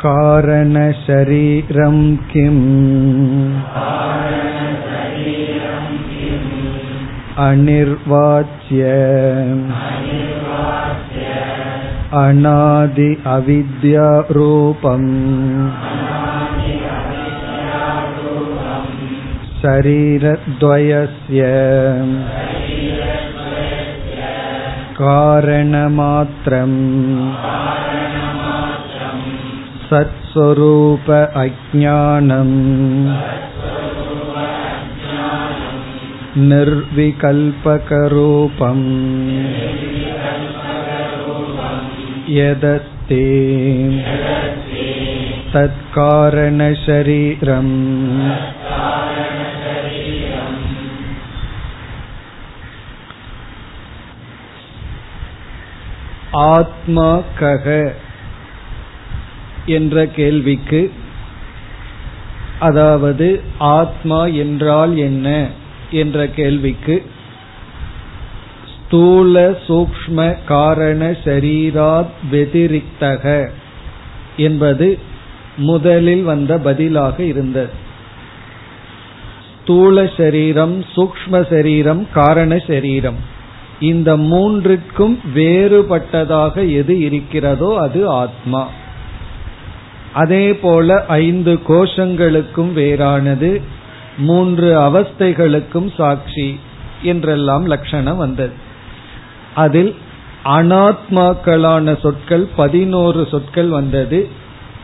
कारणशरीरं 0.03 1.97
किम् 2.31 2.63
अनिर्वाच्य 7.47 8.87
अनादि 12.21 13.09
अविद्यारूपम् 13.33 15.11
शरीरद्वयस्य 19.65 21.41
कारणमात्रम् 25.01 26.79
सत्स्वरूप 29.89 31.07
अज्ञानम् 31.43 32.55
निर्विकल्पकरूपम् 36.51 37.65
यदस्ति 42.37 43.25
तत्कारणशरीरम् 45.53 46.33
ஆத்மா 56.30 57.22
கக 57.38 57.92
என்ற 59.66 60.06
கேள்விக்கு 60.06 60.92
அதாவது 62.58 63.42
ஆத்மா 63.58 64.26
என்றால் 64.26 64.96
என்ன 64.96 65.48
என்ற 65.90 66.26
கேள்விக்கு 66.26 67.02
ஸ்தூல 68.76 69.50
சூக்ம 69.50 70.44
காரண 70.44 71.10
சரீராத் 71.10 72.12
வெதிரிக்தக 72.30 73.50
என்பது 74.36 74.98
முதலில் 75.56 76.22
வந்த 76.22 76.58
பதிலாக 76.58 77.22
இருந்தது. 77.22 77.70
ஸ்தூல 79.62 80.10
சரீரம் 80.16 80.84
சூக்ம 80.96 81.48
சரீரம் 81.50 82.06
காரண 82.12 82.58
சரீரம். 82.58 83.34
இந்த 83.80 84.16
மூன்றிற்கும் 84.16 85.18
வேறுபட்டதாக 85.34 86.72
எது 86.72 87.00
இருக்கிறதோ 87.00 87.76
அது 87.78 88.08
ஆத்மா. 88.08 88.68
அதே 90.12 90.54
போல 90.54 91.04
ஐந்து 91.06 91.60
கோஷங்களுக்கும் 91.68 92.72
வேறானது 92.74 93.62
மூன்று 94.18 94.78
அவஸ்தைகளுக்கும் 94.78 95.94
சாட்சி 95.96 96.58
என்றெல்லாம் 97.02 97.66
லட்சணம் 97.66 98.16
வந்தது. 98.16 98.52
அதில் 99.54 99.94
அனாத்மாக்களான 100.44 102.00
சொற்கள் 102.00 102.48
பதினோரு 102.56 103.28
சொற்கள் 103.30 103.68
வந்தது. 103.68 104.28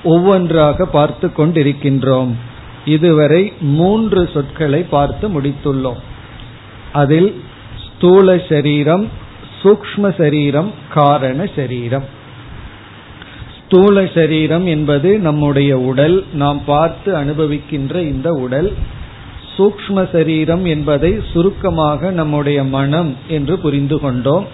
ஒவ்வொன்றாக 0.04 0.86
பார்த்து 0.86 1.31
கொண்டிருக்கின்றோம். 1.36 2.31
இதுவரை 2.84 3.52
மூன்று 3.60 4.31
சொற்களை 4.32 4.82
பார்த்து 4.82 5.28
முடித்துள்ளோம். 5.28 6.00
அதில் 6.92 7.42
ஸ்தூல 8.02 8.40
சரீரம் 8.48 9.08
சூக்ம 9.62 10.16
சரீரம் 10.16 10.70
காரண 10.94 11.46
சரீரம். 11.56 12.04
ஸ்தூல 13.58 14.06
சரீரம் 14.14 14.66
என்பது 14.66 15.18
நம்முடைய 15.18 15.78
உடல். 15.78 16.24
நாம் 16.32 16.64
பார்த்து 16.64 17.14
அனுபவிக்கின்ற 17.16 18.00
இந்த 18.00 18.32
உடல். 18.32 18.72
சூக்ம 19.58 20.12
சரீரம் 20.12 20.64
என்பதை 20.64 21.20
சுருக்கமாக 21.32 22.10
நம்முடைய 22.10 22.64
மனம் 22.64 23.16
என்று 23.28 23.58
புரிந்து 23.58 23.98
கொண்டோம். 23.98 24.46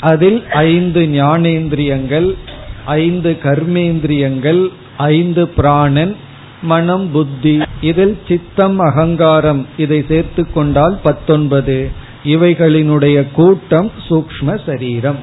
அதில் 0.00 0.46
ஐந்து 0.46 1.00
ஞானேந்திரியங்கள் 1.00 2.34
ஐந்து 2.86 3.36
கர்மேந்திரியங்கள் 3.42 4.68
ஐந்து 4.96 5.48
பிராணன் 5.48 6.16
மனம் 6.62 7.10
புத்தி 7.10 7.62
இதில் 7.80 8.18
சித்தம் 8.28 8.78
அகங்காரம் 8.78 9.66
இதை 9.76 10.04
சேர்த்து 10.08 10.52
கொண்டால் 10.52 10.98
பத்தொன்பது. 11.02 12.06
இவைகளினுடைய 12.34 13.18
கூட்டம் 13.32 13.90
சூக்ம 14.08 14.58
சரீரம். 14.66 15.20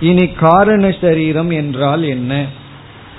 இனி 0.00 0.26
காரண 0.28 0.84
சரீரம் 1.00 1.50
என்றால் 1.50 2.02
என்ன? 2.02 2.44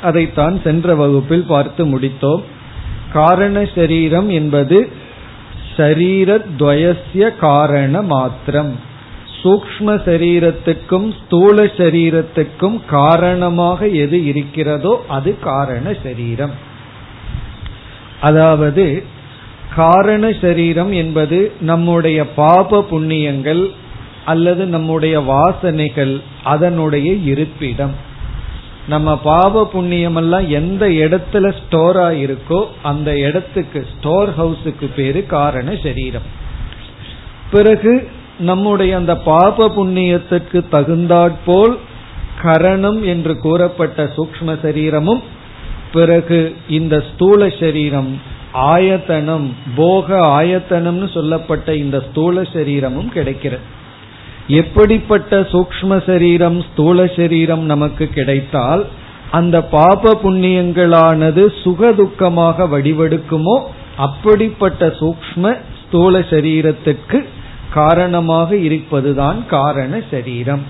அதைத்தான் 0.02 0.62
சென்ற 0.64 0.96
வகுப்பில் 0.96 1.46
பார்த்து 1.48 1.84
முடித்தோம். 1.86 2.44
காரண 3.14 3.66
சரீரம் 3.76 4.30
என்பது 4.30 4.92
சரீரத்வயசிய 5.78 7.26
காரண 7.40 8.02
மாத்திரம். 8.02 8.72
சூக்ம 9.42 9.96
சரீரத்துக்கும் 10.08 11.10
ஸ்தூல 11.20 11.64
சரீரத்துக்கும் 11.64 12.78
காரணமாக 12.90 13.88
எது 13.88 14.26
இருக்கிறதோ 14.26 14.94
அது 15.08 15.40
காரண 15.40 15.94
சரீரம். 16.04 16.56
அதாவது 18.22 18.86
காரண 19.76 20.32
சரீரம் 20.42 20.92
என்பது 20.92 21.52
நம்முடைய 21.60 22.28
பாப 22.28 22.86
புண்ணியங்கள் 22.92 23.68
அல்லது 24.26 24.66
நம்முடைய 24.66 25.20
வாசனைகள் 25.20 26.22
அதனுடைய 26.44 27.14
இருப்பிடம். 27.14 27.94
நம்ம 28.88 29.18
பாவ 29.18 29.68
புண்ணியம் 29.68 30.16
எல்லாம் 30.16 30.50
எந்த 30.50 30.90
இடத்துல 30.90 31.54
ஸ்டோர் 31.66 31.98
ஆயிருக்கோ 31.98 32.66
அந்த 32.84 33.20
இடத்துக்கு 33.20 33.88
ஸ்டோர் 33.98 34.30
ஹவுஸுக்கு 34.40 34.90
பேரு 34.96 35.26
காரண 35.26 35.76
சரீரம். 35.84 36.22
பிறகு 37.52 38.10
நம்முடைய 38.40 38.96
அந்த 38.96 39.18
பாப 39.18 39.70
புண்ணியத்துக்கு 39.70 40.64
தகுந்தாற்போல் 40.70 41.78
கரணம் 42.42 43.04
என்று 43.04 43.38
கூறப்பட்ட 43.38 44.04
சூக்ம 44.04 44.62
சரீரமும் 44.62 45.24
பிறகு 45.94 46.56
இந்த 46.68 47.04
ஸ்தூல 47.14 47.50
சரீரம் 47.50 48.22
ஆயத்தனம் 48.66 49.48
போக 49.76 50.18
ஆயத்தனம்னு 50.40 51.08
சொல்லப்பட்ட 51.14 51.76
இந்த 51.84 51.98
ஸ்தூல 52.08 52.44
சரீரமும் 52.54 53.10
கிடைக்கிறது. 53.10 53.66
எப்படிப்பட்ட 54.62 55.40
சூக்ம 55.54 55.98
சரீரம் 56.06 56.60
ஸ்தூல 56.68 57.06
சரீரம் 57.16 57.66
நமக்கு 57.72 58.06
கிடைத்தால் 58.18 58.84
அந்த 59.32 59.58
பாப 59.76 60.14
புண்ணியங்களானது 60.24 61.44
சுகதுக்கமாக 61.64 62.68
வடிவெடுக்குமோ 62.74 63.58
அப்படிப்பட்ட 64.06 64.88
சூக்ம 65.00 65.56
ஸ்தூல 65.82 66.20
சரீரத்துக்கு 66.32 67.20
காரணமாக 67.74 68.50
இருப்பதுதான் 68.68 69.40
காரண 69.48 70.02
சரீரம். 70.12 70.66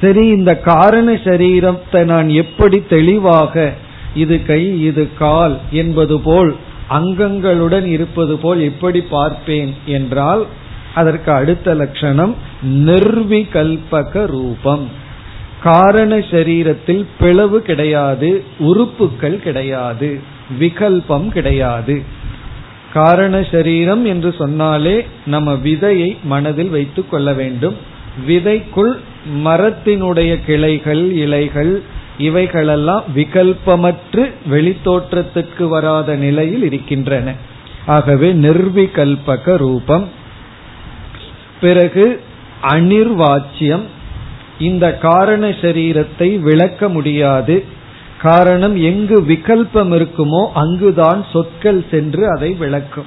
சரி 0.00 0.24
இந்த 0.28 0.52
காரண 0.70 1.08
சரீரத்தை 1.24 2.00
நான் 2.04 2.28
எப்படி 2.42 2.78
தெளிவாக 2.94 3.72
இது 4.16 4.36
கை 4.44 4.62
இது 4.82 5.04
கால் 5.18 5.56
என்பது 5.70 6.16
போல் 6.20 6.52
அங்கங்களுடன் 6.90 7.86
இருப்பது 7.86 8.34
போல் 8.36 8.60
எப்படி 8.60 9.00
பார்ப்பேன் 9.14 9.72
என்றால் 9.86 10.44
அதற்கு 10.94 11.30
அடுத்த 11.32 11.74
லட்சணம் 11.74 12.34
நிர்விகல்பக 12.88 14.22
ரூபம். 14.26 14.84
காரண 15.62 16.12
சரீரத்தில் 16.30 17.02
பிளவு 17.18 17.58
கிடையாது 17.62 18.30
உறுப்புகள் 18.58 19.38
கிடையாது 19.40 20.10
விகல்பம் 20.60 21.28
கிடையாது. 21.28 21.96
காரண 22.92 23.34
சரீரம் 23.50 24.04
என்று 24.04 24.30
சொன்னாலே 24.38 24.96
நம்ம 25.26 25.52
விதையை 25.64 26.10
மனதில் 26.24 26.68
வைத்துக் 26.68 27.10
கொள்ள 27.10 27.32
வேண்டும். 27.32 27.76
விதைக்குள் 28.28 28.94
மரத்தினுடைய 29.44 30.32
கிளைகள் 30.46 31.04
இலைகள் 31.24 31.72
இவைகளெல்லாம் 32.18 33.04
விகல்பமற்று 33.14 34.32
வெளித்தோற்றத்துக்கு 34.50 35.68
வராத 35.68 36.16
நிலையில் 36.16 36.62
இருக்கின்றன. 36.62 37.34
ஆகவே 37.86 38.32
நிர்விகல்பக 38.32 39.56
ரூபம். 39.56 40.08
பிறகு 41.60 42.22
அனிர்வாச்சியம். 42.62 43.82
இந்த 44.58 44.98
காரண 44.98 45.48
சரீரத்தை 45.48 46.38
விளக்க 46.38 46.88
முடியாது. 46.88 47.64
காரணம் 48.22 48.76
எங்கு 48.76 49.20
விகல்பம் 49.20 49.92
இருக்குமோ 49.92 50.46
அங்குதான் 50.54 51.24
சொற்கள் 51.32 51.84
சென்று 51.90 52.30
அதை 52.30 52.52
விளக்கும். 52.52 53.06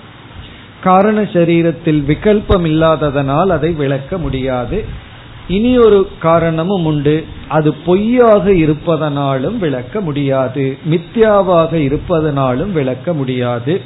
காரண 0.83 1.21
சரீரத்தில் 1.21 2.03
விகல்பம் 2.03 2.65
இல்லாததனால் 2.65 3.47
அதை 3.47 3.71
விளக்க 3.71 4.17
முடியாது. 4.17 5.07
இனி 5.49 5.77
ஒரு 5.77 6.09
காரணமும் 6.19 6.85
உண்டு. 6.85 7.25
அது 7.47 7.73
பொய்யாக 7.73 8.51
இருப்பதனாலும் 8.51 9.57
விளக்க 9.57 10.01
முடியாது. 10.01 10.77
மித்யாவாக 10.89 11.73
இருப்பதனாலும் 11.73 12.71
விளக்க 12.71 13.13
முடியாது. 13.13 13.81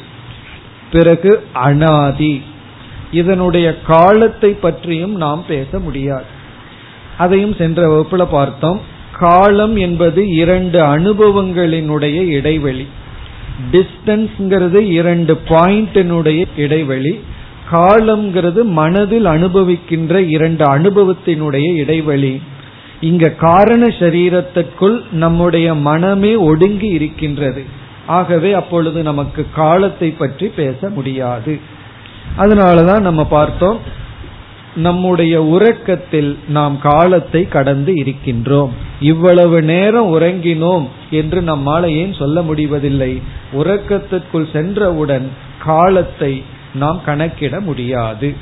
பிறகு 0.91 1.43
அனாதி. 1.53 2.41
இதனுடைய 3.11 3.79
காலத்தை 3.81 4.51
பற்றியும் 4.51 5.15
நாம் 5.15 5.43
பேச 5.47 5.79
முடியாது. 5.79 6.23
அதையும் 7.17 7.53
சென்ற 7.53 7.87
வகுப்புல 7.87 8.27
பார்த்தோம். 8.31 8.81
காலம் 9.19 9.75
என்பது 9.75 10.27
இரண்டு 10.27 10.81
அனுபவங்களினுடைய 10.81 12.27
இடைவெளி. 12.27 12.87
டிஸ்டன்ஸ்ங்கிறது 13.71 14.79
இரண்டு 14.79 15.39
பாயிண்டினுடைய 15.45 16.45
இடைவெளி. 16.57 17.19
காலம்ங்கிறது 17.71 18.63
மனதில் 18.63 19.25
அனுபவிக்கின்ற 19.25 20.29
இரண்டு 20.29 20.65
அனுபவத்தினுடைய 20.75 21.73
இடைவெளி. 21.73 22.41
இங்க 23.01 23.29
காரண 23.29 23.87
சரீரத்திற்குள் 23.87 25.03
நம்முடைய 25.11 25.73
மனமே 25.73 26.35
ஒடுங்கி 26.35 26.87
இருக்கின்றது. 26.87 27.63
ஆகவே 28.07 28.53
அப்பொழுது 28.53 29.03
நமக்கு 29.03 29.45
காலத்தை 29.55 30.11
பற்றி 30.11 30.47
பேச 30.47 30.89
முடியாது. 30.89 31.59
அதனாலதான் 32.37 32.99
நம்ம 32.99 33.25
பார்த்தோம் 33.25 34.01
நம்முடைய 34.75 35.43
உறக்கத்தில் 35.43 36.37
நாம் 36.47 36.79
காலத்தை 36.81 37.47
கடந்து 37.47 37.93
இருக்கின்றோம். 37.93 38.69
இவ்வளவு 38.99 39.61
நேரம் 39.61 40.19
உறங்கினோம் 40.19 40.87
என்று 41.09 41.41
நம்மால் 41.41 41.89
ஏன் 41.89 42.13
சொல்ல 42.13 42.41
முடிவதில்லை? 42.41 43.21
உறக்கத்திற்குள் 43.53 44.51
சென்றவுடன் 44.51 45.31
காலத்தை 45.59 46.43
நாம் 46.73 47.01
கணக்கிட 47.05 47.59
முடியாது. 47.59 48.35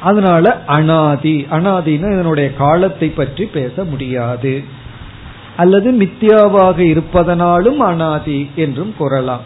அதனால 0.00 0.62
அனாதி. 0.66 1.46
அனாதினா 1.50 2.12
இதனுடைய 2.12 2.54
காலத்தை 2.54 3.08
பற்றி 3.08 3.44
பேச 3.44 3.84
முடியாது. 3.84 4.64
அல்லது 5.56 5.92
மித்யாவாக 5.92 6.78
இருப்பதனாலும் 6.78 7.76
அனாதி 7.76 8.50
என்றும் 8.54 8.94
கூறலாம். 8.98 9.40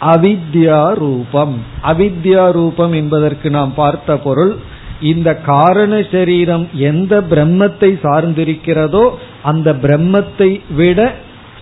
அவித்யா 0.00 0.94
ரூபம். 0.94 1.62
அவித்யா 1.82 2.52
ரூபம் 2.52 2.92
என்பதற்கு 2.92 3.50
நாம் 3.50 3.74
பார்த்த 3.74 4.16
பொருள் 4.16 4.56
இந்த 5.00 5.36
காரண 5.36 6.02
சரீரம் 6.10 6.68
எந்த 6.72 7.20
பிரம்மத்தை 7.20 7.90
சார்ந்திருக்கிறதோ 8.02 9.10
அந்த 9.42 9.72
பிரம்மத்தை 9.72 10.60
விட 10.70 11.14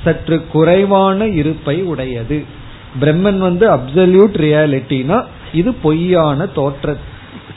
சற்று 0.05 0.47
குறைவான 0.47 1.27
இருப்பை 1.27 1.83
உடையது. 1.83 2.63
பிரம்மன் 3.01 3.39
வந்து 3.39 3.71
அப்சல்யூட் 3.71 4.37
ரியாலிட்டினா 4.45 5.25
இது 5.53 5.75
பொய்யான 5.75 6.47
தோற்ற 6.47 6.97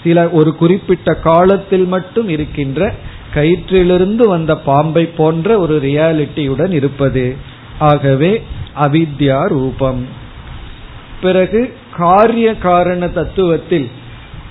சில 0.03 0.29
ஒரு 0.29 0.55
குறிப்பிட்ட 0.55 1.13
காலத்தில் 1.13 1.85
மட்டும் 1.85 2.29
இருக்கின்ற 2.29 2.93
கயிற்றிலிருந்து 3.33 4.27
வந்த 4.27 4.57
பாம்பை 4.57 5.05
போன்ற 5.05 5.59
ஒரு 5.59 5.75
ரியாலிட்டியுடன் 5.83 6.71
இருப்பது. 6.71 7.35
ஆகவே 7.79 8.43
அவித்யா 8.79 9.47
ரூபம். 9.47 10.05
பிறகு 11.21 11.73
காரிய 11.97 12.55
காரண 12.55 13.05
தத்துவத்தில் 13.05 13.87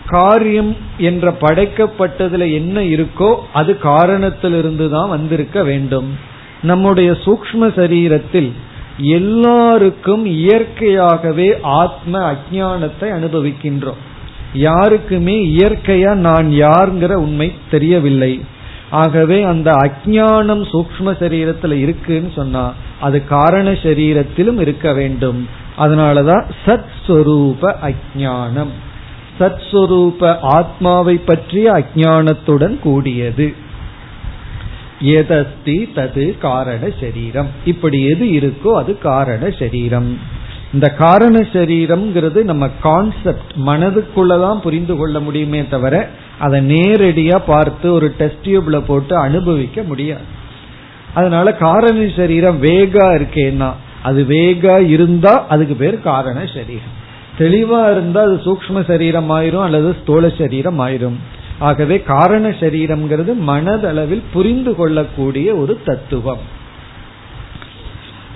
காரியம் 0.07 0.77
என்ற 0.99 1.35
படைக்கப்பட்டதுல 1.41 2.53
என்ன 2.53 2.81
இருக்கோ 2.81 3.37
அது 3.53 3.79
காரணத்திலிருந்து 3.79 4.91
தான் 4.91 5.09
வந்திருக்க 5.09 5.63
வேண்டும். 5.63 6.19
நம்முடைய 6.63 7.11
சூக்ம 7.11 7.73
சரீரத்தில் 7.77 8.53
எல்லாருக்கும் 8.99 10.27
இயற்கையாகவே 10.27 11.59
ஆத்ம 11.63 12.33
அஜானத்தை 12.33 13.01
அனுபவிக்கின்றோம். 13.01 14.03
யாருக்குமே 14.53 15.47
இயற்கையா 15.47 16.15
நான் 16.15 16.47
யாருங்கிற 16.47 17.13
உண்மை 17.13 17.53
தெரியவில்லை. 17.71 18.45
ஆகவே 18.91 19.43
அந்த 19.43 19.73
அஜானம் 19.73 20.65
சூக்ம 20.73 21.05
சரீரத்தில் 21.05 21.73
இருக்குன்னு 21.73 22.31
சொன்னா 22.35 22.73
அது 23.01 23.27
காரண 23.27 23.71
சரீரத்திலும் 23.71 24.61
இருக்க 24.61 24.93
வேண்டும். 24.93 25.49
அதனாலதான் 25.79 26.45
சத் 26.67 26.85
ஸ்வரூப 27.07 27.75
அஜானம் 27.83 28.73
சத் 29.41 29.61
ஸ்வரூப 29.71 30.39
ஆத்மாவை 30.41 31.17
பற்றிய 31.17 31.73
அஜானத்துடன் 31.73 32.79
கூடியது. 32.79 33.55
எதஸ்தி 35.01 35.77
தது 35.95 36.39
காரண 36.39 36.89
சரீரம். 37.01 37.49
இப்படி 37.65 38.05
எது 38.05 38.27
இருக்கோ 38.27 38.73
அது 38.73 38.99
காரண 38.99 39.51
சரீரம். 39.51 40.19
இந்த 40.73 40.89
காரண 40.89 41.39
சரீரம்ங்கிறது 41.39 42.43
நம்ம 42.43 42.69
கான்செப்ட் 42.83 43.53
மனதுக்குள்ளதான் 43.67 44.61
புரிந்து 44.61 44.97
கொள்ள 44.97 45.21
முடியுமே 45.21 45.69
தவிர 45.69 46.09
அதை 46.39 46.61
நேரடியா 46.61 47.43
பார்த்து 47.47 47.93
ஒரு 47.93 48.15
டெஸ்ட் 48.19 48.47
டியூப்ல 48.47 48.85
போட்டு 48.87 49.17
அனுபவிக்க 49.17 49.83
முடியாது. 49.83 50.25
அதனால 51.15 51.53
காரண 51.53 52.09
சரீரம் 52.17 52.63
வேகா 52.63 53.07
இருக்கேன்னா 53.19 53.73
அது 54.03 54.25
வேகா 54.25 54.87
இருந்தா 54.87 55.47
அதுக்கு 55.49 55.75
பேர் 55.75 56.01
காரண 56.01 56.41
சரீரம். 56.47 57.05
தெளிவா 57.39 57.91
இருந்தா 57.91 58.23
அது 58.23 58.41
சூக்ம 58.45 58.87
சரீரம் 58.87 59.31
ஆயிரும் 59.31 59.63
அல்லது 59.63 59.97
ஸ்தூல 60.03 60.29
சரீரம் 60.29 60.79
ஆயிரும் 60.81 61.17
ஆகவே 61.59 62.03
காரண 62.03 62.49
சரீரம்ங்கிறது 62.49 63.35
மனதளவில் 63.47 64.23
புரிந்து 64.33 64.75
கொள்ளக்கூடிய 64.75 65.55
ஒரு 65.55 65.81
தத்துவம். 65.85 66.39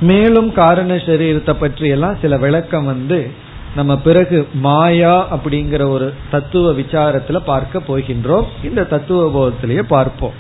மேலும் 0.01 0.53
காரண 0.53 0.95
சரீரத்தை 0.95 1.53
பற்றி 1.53 1.89
எல்லாம் 1.89 2.19
சில 2.21 2.37
விளக்கம் 2.37 2.85
வந்து 2.85 3.31
நம்ம 3.75 3.99
பிறகு 3.99 4.49
மாயா 4.53 5.37
அப்படிங்கிற 5.37 5.89
ஒரு 5.89 6.15
தத்துவ 6.31 6.73
விசாரத்துல 6.73 7.37
பார்க்க 7.37 7.83
போகின்றோம். 7.89 8.45
இந்த 8.63 8.85
தத்துவ 8.85 9.23
போதத்திலேயே 9.31 9.83
பார்ப்போம். 9.83 10.33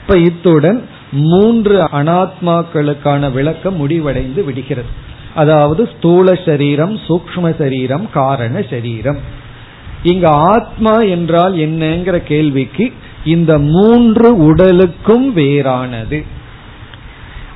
இப்ப 0.00 0.18
இத்துடன் 0.18 0.86
மூன்று 1.12 1.82
அனாத்மாக்களுக்கான 1.82 3.32
விளக்கம் 3.32 3.74
முடிவடைந்து 3.74 4.44
விடுகிறது. 4.44 4.88
அதாவது 5.34 5.88
ஸ்தூல 5.96 6.34
சரீரம் 6.34 6.96
சூக்ம 6.96 7.58
சரீரம் 7.58 8.10
காரண 8.10 8.62
சரீரம். 8.70 9.38
இங்க 10.02 10.28
ஆத்மா 10.28 10.98
என்றால் 10.98 11.54
என்னங்கிற 11.54 12.16
கேள்விக்கு 12.16 12.92
இந்த 13.24 13.58
மூன்று 13.58 14.36
உடலுக்கும் 14.36 15.36
வேறானது. 15.36 16.24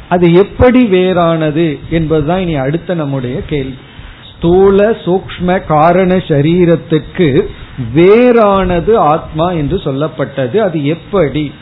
அது 0.09 0.33
எப்படி 0.33 0.87
வேறானது 0.87 1.79
என்பதுதான் 1.91 2.41
இனி 2.41 2.55
அடுத்த 2.55 2.95
நம்முடைய 2.95 3.43
கேள்வி. 3.43 3.77
ஸ்தூல 4.37 4.91
சூக்ம 4.91 5.67
காரண 5.67 6.17
சரீரத்துக்கு 6.17 7.47
வேறானது 7.95 8.95
ஆத்மா 8.95 9.51
என்று 9.51 9.77
சொல்லப்பட்டது. 9.77 10.57
அது 10.57 10.87
எப்படி? 10.87 11.53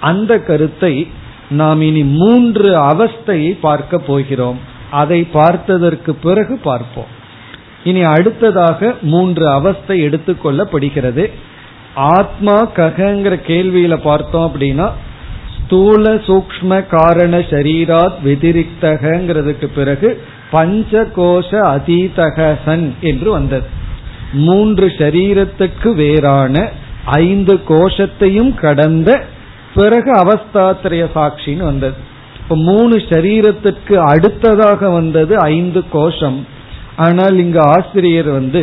அந்த 0.00 0.38
கருத்தை 0.38 1.08
நாம் 1.50 1.80
இனி 1.80 2.02
மூன்று 2.04 2.78
அவஸ்தையை 2.78 3.58
பார்க்க 3.60 3.98
போகிறோம். 3.98 4.58
அதை 4.90 5.28
பார்த்ததற்கு 5.32 6.14
பிறகு 6.14 6.58
பார்ப்போம். 6.58 7.18
இனி 7.84 8.02
அடுத்ததாக 8.02 8.94
மூன்று 9.02 9.48
அவஸ்தை 9.48 10.06
எடுத்துக்கொள்ளப்படுகிறது 10.06 11.30
ஆத்மா 11.94 12.70
ககங்கிற 12.72 13.40
கேள்வியில 13.46 13.96
பார்த்தோம் 13.96 14.52
அப்படின்னா 14.54 14.90
ஸ்தூல 15.56 16.14
சூக்ம 16.14 16.86
காரண 16.86 17.38
சரீராத் 17.38 18.12
வெதிரிக்தகங்கிறதுக்கு 18.24 19.68
பிறகு 19.74 20.22
பஞ்ச 20.50 21.06
கோஷ 21.16 21.50
அதீதக 21.50 22.58
சன் 22.64 22.94
என்று 23.00 23.30
வந்தது. 23.30 23.66
மூன்று 24.32 24.86
சரீரத்துக்கு 24.86 25.94
வேறான 25.94 26.68
ஐந்து 27.04 27.60
கோஷத்தையும் 27.68 28.54
கடந்த 28.54 29.24
பிறகு 29.74 30.12
அவஸ்தாத்திரைய 30.12 31.06
சாட்சின்னு 31.14 31.64
வந்தது. 31.64 31.94
இப்ப 32.42 32.56
மூணு 32.56 32.96
சரீரத்துக்கு 32.96 33.94
அடுத்ததாக 33.94 34.90
வந்தது 34.90 35.38
ஐந்து 35.38 35.84
கோஷம். 35.92 36.46
ஆனால் 37.00 37.36
இங்கு 37.38 37.60
ஆசிரியர் 37.74 38.30
வந்து 38.38 38.62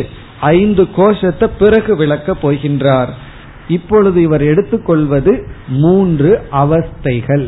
ஐந்து 0.54 0.82
கோஷத்தை 0.96 1.46
பிறகு 1.58 1.92
விளக்க 1.96 2.36
போகின்றார். 2.42 3.12
இப்பொழுது 3.68 4.18
இவர் 4.26 4.44
எடுத்துக்கொள்வது 4.50 5.32
மூன்று 5.82 6.30
அவஸ்தைகள். 6.62 7.46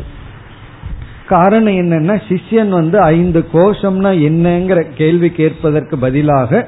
காரணம் 1.27 1.77
என்னன்னா 1.81 2.15
சிஷ்யன் 2.29 2.71
வந்து 2.79 2.97
ஐந்து 3.15 3.41
கோஷம்னா 3.53 4.11
என்னங்கிற 4.29 4.79
கேள்வி 4.97 5.29
கேட்பதற்கு 5.29 5.97
பதிலாக 5.97 6.61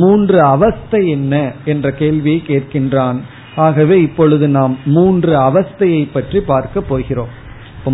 மூன்று 0.00 0.38
அவஸ்தை 0.54 1.00
என்ன 1.08 1.34
என்ற 1.64 1.86
கேள்வியை 2.00 2.40
கேட்கின்றான். 2.48 3.20
ஆகவே 3.56 3.96
இப்பொழுது 4.02 4.46
நாம் 4.48 4.74
மூன்று 4.96 5.32
அவஸ்தையை 5.48 6.02
பற்றி 6.12 6.40
பார்க்க 6.52 6.88
போகிறோம். 6.90 7.32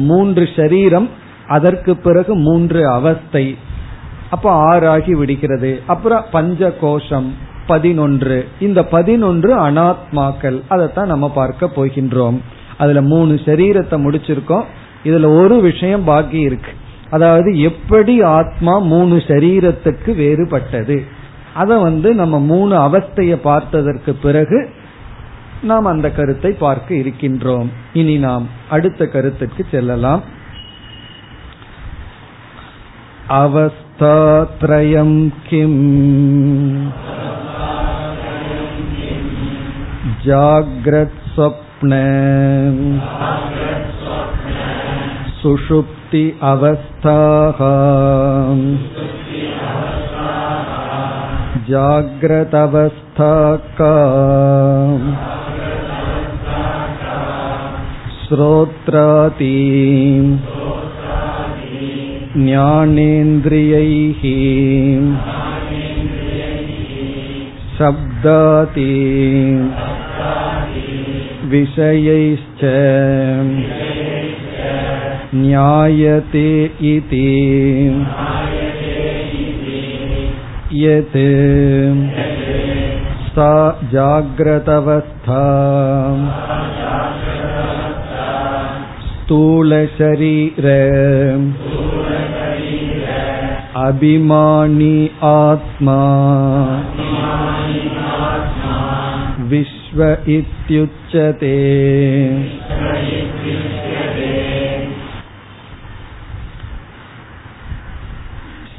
மூன்று 0.08 0.44
சரீரம் 0.56 1.08
அதற்கு 1.56 1.92
பிறகு 2.06 2.32
மூன்று 2.46 2.80
அவஸ்தை. 2.90 3.46
அப்ப 4.30 4.72
ஆறாகி 4.72 5.10
விடுகிறது. 5.10 5.82
அப்புறம் 5.86 6.24
பஞ்ச 6.30 6.72
கோஷம் 6.72 7.34
பதினொன்று. 7.66 8.48
இந்த 8.60 8.84
பதினொன்று 8.84 9.70
அனாத்மாக்கள். 9.70 10.60
அதைத்தான் 10.68 11.06
நம்ம 11.06 11.30
பார்க்க 11.30 11.70
போகின்றோம். 11.76 12.38
அதுல 12.78 13.02
மூணு 13.02 13.34
சரீரத்தை 13.34 13.96
முடிச்சிருக்கோம். 13.96 14.64
இதுல 15.04 15.36
ஒரு 15.36 15.60
விஷயம் 15.60 16.04
பாக்கி 16.04 16.38
இருக்கு. 16.38 16.70
அதாவது 17.10 17.60
எப்படி 17.60 18.22
ஆத்மா 18.22 18.78
மூணு 18.78 19.16
சரீரத்துக்கு 19.16 20.14
வேறுபட்டது. 20.14 21.06
அதை 21.54 21.78
வந்து 21.78 22.14
நம்ம 22.14 22.40
மூணு 22.40 22.76
அவஸ்தைய 22.76 23.34
பார்த்ததற்கு 23.44 24.12
பிறகு 24.12 24.70
நாம் 25.62 25.84
அந்த 25.84 26.10
கருத்தை 26.10 26.50
பார்க்க 26.52 26.94
இருக்கின்றோம். 26.94 27.66
இனி 27.92 28.16
நாம் 28.16 28.46
அடுத்த 28.70 29.06
கருத்துக்கு 29.06 29.66
செல்லலாம். 29.70 30.22
அவஸ்த 33.28 33.86
கிம் 35.49 35.81
जाग्रत् 40.25 41.17
स्वप्न 41.33 41.91
सुषुप्ति 45.41 46.23
अवस्थाः 46.43 47.59
जाग्रतवस्था 51.69 53.33
का 53.81 53.95
श्रोत्राती 58.19 59.55
ज्ञानेन्द्रियैः 62.37 64.21
शब्दाति 67.77 68.91
विषयैश्च 71.53 72.61
ज्ञायते 75.35 76.49
इति 76.91 77.27
यत् 80.83 81.17
सा 83.33 83.53
जाग्रतवस्था 83.93 85.43
स्थूलशरीर 89.07 90.67
அபிமானி 93.78 95.10
ஆத்மா 95.20 96.00
விஸ்வ 99.50 100.00
இத்தியுச்சதே 100.28 101.56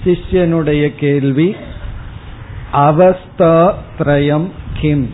சிஷ்யனுடைய 0.03 0.95
கேள்வி 0.95 1.55
அவஸ்தா 2.73 3.73
திரயம் 3.97 4.49
கிம்? 4.81 5.09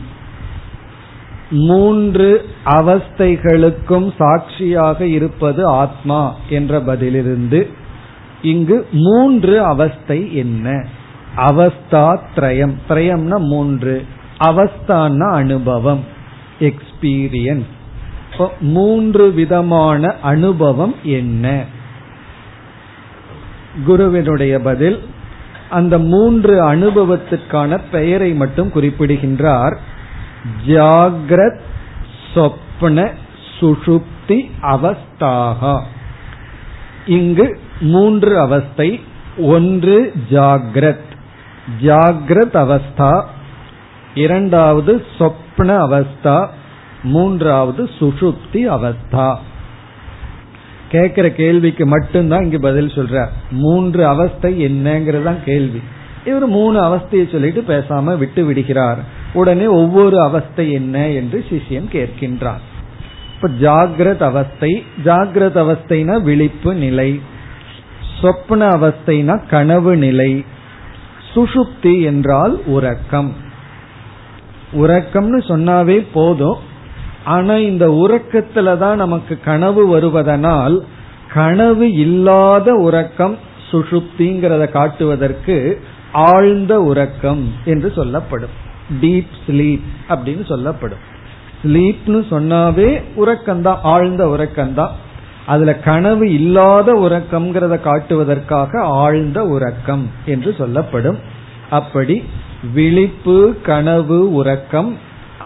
மூன்று 1.50 2.50
அவஸ்தைகளுக்கும் 2.65 4.13
சாட்சியாக 4.18 5.06
இருப்பது 5.06 5.65
ஆத்மா 5.65 6.34
என்ற 6.50 6.80
பதிலிருந்து 6.80 7.60
இங்கு 8.46 8.88
மூன்று 8.92 9.64
அவஸ்தை 9.64 10.36
என்ன? 10.36 10.88
அவஸ்தா 11.38 12.20
திரயம் 12.36 12.74
திரயம்னா 12.90 13.38
மூன்று. 13.38 14.06
அவஸ்தான 14.40 15.32
அனுபவம். 15.32 16.04
எக்ஸ்பீரியன்ஸ் 16.60 17.66
மூன்று 18.60 19.32
விதமான 19.32 20.14
அனுபவம் 20.22 20.96
என்ன? 21.04 21.64
குருவினுடைய 23.86 24.60
பதில் 24.60 25.04
அந்த 25.70 25.98
மூன்று 25.98 26.74
அனுபவத்திற்கான 26.74 27.80
பெயரை 27.92 28.34
மட்டும் 28.34 28.72
குறிப்பிடுகின்றார். 28.72 29.80
ஜாகிரத் 30.68 31.60
சொப்ன 32.34 33.12
சுஷுப்தி 33.60 34.52
அவஸ்தாகா. 34.62 35.82
இங்கு 37.06 37.60
மூன்று 37.79 38.39
அவஸ்தை. 38.39 39.00
ஒன்று 39.38 40.13
ஜாகிரத். 40.32 41.13
ஜாகிரத் 41.82 42.53
அவஸ்தா. 42.53 43.24
இரண்டாவது 44.13 45.05
சொப்ன 45.20 45.77
அவஸ்தா. 45.77 46.48
மூன்றாவது 47.03 47.89
சுஷுப்தி 48.00 48.70
அவஸ்தா. 48.70 49.36
கேட்கிற 50.89 51.29
கேள்விக்கு 51.29 51.86
மட்டும்தான் 51.86 52.44
இங்கு 52.44 52.60
பதில் 52.60 52.88
சொல்ற. 52.88 53.27
மூன்று 53.51 54.08
அவஸ்தை 54.08 54.65
என்னங்கிறதான் 54.65 55.44
கேள்வி. 55.44 55.82
இவர் 56.25 56.48
மூணு 56.48 56.82
அவஸ்தையை 56.82 57.32
சொல்லிட்டு 57.32 57.63
பேசாம 57.67 58.17
விட்டு 58.17 58.46
விடுகிறார். 58.46 58.98
உடனே 59.34 59.67
ஒவ்வொரு 59.67 60.22
அவஸ்தை 60.22 60.72
என்ன 60.72 61.08
என்று 61.08 61.46
சிஷியன் 61.50 61.89
கேட்கின்றார். 61.91 62.62
இப்ப 63.36 63.50
ஜாகிரத 63.62 64.22
அவஸ்தை. 64.22 64.84
ஜாகிரத 65.05 65.55
அவஸ்தைனா 65.55 66.22
விழிப்பு 66.22 66.75
நிலை. 66.75 67.20
சொப்ன 68.22 68.64
அவஸ்தைனா 68.76 69.48
கனவு 69.48 69.96
நிலை. 69.96 70.46
சுஷுப்தி 71.34 72.02
என்றால் 72.02 72.66
உறக்கம். 72.66 73.34
உறக்கம்னு 74.74 75.40
சொன்னாவே 75.48 76.08
போதும். 76.14 76.58
ஆனா 77.26 77.54
இந்த 77.54 77.88
உறக்கத்துல 77.88 78.78
தான் 78.78 78.98
நமக்கு 78.98 79.40
கனவு 79.46 79.98
வருவதனால் 79.98 80.80
கனவு 81.34 81.92
இல்லாத 81.92 82.74
உறக்கம் 82.74 83.38
சுஷுப்திங்கிறத 83.72 84.70
காட்டுவதற்கு 84.70 85.82
ஆழ்ந்த 86.14 86.82
உறக்கம் 86.82 87.54
என்று 87.66 87.92
சொல்லப்படும். 87.96 88.50
டீப் 89.02 89.34
ஸ்லீப் 89.48 89.82
அப்படின்னு 90.10 90.46
சொல்லப்படும். 90.46 91.14
ஸ்லீப்னு 91.64 92.26
சொன்னாவே 92.30 93.04
உறக்கம்தான் 93.18 93.78
ஆழ்ந்த 93.84 94.26
உறக்கம்தான். 94.26 94.92
அதுல 95.46 95.74
கனவு 95.75 96.34
இல்லாத 96.34 96.94
உறக்கம்ங்கிறத 96.94 97.82
காட்டுவதற்காக 97.82 98.82
ஆழ்ந்த 98.82 99.46
உறக்கம் 99.46 100.10
என்று 100.25 100.56
சொல்லப்படும். 100.58 101.20
அப்படி 101.70 102.24
விழிப்பு 102.74 103.56
கனவு 103.64 104.34
உறக்கம் 104.34 104.98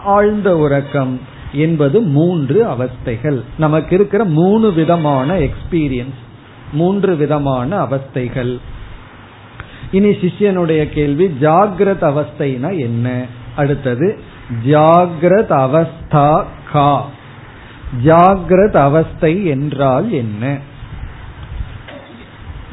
ஆழ்ந்த 0.04 0.56
உறக்கம் 0.56 1.20
என்பது 1.52 2.00
மூன்று 2.00 2.66
அவஸ்தைகள். 2.66 3.42
நமக்கு 3.58 3.94
இருக்கிற 3.94 4.24
மூணு 4.24 4.72
விதமான 4.72 5.38
எக்ஸ்பீரியன்ஸ் 5.38 6.20
மூன்று 6.72 7.16
விதமான 7.16 7.82
அவஸ்தைகள். 7.82 8.58
இனி 9.90 10.08
சிஷ்யனுடைய 10.08 10.84
கேள்வி 10.84 11.26
ஜாகிரத 11.40 12.02
அவஸ்தைனா 12.10 12.78
என்ன? 12.78 13.24
அடுத்தது 13.56 14.18
ஜாகிரத 14.66 15.50
அவஸ்தா 15.50 16.44
கா. 16.72 17.06
ஜாகிரத 18.04 18.76
அவஸ்தை 18.76 19.44
என்றால் 19.44 20.12
என்ன? 20.12 20.58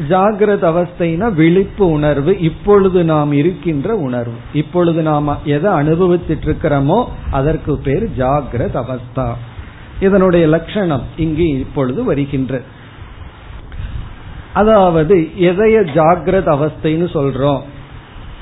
ஜாகிரத 0.09 0.63
அவஸ்தைனா 0.71 1.33
விழிப்பு 1.33 1.91
உணர்வு. 1.91 2.39
இப்பொழுது 2.39 3.03
நாம் 3.03 3.31
இருக்கின்ற 3.31 3.95
உணர்வு. 3.95 4.35
இப்பொழுது 4.53 5.01
நாம் 5.01 5.37
எதை 5.45 5.71
அனுபவித்துட்டு 5.71 6.45
இருக்கிறோமோ 6.45 7.05
அதற்கு 7.31 7.77
பேர் 7.77 8.09
ஜாகிரத 8.09 8.83
அவஸ்தா. 8.83 9.33
இதனுடைய 9.99 10.47
லட்சணம் 10.47 11.01
இங்கு 11.17 11.47
இப்பொழுது 11.47 12.03
வருகின்ற. 12.03 12.61
அதாவது 14.53 15.15
எதைய 15.37 15.77
ஜாகிரத 15.93 16.47
அவஸ்தைன்னு 16.57 17.07
சொல்றோம் 17.13 17.61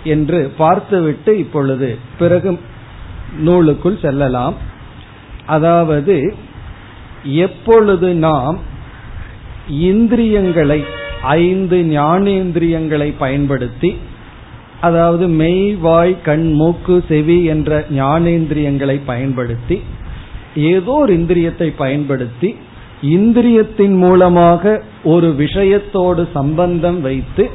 என்று 0.04 0.54
பார்த்துவிட்டு 0.58 1.38
இப்பொழுது 1.38 1.98
பிறகு 2.18 2.60
நூலுக்குள் 3.40 4.02
செல்லலாம். 4.02 4.54
அதாவது 5.46 6.36
எப்பொழுது 7.26 8.14
நாம் 8.14 8.60
இந்திரியங்களை 9.68 10.84
ஐந்து 11.22 11.78
ஞானேந்திரியங்களை 11.78 13.14
பயன்படுத்தி 13.18 13.96
அதாவது 14.82 15.28
மெய் 15.28 15.76
வாய் 15.76 16.22
கண் 16.22 16.52
மூக்கு 16.52 17.04
செவி 17.08 17.44
என்ற 17.44 17.86
ஞானேந்திரியங்களை 17.90 19.02
பயன்படுத்தி 19.06 19.82
ஏதோ 20.56 20.92
ஒரு 20.92 21.14
இந்திரியத்தை 21.14 21.74
பயன்படுத்தி 21.78 22.56
இந்திரியத்தின் 23.02 23.98
மூலமாக 23.98 24.82
ஒரு 25.04 25.36
விஷயத்தோடு 25.38 26.28
சம்பந்தம் 26.34 27.02
வைத்து 27.02 27.50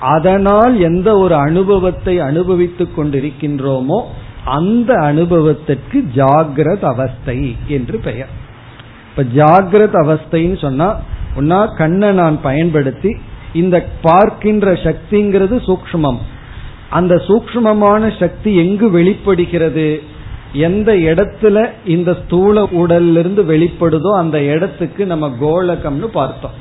அதனால் 0.00 0.80
எந்த 0.80 1.18
ஒரு 1.18 1.34
அனுபவத்தை 1.34 2.18
அனுபவித்துக் 2.18 2.98
கொண்டிருக்கின்றோமோ 2.98 4.02
அந்த 4.44 4.94
அனுபவத்திற்கு 4.94 6.04
ஜாகிரத 6.14 6.80
அவஸ்தை 6.80 7.56
என்று 7.68 7.98
பெயர். 7.98 8.41
இப்ப 9.12 9.24
ஜாகிரத 9.38 9.94
அவஸ்தைன்னு 10.02 10.58
சொன்னா 10.60 11.00
ஒன்னா 11.38 11.76
கண்ணை 11.76 12.10
நான் 12.12 12.40
பயன்படுத்தி 12.40 13.16
இந்த 13.52 13.86
பார்க்கின்ற 14.02 14.72
சக்திங்கிறது 14.72 15.56
சூக்ஷ்மம். 15.68 16.18
அந்த 16.90 17.14
சூக்ஷ்மமான 17.14 18.18
சக்தி 18.18 18.56
எங்கு 18.56 18.90
வெளிப்படுகிறது? 18.90 20.02
எந்த 20.52 20.92
இடத்துல 20.92 21.66
இந்த 21.84 22.16
ஸ்தூல 22.24 22.62
உடல்ல 22.62 23.18
இருந்து 23.18 23.42
வெளிப்படுதோ 23.42 24.10
அந்த 24.16 24.42
இடத்துக்கு 24.42 25.06
நம்ம 25.06 25.30
கோலகம்னு 25.40 26.08
பார்த்தோம். 26.12 26.56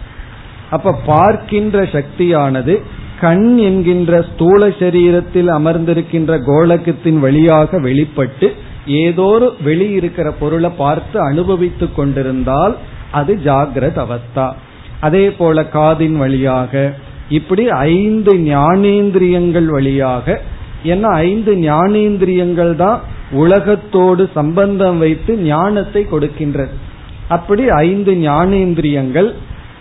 அப்ப 0.70 0.96
பார்க்கின்ற 1.06 1.84
சக்தியானது 1.86 2.82
கண் 3.20 3.58
என்கின்ற 3.58 4.26
ஸ்தூல 4.34 4.68
சரீரத்தில் 4.68 5.50
அமர்ந்திருக்கின்ற 5.58 6.38
கோலகத்தின் 6.46 7.20
வழியாக 7.20 7.80
வெளிப்பட்டு 7.80 8.56
ஏதோரு 8.86 9.50
வெளி 9.64 9.90
இருக்கிற 9.92 10.32
பொருளை 10.32 10.70
பார்த்து 10.78 11.22
அனுபவித்துக் 11.22 11.96
கொண்டிருந்தால் 11.96 12.76
அது 13.12 13.34
ஜாகிரத 13.44 13.98
அவஸ்தா. 14.06 14.54
அதே 15.00 15.32
போல 15.32 15.62
காதின் 15.62 16.18
வழியாக 16.18 16.94
இப்படி 17.30 17.70
ஐந்து 17.70 18.34
ஞானேந்திரியங்கள் 18.34 19.66
வழியாக 19.66 20.42
ஏன்னா 20.84 21.10
ஐந்து 21.14 21.56
ஞானேந்திரியங்கள் 21.56 22.76
தான் 22.76 23.00
உலகத்தோடு 23.32 24.30
சம்பந்தம் 24.34 24.98
வைத்து 24.98 25.38
ஞானத்தை 25.38 26.08
கொடுக்கின்றது. 26.12 26.74
அப்படி 27.30 27.70
ஐந்து 27.70 28.12
ஞானேந்திரியங்கள் 28.12 29.34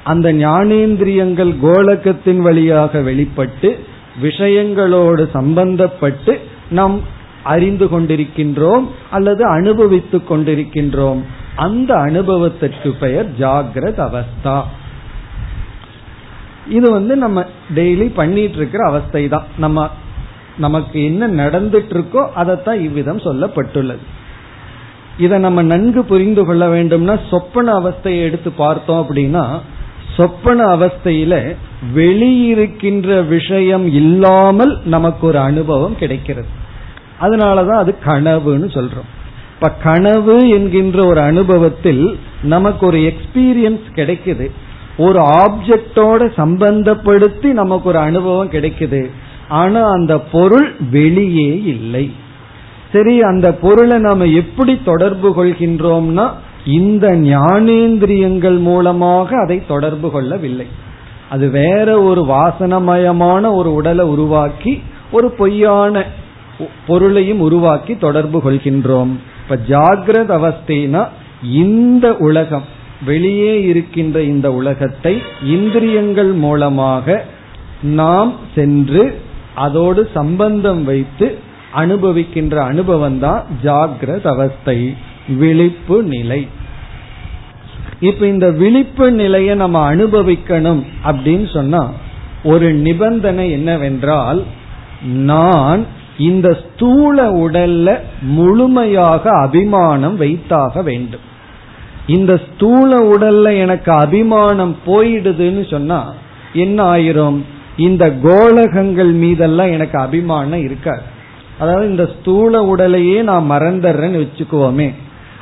அந்த 0.04 0.32
ஞானேந்திரியங்கள் 0.32 1.54
கோலக்கத்தின் 1.62 2.38
வழியாக 2.38 3.00
வெளிப்பட்டு 3.00 3.78
விஷயங்களோடு 4.22 5.24
சம்பந்தப்பட்டு 5.34 6.38
நம் 6.70 7.00
அறிந்து 7.42 7.86
கொண்டிருக்கின்றோம் 7.86 8.86
அல்லது 9.10 9.44
அனுபவித்துக் 9.44 10.32
கொண்டிருக்கின்றோம். 10.32 11.20
அந்த 11.56 11.94
அனுபவத்திற்கு 11.94 12.90
பெயர் 12.92 13.38
ஜாகிரத 13.38 13.98
அவஸ்தா. 14.08 14.62
இது 16.68 16.90
வந்து 16.90 17.16
நம்ம 17.16 17.46
டெய்லி 17.74 18.14
பண்ணிட்டு 18.14 18.56
இருக்கிற 18.56 18.88
அவஸ்தை 18.88 19.28
தான் 19.28 19.44
நம்ம 19.56 19.90
நமக்கு 20.56 21.04
என்ன 21.04 21.28
நடந்துட்டு 21.28 21.94
இருக்கோ 21.94 22.28
அதைத்தான் 22.34 22.80
இவ்விதம் 22.80 23.18
சொல்லப்பட்டுள்ளது. 23.18 24.04
இதை 25.18 25.38
நம்ம 25.38 25.62
நன்கு 25.62 26.04
புரிந்து 26.04 26.44
கொள்ள 26.44 26.66
வேண்டும்னா 26.66 27.20
சொப்பன 27.30 27.78
அவஸ்தையை 27.80 28.22
எடுத்து 28.22 28.50
பார்த்தோம் 28.50 29.06
அப்படின்னா 29.06 29.60
சொப்பன 30.16 30.76
அவஸ்தையில 30.76 31.56
வெளியிருக்கின்ற 31.94 33.28
விஷயம் 33.28 33.86
இல்லாமல் 33.92 34.78
நமக்கு 34.84 35.26
ஒரு 35.26 35.38
அனுபவம் 35.38 35.96
கிடைக்கிறது. 35.96 36.59
அதனாலதான் 37.20 37.80
அது 37.82 37.94
கனவுன்னு 38.04 38.68
சொல்றோம். 38.76 39.08
இப்ப 39.54 39.70
கனவு 39.70 40.48
என்கின்ற 40.48 41.06
ஒரு 41.06 41.20
அனுபவத்தில் 41.20 42.18
நமக்கு 42.42 42.86
ஒரு 42.86 42.98
எக்ஸ்பீரியன்ஸ் 42.98 43.80
கிடைக்குது. 43.94 44.50
ஒரு 44.96 45.20
ஆப்ஜெக்டோட 45.20 46.22
சம்பந்தப்படுத்தி 46.36 47.44
நமக்கு 47.44 47.88
ஒரு 47.88 47.98
அனுபவம் 47.98 48.50
கிடைக்குது. 48.50 49.10
ஆனா 49.48 49.82
அந்த 49.90 50.18
பொருள் 50.18 50.74
வெளியே 50.90 51.62
இல்லை. 51.62 52.12
சரி 52.92 53.22
அந்த 53.22 53.52
பொருளை 53.52 53.98
நாம 53.98 54.24
எப்படி 54.24 54.80
தொடர்பு 54.84 55.44
கொள்கின்றோம்னா 55.44 56.30
இந்த 56.66 57.08
ஞானேந்திரியங்கள் 57.08 58.58
மூலமாக 58.58 59.42
அதை 59.42 59.62
தொடர்பு 59.66 60.10
கொள்ளவில்லை. 60.10 60.66
அது 61.30 61.50
வேற 61.50 62.02
ஒரு 62.02 62.22
வாசனமயமான 62.22 63.52
ஒரு 63.52 63.74
உடலை 63.74 64.04
உருவாக்கி 64.04 64.82
ஒரு 65.12 65.30
பொய்யான 65.30 66.04
பொருளையும் 66.86 67.40
உருவாக்கி 67.40 67.96
தொடர்பு 67.96 68.38
கொள்கின்றோம். 68.46 69.12
இப்ப 69.42 69.58
ஜாகிரத 69.68 70.30
அவஸ்தைனா 70.38 71.02
இந்த 71.42 72.16
உலகம் 72.16 72.66
வெளியே 73.04 73.52
இருக்கின்ற 73.62 74.22
இந்த 74.22 74.52
உலகத்தை 74.52 75.22
இந்திரியங்கள் 75.44 76.32
மூலமாக 76.32 77.24
நாம் 77.82 78.32
சென்று 78.54 79.04
அதோடு 79.54 80.10
சம்பந்தம் 80.14 80.84
வைத்து 80.84 81.38
அனுபவிக்கின்ற 81.74 82.56
அனுபவம் 82.56 83.18
தான் 83.18 83.44
ஜாகிரத 83.62 84.26
அவஸ்தை 84.26 84.78
விழிப்பு 85.38 86.02
நிலை. 86.02 86.40
இப்ப 88.00 88.26
இந்த 88.26 88.50
விழிப்பு 88.50 89.06
நிலையை 89.12 89.54
நம்ம 89.54 89.94
அனுபவிக்கணும் 89.94 90.82
அப்படின்னு 91.04 91.48
சொன்னா 91.52 91.82
ஒரு 92.44 92.72
நிபந்தனை 92.72 93.50
என்னவென்றால் 93.50 94.40
நான் 95.02 95.82
இந்த 96.18 96.58
ஸ்தூல 96.60 97.30
உடல்ல 97.30 97.98
முழுமையாக 98.20 99.30
அபிமானம் 99.30 100.16
வைத்தாக 100.16 100.82
வேண்டும். 100.82 101.28
இந்த 102.06 102.40
ஸ்தூல 102.46 103.16
உடல்ல 103.16 103.58
எனக்கு 103.58 103.92
அபிமானம் 103.92 104.76
போயிடுதுன்னு 104.86 105.70
சொன்னா 105.70 106.12
என்ன 106.52 106.96
ஆயிரும்? 106.96 107.42
இந்த 107.76 108.12
கோலகங்கள் 108.12 109.12
மீதெல்லாம் 109.12 109.72
எனக்கு 109.72 109.98
அபிமானம் 109.98 110.62
இருக்காது. 110.62 111.00
அதாவது 111.58 111.88
இந்த 111.88 112.08
ஸ்தூல 112.20 112.62
உடலையே 112.62 113.22
நான் 113.22 113.50
மறந்துடுறேன்னு 113.50 114.26
வச்சுக்குவோமே. 114.26 114.94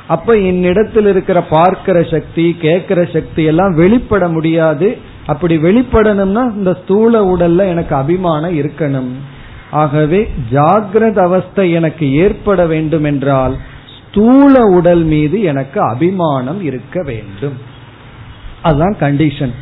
அப்ப 0.07 0.33
என்னிடத்தில் 0.33 1.05
இருக்கிற 1.05 1.41
பார்க்கிற 1.41 2.03
சக்தி 2.03 2.55
கேட்கிற 2.61 3.07
சக்தி 3.13 3.43
எல்லாம் 3.43 3.75
வெளிப்பட 3.75 4.27
முடியாது. 4.27 4.97
அப்படி 5.25 5.57
வெளிப்படணும்னா 5.57 6.55
இந்த 6.55 6.77
ஸ்தூல 6.83 7.35
உடல்ல 7.35 7.67
எனக்கு 7.67 7.95
அபிமானம் 7.95 8.57
இருக்கணும். 8.57 9.11
ஆகவே 9.71 10.29
ஜாகிரத 10.51 11.17
அவஸ்தை 11.19 11.71
எனக்கு 11.71 12.13
ஏற்பட 12.13 12.65
வேண்டும் 12.65 13.03
என்றால் 13.03 13.55
ஸ்தூல 13.97 14.61
உடல் 14.61 15.03
மீது 15.03 15.41
எனக்கு 15.41 15.81
அபிமானம் 15.81 16.63
இருக்க 16.63 17.03
வேண்டும். 17.03 17.57
அதுதான் 18.61 18.95
கண்டிஷன் 18.99 19.53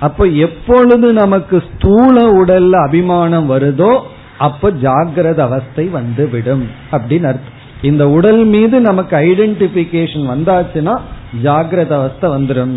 அப்ப 0.00 0.24
எப்பொழுது 0.24 1.12
நமக்கு 1.12 1.62
ஸ்தூல 1.68 2.44
உடல்ல 2.44 2.70
அபிமானம் 2.86 3.50
வருதோ 3.50 4.00
அப்ப 4.38 4.70
ஜாகிரத 4.70 5.38
அவஸ்தை 5.38 5.84
வந்து 5.84 6.28
விடும் 6.28 6.66
அப்படின்னு 6.92 7.24
அர்த்தம். 7.24 7.54
இந்த 7.82 8.08
உடல் 8.08 8.44
மீது 8.44 8.80
நமக்கு 8.80 9.16
ஐடென்டிபிகேஷன் 9.16 10.26
வந்தாச்சுன்னா 10.32 10.96
ஜாகிரத 11.42 11.92
அவஸ்தை 11.92 12.30
வந்துடும் 12.30 12.76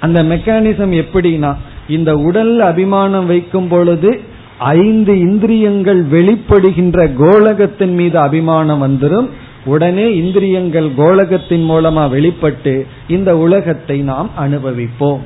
அந்த 0.00 0.22
மெக்கானிசம் 0.22 1.04
எப்படின்னா 1.04 1.54
இந்த 1.88 2.14
உடல் 2.14 2.60
அபிமானம் 2.60 3.26
வைக்கும் 3.26 3.68
பொழுது 3.68 4.20
ஐந்து 4.58 5.18
இந்திரியங்கள் 5.20 6.00
வெளிப்படுகின்ற 6.04 6.98
கோலகத்தின் 7.14 7.94
மீது 7.94 8.18
அபிமானம் 8.18 8.82
வந்துடும் 8.86 9.28
உடனே 9.64 10.16
இந்திரியங்கள் 10.16 10.88
கோலகத்தின் 10.96 11.70
மூலமா 11.70 12.10
வெளிப்பட்டு 12.10 12.86
இந்த 13.08 13.36
உலகத்தை 13.36 14.00
நாம் 14.02 14.30
அனுபவிப்போம். 14.38 15.22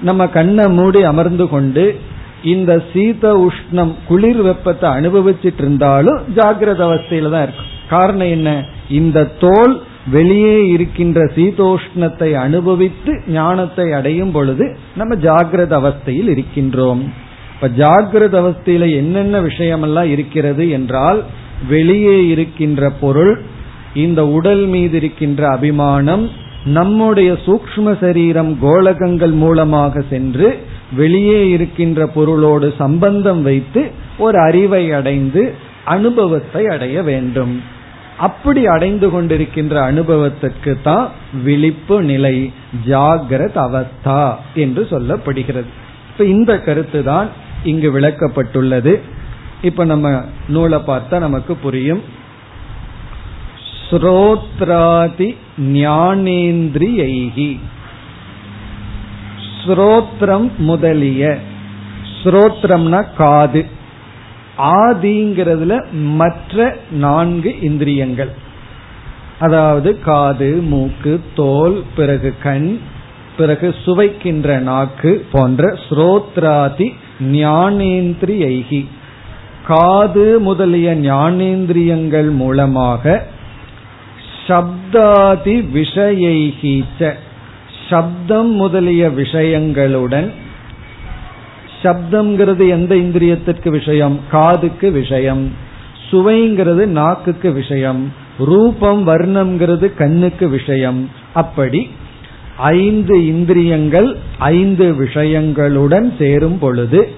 நம்ம 0.00 0.26
கண்ணை 0.26 0.68
மூடி 0.68 1.02
அமர்ந்து 1.02 1.48
கொண்டு 1.48 1.84
இந்த 2.42 2.82
சீத 2.92 3.48
உஷ்ணம் 3.48 3.92
குளிர் 4.08 4.42
வெப்பத்தை 4.42 4.90
அனுபவிச்சிட்டு 4.90 5.58
இருந்தாலும் 5.58 6.20
ஜாகிரத 6.36 6.80
அவஸ்தையில 6.88 7.30
தான் 7.30 7.42
இருக்கும் 7.42 7.72
காரணம் 7.88 8.26
என்ன? 8.26 8.50
இந்த 8.88 9.24
தோல் 9.24 9.74
வெளியே 10.10 10.68
இருக்கின்ற 10.68 11.20
சீதோஷ்ணத்தை 11.36 12.30
அனுபவித்து 12.34 13.12
ஞானத்தை 13.28 13.92
அடையும் 13.92 14.32
பொழுது 14.32 14.76
நம்ம 14.94 15.14
ஜாகிரத 15.14 15.72
அவஸ்தையில் 15.82 16.28
இருக்கின்றோம். 16.28 17.30
இப்ப 17.62 17.74
ஜாகிரத 17.76 18.34
அவஸ்தையில 18.40 18.84
என்னென்ன 18.96 19.40
விஷயமெல்லாம் 19.40 20.04
இருக்கிறது 20.04 20.70
என்றால் 20.70 21.22
வெளியே 21.68 22.28
இருக்கின்ற 22.28 22.90
பொருள் 22.90 23.42
இந்த 23.94 24.20
உடல் 24.26 24.64
மீது 24.66 24.96
இருக்கின்ற 24.96 25.42
அபிமானம் 25.48 26.24
நம்முடைய 26.64 27.32
சூக்ம 27.46 27.92
சரீரம் 28.00 28.58
கோலகங்கள் 28.60 29.30
மூலமாக 29.30 30.02
சென்று 30.10 30.48
வெளியே 30.96 31.50
இருக்கின்ற 31.50 32.06
பொருளோடு 32.06 32.74
சம்பந்தம் 32.78 33.42
வைத்து 33.42 33.84
ஒரு 34.18 34.38
அறிவை 34.38 34.92
அடைந்து 34.92 35.44
அனுபவத்தை 35.84 36.64
அடைய 36.66 37.02
வேண்டும். 37.02 37.54
அப்படி 38.18 38.66
அடைந்து 38.66 39.08
கொண்டிருக்கின்ற 39.10 39.74
அனுபவத்துக்கு 39.90 40.74
தான் 40.82 41.08
விழிப்பு 41.44 42.02
நிலை 42.02 42.36
ஜாகிரத் 42.88 43.60
அவஸ்தா 43.66 44.34
என்று 44.54 44.84
சொல்லப்படுகிறது. 44.90 45.70
இப்ப 46.10 46.24
இந்த 46.24 46.58
கருத்து 46.58 47.02
தான் 47.02 47.30
இங்கு 47.64 48.00
விளக்கப்பட்டுள்ளது. 48.00 49.00
இப்ப 49.62 49.84
நம்ம 49.84 50.24
நூலை 50.48 50.78
பார்த்தா 50.78 51.18
நமக்கு 51.18 51.54
புரியும். 51.54 52.02
ஸ்ரோத்ராதி 53.90 55.36
ஞானேந்திரியைகி 55.58 57.58
ஸ்ரோத்ரம் 59.64 60.50
முதலிய. 60.56 61.38
ஸ்ரோத்ரம்னா 62.22 63.06
காது. 63.16 63.66
ஆதிங்கிறதுல 64.58 65.92
மற்ற 65.92 66.76
நான்கு 66.90 67.60
இந்திரியங்கள். 67.60 68.30
அதாவது 69.38 70.00
காது 70.00 70.56
மூக்கு 70.56 71.20
தோல் 71.36 71.84
பிறகு 71.96 72.34
கண் 72.42 72.78
பிறகு 73.36 73.74
சுவைக்கின்ற 73.84 74.58
நாக்கு 74.58 75.26
போன்ற 75.32 75.78
ஸ்ரோத்ராதி 75.88 76.94
ஞானேந்திரியைகி. 77.22 78.86
காது 79.66 80.40
முதலிய 80.40 80.96
ஞானேந்திரியங்கள் 80.96 82.30
மூலமாக 82.30 83.26
சப்தாதி 84.46 85.68
விஷயைகீச்ச. 85.74 87.12
சப்தம் 87.90 88.50
முதலிய 88.50 89.10
விஷயங்களுடன் 89.10 90.32
சப்தம்ங்கிறது 91.82 92.68
எந்த 92.68 92.94
இந்திரியத்திற்கு 92.94 93.68
விஷயம்? 93.68 94.20
காதுக்கு 94.30 94.90
விஷயம். 94.90 95.52
சுவைங்கிறது 96.10 96.86
நாக்குக்கு 96.86 97.52
விஷயம். 97.52 98.12
ரூபம் 98.38 99.06
வர்ணம்ங்கிறது 99.06 99.94
கண்ணுக்கு 99.94 100.48
விஷயம். 100.48 101.10
அப்படி 101.34 101.90
ஐந்து 102.62 103.26
இந்திரியங்கள் 103.26 104.16
ஐந்து 104.38 104.94
விஷயங்களுடன் 104.94 106.14
சேரும் 106.18 106.58
பொழுது 106.58 107.10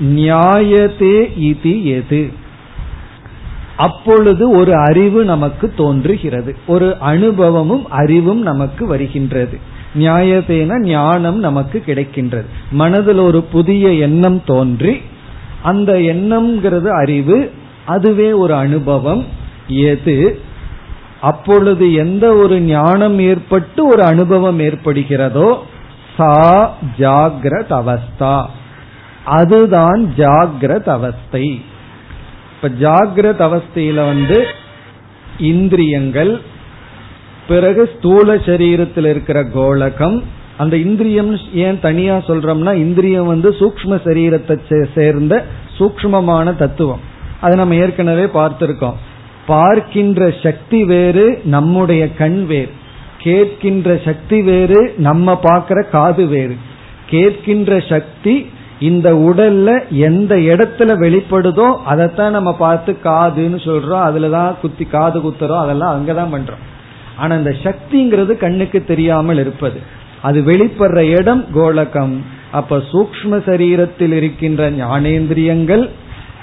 நியாயத்தே 0.00 1.38
இது 1.38 1.86
எது? 1.86 2.30
அப்பொழுது 3.76 4.50
ஒரு 4.50 4.74
அறிவு 4.74 5.24
நமக்கு 5.24 5.72
தோன்றுகிறது. 5.76 6.56
ஒரு 6.66 6.96
அனுபவமும் 6.98 7.90
அறிவும் 7.90 8.42
நமக்கு 8.42 8.86
வருகின்றது. 8.86 9.58
நியாயத்தேன 9.98 10.80
ஞானம் 10.80 11.38
நமக்கு 11.38 11.82
கிடைக்கின்றது. 11.86 12.44
மனதில் 12.70 13.18
ஒரு 13.18 13.42
புதிய 13.42 13.88
எண்ணம் 13.92 14.42
தோன்றி 14.44 15.00
அந்த 15.62 15.92
எண்ணம்ங்கிறது 15.92 16.88
அறிவு 16.88 17.50
அதுவே 17.86 18.32
ஒரு 18.32 18.54
அனுபவம். 18.54 19.24
எது? 19.68 20.40
அப்பொழுது 21.30 21.84
எந்த 21.94 22.26
ஒரு 22.34 22.56
ஞானம் 22.60 23.18
ஏற்பட்டு 23.20 23.80
ஒரு 23.86 24.02
அனுபவம் 24.04 24.58
ஏற்படுகிறதோ 24.60 25.48
சா 26.16 26.34
ஜாகிரத் 26.98 27.72
அவஸ்தா. 27.80 28.36
அதுதான் 29.24 30.00
ஜாகிரத் 30.16 30.88
அவஸ்தை. 30.88 31.46
இப்ப 32.54 32.68
ஜாகிரத் 32.84 33.42
அவஸ்தையில 33.46 33.94
வந்து 33.94 34.38
இந்திரியங்கள் 35.38 36.32
பிறகு 37.48 37.82
ஸ்தூல 37.96 38.34
சரீரத்தில் 38.34 39.08
இருக்கிற 39.10 39.38
கோலகம் 39.54 40.16
அந்த 40.56 40.74
இந்திரியம் 40.76 41.32
ஏன் 41.64 41.78
தனியா 41.80 42.16
சொல்றோம்னா 42.28 42.72
இந்திரியம் 42.74 43.26
வந்து 43.26 43.50
சூக்ம 43.60 43.94
சரீரத்தை 44.06 44.56
சேர்ந்த 44.94 45.34
சூக்மமான 45.78 46.56
தத்துவம். 46.56 47.02
அதை 47.40 47.54
நம்ம 47.58 47.74
ஏற்கனவே 47.74 48.24
பார்த்திருக்கோம். 48.38 48.98
பார்க்கின்ற 49.46 50.34
சக்தி 50.42 50.84
வேறு 50.84 51.40
நம்முடைய 51.44 52.14
கண் 52.14 52.46
வேறு. 52.46 52.70
கேட்கின்ற 53.22 54.04
சக்தி 54.04 54.42
வேறு 54.42 54.94
நம்ம 54.96 55.36
பார்க்கிற 55.36 55.82
காது 55.82 56.26
வேறு. 56.26 56.56
கேட்கின்ற 57.10 57.88
சக்தி 57.88 58.46
இந்த 58.80 59.14
உடல்ல 59.14 59.88
எந்த 59.90 60.34
இடத்துல 60.34 60.92
வெளிப்படுதோ 60.94 61.76
அதைத்தான் 61.84 62.32
நம்ம 62.32 62.56
பார்த்து 62.56 62.98
காதுன்னு 63.04 63.58
சொல்றோம். 63.64 64.06
அதுலதான் 64.08 64.54
குத்தி 64.60 64.84
காது 64.84 65.20
குத்துறோம். 65.20 65.58
அதெல்லாம் 65.58 65.94
அங்கதான் 65.94 66.34
பண்றோம். 66.34 66.64
ஆனா 67.16 67.36
இந்த 67.36 67.54
சக்திங்கிறது 67.62 68.36
கண்ணுக்கு 68.36 68.84
தெரியாமல் 68.84 69.38
இருப்பது. 69.38 69.80
அது 70.22 70.40
வெளிப்படுற 70.40 70.96
இடம் 70.96 71.44
கோலகம். 71.54 72.16
அப்ப 72.50 72.76
சூக்ம 72.76 73.08
சரீரத்தில் 73.22 74.12
இருக்கின்ற 74.12 74.70
ஞானேந்திரியங்கள் 74.70 75.88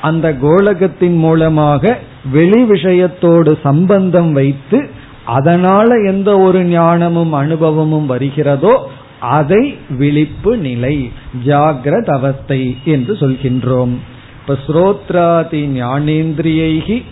அந்த 0.01 0.35
கோலகத்தின் 0.35 1.17
மூலமாக 1.17 1.97
வெளி 2.31 2.63
விஷயத்தோடு 2.63 3.57
சம்பந்தம் 3.63 4.33
வைத்து 4.33 4.89
அதனால 5.25 5.95
எந்த 6.11 6.39
ஒரு 6.39 6.63
ஞானமும் 6.63 7.33
அனுபவமும் 7.33 8.05
வருகிறதோ 8.05 8.89
அதை 9.19 9.77
விழிப்பு 9.89 10.57
நிலை 10.57 11.11
ஜாகிரத 11.45 12.09
அவஸ்தை 12.11 12.77
என்று 12.85 13.13
சொல்கின்றோம். 13.13 13.93
இப்ப 14.39 14.57
ஸ்ரோத்ராதி 14.67 15.61
ஞானேந்திரியைகி 15.81 17.03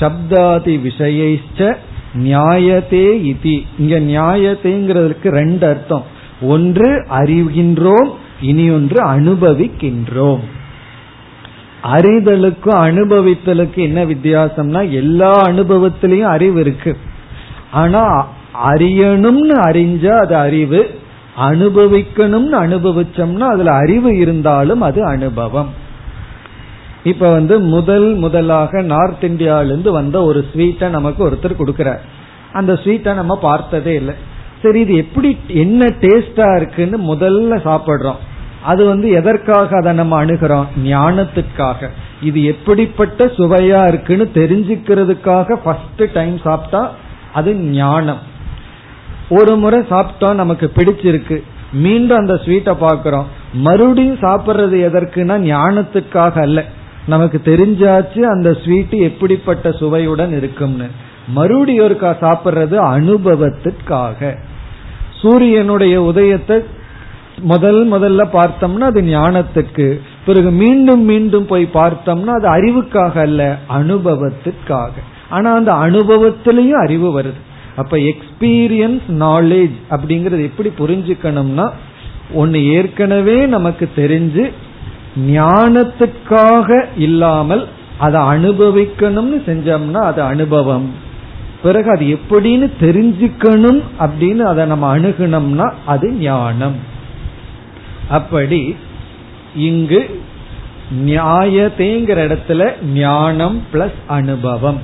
சப்தாதி 0.00 0.74
விஷயைச்ச 0.88 1.76
நியாயத்தே 2.14 3.34
இதி. 3.34 3.62
இங்க 3.78 4.00
நியாயத்தேங்கிறதுக்கு 4.00 5.28
ரெண்டு 5.28 5.66
அர்த்தம். 5.66 6.04
ஒன்று 6.42 7.06
அறிகின்றோம் 7.10 8.10
இனி 8.40 8.70
ஒன்று 8.70 9.04
அனுபவிக்கின்றோம். 9.04 10.40
அறிதலுக்கும் 11.92 12.78
அனுபவித்தலுக்கு 12.86 13.74
என்ன 13.74 14.04
வித்தியாசம்னா 14.04 14.90
எல்லா 14.90 15.32
அனுபவத்திலையும் 15.44 16.32
அறிவு 16.36 16.60
இருக்கு. 16.60 16.96
ஆனா 17.72 18.26
அறியணும்னு 18.70 19.56
அறிஞ்சா 19.68 20.14
அது 20.16 20.36
அறிவு 20.36 20.80
அனுபவிக்கணும்னு 21.38 22.56
அனுபவிச்சோம்னா 22.64 23.46
அதுல 23.52 23.72
அறிவு 23.72 24.16
இருந்தாலும் 24.16 24.80
அது 24.80 25.06
அனுபவம். 25.06 25.70
இப்ப 27.04 27.30
வந்து 27.30 27.60
முதல் 27.60 28.14
முதலாக 28.14 28.82
நார்த் 28.82 29.24
இந்தியாவிலிருந்து 29.24 29.92
வந்த 29.92 30.22
ஒரு 30.22 30.44
ஸ்வீட்டை 30.52 30.88
நமக்கு 30.88 31.30
ஒருத்தர் 31.30 31.58
கொடுக்கிறார். 31.58 32.00
அந்த 32.52 32.72
ஸ்வீட்டை 32.72 33.14
நம்ம 33.14 33.38
பார்த்ததே 33.38 33.94
இல்லை. 33.94 34.14
சரி 34.62 34.80
இது 34.80 34.96
எப்படி 34.96 35.38
என்ன 35.46 35.86
டேஸ்டா 36.00 36.56
இருக்குன்னு 36.56 37.14
முதல்ல 37.14 37.58
சாப்பிடுறோம். 37.68 38.22
அது 38.62 38.84
வந்து 38.84 39.10
எதற்காக 39.10 39.76
அதை 39.76 39.92
நம்ம 39.92 40.24
அணுகிறோம்? 40.24 40.66
ஞானத்துக்காக. 40.84 41.88
இது 42.22 42.44
எப்படிப்பட்ட 42.44 43.24
சுவையா 43.24 43.88
இருக்குன்னு 43.88 44.30
தெரிஞ்சுக்கிறதுக்காக 44.34 45.52
ஃபர்ஸ்ட் 45.52 46.12
டைம் 46.12 46.38
சாப்பிட்டா 46.38 46.92
அது 47.32 47.54
ஞானம். 47.54 48.18
ஒரு 49.28 49.56
முறை 49.56 49.80
சாப்பிட்டோம் 49.80 50.34
நமக்கு 50.34 50.72
பிடிச்சிருக்கு. 50.76 51.42
மீண்டும் 51.72 52.18
அந்த 52.18 52.34
ஸ்வீட்டை 52.34 52.74
பார்க்கிறோம். 52.74 53.26
மறுபடியும் 53.52 54.18
சாப்பிட்றது 54.18 54.76
எதற்குனா 54.88 55.38
ஞானத்துக்காக 55.38 56.40
அல்ல. 56.40 56.64
நமக்கு 57.06 57.40
தெரிஞ்சாச்சு 57.44 58.20
அந்த 58.20 58.50
ஸ்வீட்டு 58.50 58.98
எப்படிப்பட்ட 58.98 59.72
சுவையுடன் 59.72 60.36
இருக்கும்னு. 60.36 60.86
மறுபடியும் 61.28 61.88
ஒருக்கா 61.88 62.14
சாப்பிட்றது 62.20 62.76
அனுபவத்துக்காக. 62.78 64.36
சூரியனுடைய 65.22 66.02
உதயத்தை 66.02 66.62
முதல் 67.40 67.92
முதல்ல 67.92 68.24
பார்த்தோம்னா 68.32 68.78
அது 68.78 69.00
ஞானத்துக்கு. 69.00 70.00
பிறகு 70.26 70.50
மீண்டும் 70.50 71.00
மீண்டும் 71.00 71.46
போய் 71.46 71.68
பார்த்தோம்னா 71.74 72.26
அது 72.26 72.48
அறிவுக்காக 72.48 73.18
அல்ல 73.18 73.58
அனுபவத்துக்காக. 73.78 74.90
ஆனா 75.28 75.54
அந்த 75.54 75.72
அனுபவத்திலையும் 75.72 76.82
அறிவு 76.82 77.20
வருது. 77.20 77.40
அப்ப 77.76 77.96
எக்ஸ்பீரியன்ஸ் 77.96 79.00
நாலேஜ் 79.08 79.72
அப்படிங்கறது 79.90 80.40
எப்படி 80.40 80.72
புரிஞ்சுக்கணும்னா 80.78 81.70
ஒன்னு 82.34 82.64
ஏற்கனவே 82.64 83.46
நமக்கு 83.46 83.90
தெரிஞ்சு 83.96 84.52
ஞானத்துக்காக 85.26 86.84
இல்லாமல் 86.96 87.68
அதை 87.98 88.20
அனுபவிக்கணும்னு 88.20 89.38
செஞ்சோம்னா 89.46 90.00
அது 90.00 90.22
அனுபவம். 90.22 90.90
பிறகு 91.62 91.90
அது 91.90 92.04
எப்படின்னு 92.06 92.70
தெரிஞ்சுக்கணும் 92.80 93.80
அப்படின்னு 94.00 94.38
அதை 94.38 94.66
நம்ம 94.66 94.98
அணுகணும்னா 94.98 95.72
அது 95.86 96.12
ஞானம். 96.12 96.94
அப்படி 98.08 98.76
இங்கு 99.54 100.20
நியாயத்தேங்கிற 101.04 102.18
இடத்துல 102.26 102.84
ஞானம் 102.84 103.62
பிளஸ் 103.72 103.98
அனுபவம். 104.06 104.78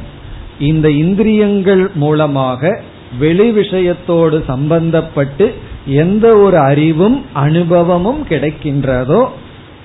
இந்த 0.59 0.91
இந்திரியங்கள் 0.91 1.91
மூலமாக 1.95 2.81
வெளி 3.19 3.51
விஷயத்தோடு 3.51 4.45
சம்பந்தப்பட்டு 4.49 5.53
எந்த 5.87 6.37
ஒரு 6.37 6.59
அறிவும் 6.59 7.25
அனுபவமும் 7.33 8.27
கிடைக்கின்றதோ 8.29 9.27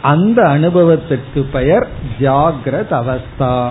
அந்த 0.01 0.49
அனுபவத்திற்கு 0.49 1.41
பெயர் 1.41 1.87
ஜாகிரத 2.19 2.91
அவஸ்தா. 2.91 3.69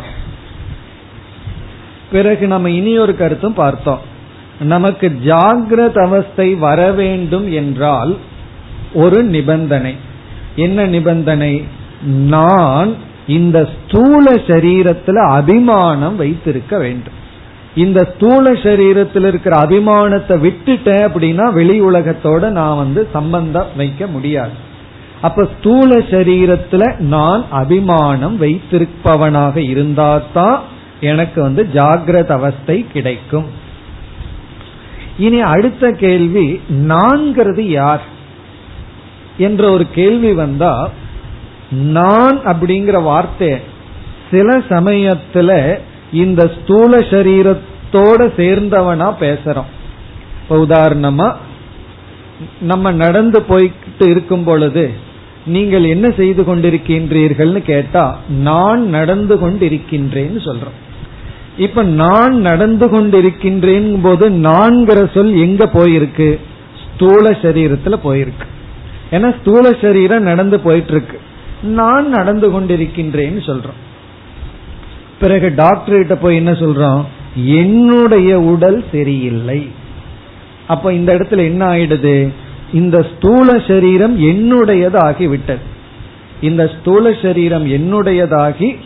பிறகு 2.13 2.47
நம்ம 2.47 2.71
இனி 2.71 2.99
ஒரு 2.99 3.17
கருத்தும் 3.17 3.55
பார்த்தோம். 3.55 3.99
நமக்கு 4.61 5.19
ஜாகிரத 5.25 6.05
அவஸ்தை 6.05 6.55
வர 6.55 6.93
வேண்டும் 6.93 7.53
என்றால் 7.53 8.17
ஒரு 8.97 9.23
நிபந்தனை. 9.23 9.95
என்ன 10.57 10.87
நிபந்தனை? 10.87 11.65
நான் 12.07 12.91
இந்த 13.27 13.69
ஸ்தூல 13.75 14.35
சரீரத்துல 14.35 15.27
அபிமானம் 15.29 16.17
வைத்திருக்க 16.17 16.79
வேண்டும். 16.79 17.17
இந்த 17.75 18.01
ஸ்தூல 18.15 18.53
சரீரத்தில் 18.53 19.27
இருக்கிற 19.27 19.55
அபிமானத்தை 19.59 20.37
விட்டுட்டேன் 20.47 21.05
அப்படின்னா 21.09 21.53
வெளி 21.53 21.81
உலகத்தோட 21.81 22.49
நான் 22.51 22.77
வந்து 22.77 23.09
சம்பந்தம் 23.13 23.73
வைக்க 23.77 24.07
முடியாது. 24.07 24.57
அப்ப 25.21 25.49
ஸ்தூல 25.59 25.99
சரீரத்துல 25.99 26.99
நான் 26.99 27.45
அபிமானம் 27.51 28.41
வைத்திருப்பவனாக 28.41 29.61
இருந்தாதான் 29.73 30.59
எனக்கு 31.01 31.43
வந்து 31.43 31.63
ஜாகிரத 31.73 32.31
அவஸ்தை 32.31 32.87
கிடைக்கும். 32.93 33.49
இனி 35.19 35.41
அடுத்த 35.41 35.91
கேள்வி 35.91 36.61
நான்கிறது 36.89 37.61
யார்? 37.61 38.15
என்ற 39.39 39.71
ஒரு 39.71 39.91
கேள்வி 39.91 40.33
வந்தா 40.33 40.91
நான் 41.71 42.39
அப்படிங்கிற 42.45 43.03
வார்த்தை 43.03 43.57
சில 44.31 44.59
சமயத்துல 44.59 45.79
இந்த 46.13 46.51
ஸ்தூல 46.57 46.99
சரீரத்தோட 46.99 48.21
சேர்ந்தவனா 48.37 49.09
பேசுறோம். 49.21 49.71
இப்ப 50.43 50.59
உதாரணமா 50.67 51.35
நம்ம 52.61 52.93
நடந்து 52.93 53.45
போய்கிட்டு 53.49 54.09
இருக்கும் 54.09 54.45
பொழுது 54.45 54.91
நீங்கள் 55.47 55.85
என்ன 55.85 56.11
செய்து 56.11 56.43
கொண்டிருக்கின்றீர்கள்னு 56.43 57.63
கேட்டா 57.63 58.19
நான் 58.29 58.89
நடந்து 58.89 59.35
கொண்டிருக்கின்றேன்னு 59.37 60.41
சொல்றோம். 60.49 60.77
இப்ப 61.57 61.83
நான் 61.83 62.37
நடந்து 62.41 62.87
கொண்டிருக்கின்றேன் 62.87 64.01
போது 64.03 64.31
நான்கிற 64.31 65.15
சொல் 65.15 65.35
எங்க 65.37 65.65
போயிருக்கு? 65.67 66.39
ஸ்தூல 66.83 67.31
சரீரத்துல 67.31 67.97
போயிருக்கு. 68.05 68.47
ஏன்னா 69.11 69.41
ஸ்தூல 69.41 69.73
சரீரம் 69.81 70.23
நடந்து 70.23 70.61
போயிட்டு 70.61 70.91
இருக்கு 70.91 71.21
நான் 71.63 72.09
நடந்து 72.09 72.61
கொண்டிருக்கின்றேன்னு 72.61 73.43
சொல்றோம். 73.47 73.81
பிறகு 75.21 75.53
டாக்டர் 75.55 75.97
கிட்ட 75.97 76.17
போய் 76.17 76.37
என்ன 76.37 76.53
சொல்றோம்? 76.53 77.05
என்னுடைய 77.35 78.41
உடல் 78.41 78.85
சரியில்லை. 78.93 79.71
அப்ப 80.67 80.93
இந்த 80.93 81.15
இடத்துல 81.15 81.37
என்ன 81.37 81.67
ஆயிடுது? 81.67 82.33
இந்த 82.73 83.07
ஸ்தூல 83.17 83.59
சரீரம் 83.59 84.21
என்னுடையது 84.23 84.99
ஆகிவிட்டது 85.09 85.65
இந்த 86.41 86.71
ஸ்தூல 86.81 87.13
சரீரம் 87.23 87.67
என்னுடையதாகி 87.67 88.77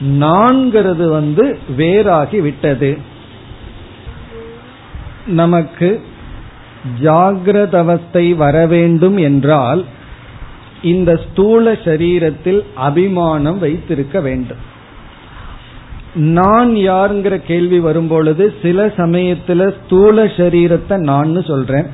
நான்கிறது 0.00 1.08
வந்து 1.08 1.58
வேறாகி 1.78 2.40
விட்டது 2.40 2.98
நமக்கு 5.26 6.02
ஜாகிரத 7.02 7.74
அவஸ்தை 7.78 8.34
வர 8.34 8.66
வேண்டும் 8.66 9.16
என்றால் 9.16 9.82
இந்த 10.82 11.10
ஸ்தூல 11.16 11.72
சரீரத்தில் 11.84 12.60
அபிமானம் 12.74 13.58
வைத்திருக்க 13.58 14.20
வேண்டும். 14.20 14.62
நான் 16.14 16.70
யாருங்கிற 16.74 17.34
கேள்வி 17.36 17.78
வரும்பொழுது 17.78 18.54
சில 18.62 18.86
சமயத்துல 18.96 19.68
ஸ்தூல 19.78 20.24
சரீரத்தை 20.24 20.96
நான் 20.96 21.42
சொல்றேன். 21.42 21.88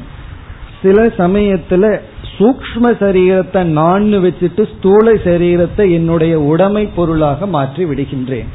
சில 0.83 1.07
சமயத்துல 1.07 2.01
சூக்ம 2.37 2.85
சரீரத்தை 3.01 3.63
நான் 3.81 4.07
வச்சுட்டு 4.25 4.63
ஸ்தூல 4.75 5.13
சரீரத்தை 5.25 5.87
என்னுடைய 5.93 6.35
உடைமை 6.41 6.85
பொருளாக 6.87 7.47
மாற்றி 7.47 7.85
விடுகின்றேன். 7.85 8.51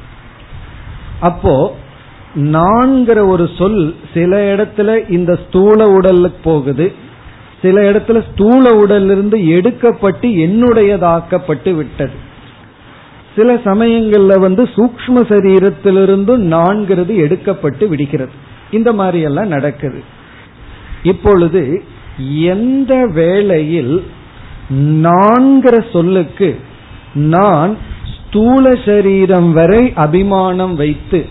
அப்போ 1.19 1.55
நான்கிற 2.37 3.27
ஒரு 3.27 3.49
சொல் 3.57 3.95
சில 4.13 4.55
இடத்துல 4.55 5.11
இந்த 5.11 5.39
ஸ்தூல 5.47 5.85
உடலுக்கு 5.85 6.39
போகுது. 6.43 6.93
சில 7.61 7.81
இடத்துல 7.81 8.23
ஸ்தூல 8.31 8.75
உடலிருந்து 8.75 9.37
எடுக்கப்பட்டு 9.37 10.27
என்னுடையதாக்கப்பட்டு 10.45 11.75
விட்டது. 11.75 12.25
சில 13.35 13.53
சமயங்கள்ல 13.53 14.39
வந்து 14.39 14.63
சூக்ம 14.63 15.15
சரீரத்திலிருந்து 15.15 16.33
நான்கிறது 16.37 17.13
எடுக்கப்பட்டு 17.25 17.87
விடுகிறது. 17.87 18.31
இந்த 18.71 18.93
மாதிரி 18.93 19.19
எல்லாம் 19.19 19.47
நடக்குது. 19.47 20.03
இப்பொழுது 21.03 21.83
எந்த 22.43 23.05
வேளையில் 23.13 24.03
நான்கிற 24.79 25.91
சொல்லுக்கு 25.91 26.59
நான் 27.13 27.77
ஸ்தூல 28.15 28.75
சரீரம் 28.85 29.53
வரை 29.53 29.93
அபிமானம் 29.95 30.75
வைத்து 30.75 31.25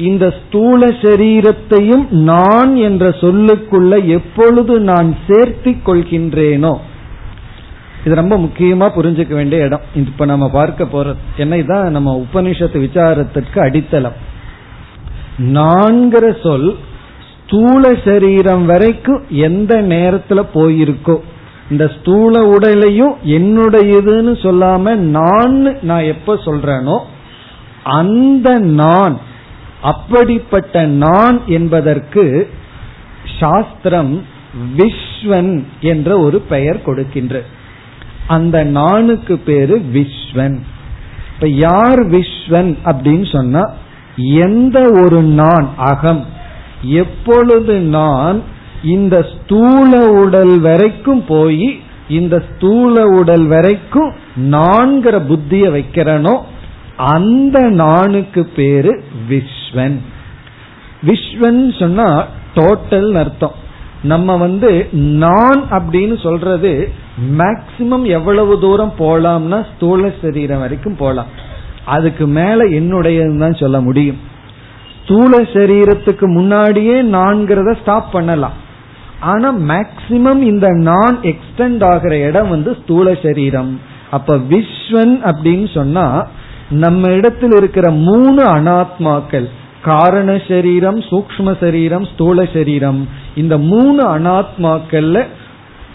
இந்த 0.00 0.34
ஸ்தூல 0.38 0.86
சரீரத்தையும் 0.86 2.10
நான் 2.10 2.76
என்ற 2.76 3.08
சொல்லுக்குள்ள 3.08 4.04
எப்பொழுது 4.06 4.80
நான் 4.80 5.16
சேர்த்தி 5.28 5.72
கொள்கின்றேனோ? 5.86 6.74
இது 8.04 8.14
ரொம்ப 8.14 8.38
முக்கியமா 8.38 8.86
புரிஞ்சுக்க 8.96 9.34
வேண்டிய 9.34 9.64
இடம். 9.64 9.80
இப்ப 9.94 10.24
நம்ம 10.24 10.50
பார்க்க 10.50 10.84
போறது 10.84 11.14
என்ன 11.36 11.56
இதான் 11.56 11.88
நம்ம 11.88 12.24
உபனிஷத்து 12.24 12.78
விசாரத்திற்கு 12.86 13.58
அடித்தளம். 13.60 14.12
நான்கிற 15.38 16.42
சொல் 16.42 16.76
ஸ்தூல 17.44 17.92
சரீரம் 18.04 18.66
வரைக்கும் 18.66 19.22
எந்த 19.28 19.82
நேரத்துல 19.82 20.40
போயிருக்கோ? 20.54 21.16
இந்த 21.70 21.90
ஸ்தூல 22.00 22.46
உடலையும் 22.46 23.14
என்னுடையதுன்னு 23.26 24.32
சொல்லாம 24.44 24.94
நான் 24.96 25.82
நான் 25.82 26.02
எப்ப 26.02 26.34
சொல்றேனோ 26.34 26.98
அந்த 27.82 28.58
நான் 28.58 29.28
அப்படிப்பட்ட 29.82 30.86
நான் 30.86 31.42
என்பதற்கு 31.46 32.50
சாஸ்திரம் 33.40 34.24
விஸ்வன் 34.76 35.64
என்ற 35.80 36.18
ஒரு 36.18 36.40
பெயர் 36.40 36.82
கொடுக்கின்ற. 36.82 37.42
அந்த 38.26 38.64
நானுக்கு 38.64 39.38
பேரு 39.38 39.78
விஸ்வன். 39.92 40.58
இப்ப 41.34 41.48
யார் 41.48 41.98
விஸ்வன் 41.98 42.76
அப்படின்னு 42.84 43.32
சொன்னா 43.32 43.60
எந்த 44.16 44.90
ஒரு 45.02 45.22
நான் 45.22 45.72
அகம். 45.76 46.26
எப்பொழுது 46.82 47.80
நான் 47.80 48.42
இந்த 48.82 49.28
ஸ்தூல 49.32 50.10
உடல் 50.10 50.60
வரைக்கும் 50.60 51.24
போய் 51.24 51.80
இந்த 52.08 52.44
ஸ்தூல 52.50 53.04
உடல் 53.06 53.46
வரைக்கும் 53.46 54.12
நான்கிற 54.36 55.18
புத்திய 55.26 55.68
வைக்கிறனோ 55.68 56.40
அந்த 56.96 57.60
நானுக்கு 57.60 58.44
பேரு 58.56 59.04
விஸ்வன். 59.30 59.98
விஸ்வன் 61.06 61.78
சொன்னா 61.78 62.26
டோட்டல் 62.54 63.14
அர்த்தம். 63.14 63.54
நம்ம 64.02 64.36
வந்து 64.36 64.88
நான் 64.92 65.62
அப்படின்னு 65.70 66.22
சொல்றது 66.22 66.92
மேக்சிமம் 67.38 68.02
எவ்வளவு 68.02 68.60
தூரம் 68.60 68.94
போலாம்னா 68.98 69.66
ஸ்தூல 69.74 70.12
சரீரம் 70.22 70.60
வரைக்கும் 70.60 70.96
போலாம். 70.96 71.26
அதுக்கு 71.84 72.26
மேல 72.26 72.64
என்னுடையதுதான் 72.64 73.60
சொல்ல 73.60 73.80
முடியும். 73.80 74.20
ஸ்தூல 75.04 75.42
சரீரத்துக்கு 75.42 76.20
முன்னாடியே 76.20 77.02
நான்கிறத 77.02 77.80
ஸ்டாப் 77.80 78.12
பண்ணலாம். 78.12 78.52
ஆனா 79.20 79.54
மேக்சிமம் 79.58 80.40
இந்த 80.40 80.68
நான் 80.68 81.18
எக்ஸ்டெண்ட் 81.22 81.84
ஆகிற 81.84 82.18
இடம் 82.18 82.48
வந்து 82.48 82.76
ஸ்தூல 82.82 83.14
சரீரம். 83.22 83.80
அப்ப 84.10 84.36
விஸ்வன் 84.36 85.30
அப்படின்னு 85.30 85.74
சொன்னா 85.74 86.28
நம்ம 86.70 87.08
இடத்தில் 87.08 87.50
இருக்கிற 87.50 87.90
மூணு 87.90 88.44
அனாத்மாக்கள் 88.44 89.48
காரண 89.82 90.40
சரீரம் 90.48 90.98
சூக்ம 90.98 91.56
சரீரம் 91.60 92.04
ஸ்தூல 92.04 92.44
சரீரம். 92.44 93.08
இந்த 93.34 93.58
மூணு 93.58 94.18
அனாத்மாக்கள்ல 94.18 95.26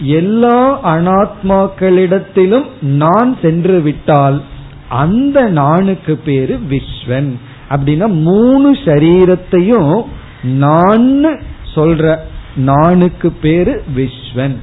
எல்லா 0.00 0.84
அனாத்மாக்களிடத்திலும் 0.96 2.64
நான் 2.80 3.36
சென்று 3.42 3.80
விட்டால் 3.80 4.42
அந்த 4.88 5.48
நானுக்கு 5.48 6.16
பேரு 6.16 6.60
விஸ்வன். 6.70 7.32
அப்படின்னா 7.70 8.06
மூணு 8.06 8.72
சரீரத்தையும் 8.72 10.02
நான் 10.42 11.40
சொல்ற 11.74 12.16
நானுக்கு 12.56 13.32
பேரு 13.40 13.82
விஸ்வன். 13.96 14.56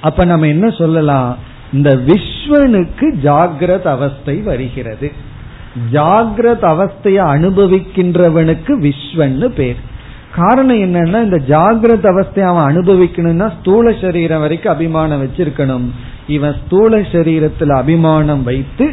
அப்ப 0.00 0.24
நம்ம 0.24 0.46
என்ன 0.46 0.70
சொல்லலாம்? 0.70 1.38
இந்த 1.72 1.90
விஸ்வனுக்கு 2.08 3.06
ஜாகிரத 3.26 3.86
அவஸ்தை 3.96 4.36
வருகிறது. 4.50 5.08
ஜாகிரத 5.92 6.62
அவஸ்தையை 6.74 7.24
அனுபவிக்கின்றவனுக்கு 7.34 8.72
விஸ்வன்னு 8.86 9.48
பேர். 9.58 9.80
காரணம் 10.34 10.82
என்னன்னா 10.86 11.18
இந்த 11.24 11.38
ஜாகிரத 11.48 12.06
அவஸ்தை 12.06 12.42
அவன் 12.44 12.68
அனுபவிக்கணும்னா 12.70 13.46
ஸ்தூல 13.58 13.92
சரீரம் 14.00 14.40
வரைக்கும் 14.40 14.72
அபிமானம் 14.72 15.22
வச்சிருக்கணும். 15.22 15.86
இவன் 16.26 16.56
ஸ்தூல 16.64 16.98
சரீரத்தில் 17.12 17.74
அபிமானம் 17.74 18.42
வைத்து 18.42 18.86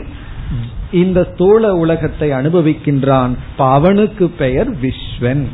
இந்த 0.91 1.19
ஸ்தூல 1.31 1.73
உலகத்தை 1.75 2.29
அனுபவிக்கின்றான். 2.31 3.33
அவனுக்கு 3.57 4.27
பெயர் 4.41 4.71
விஸ்வன் 4.75 5.45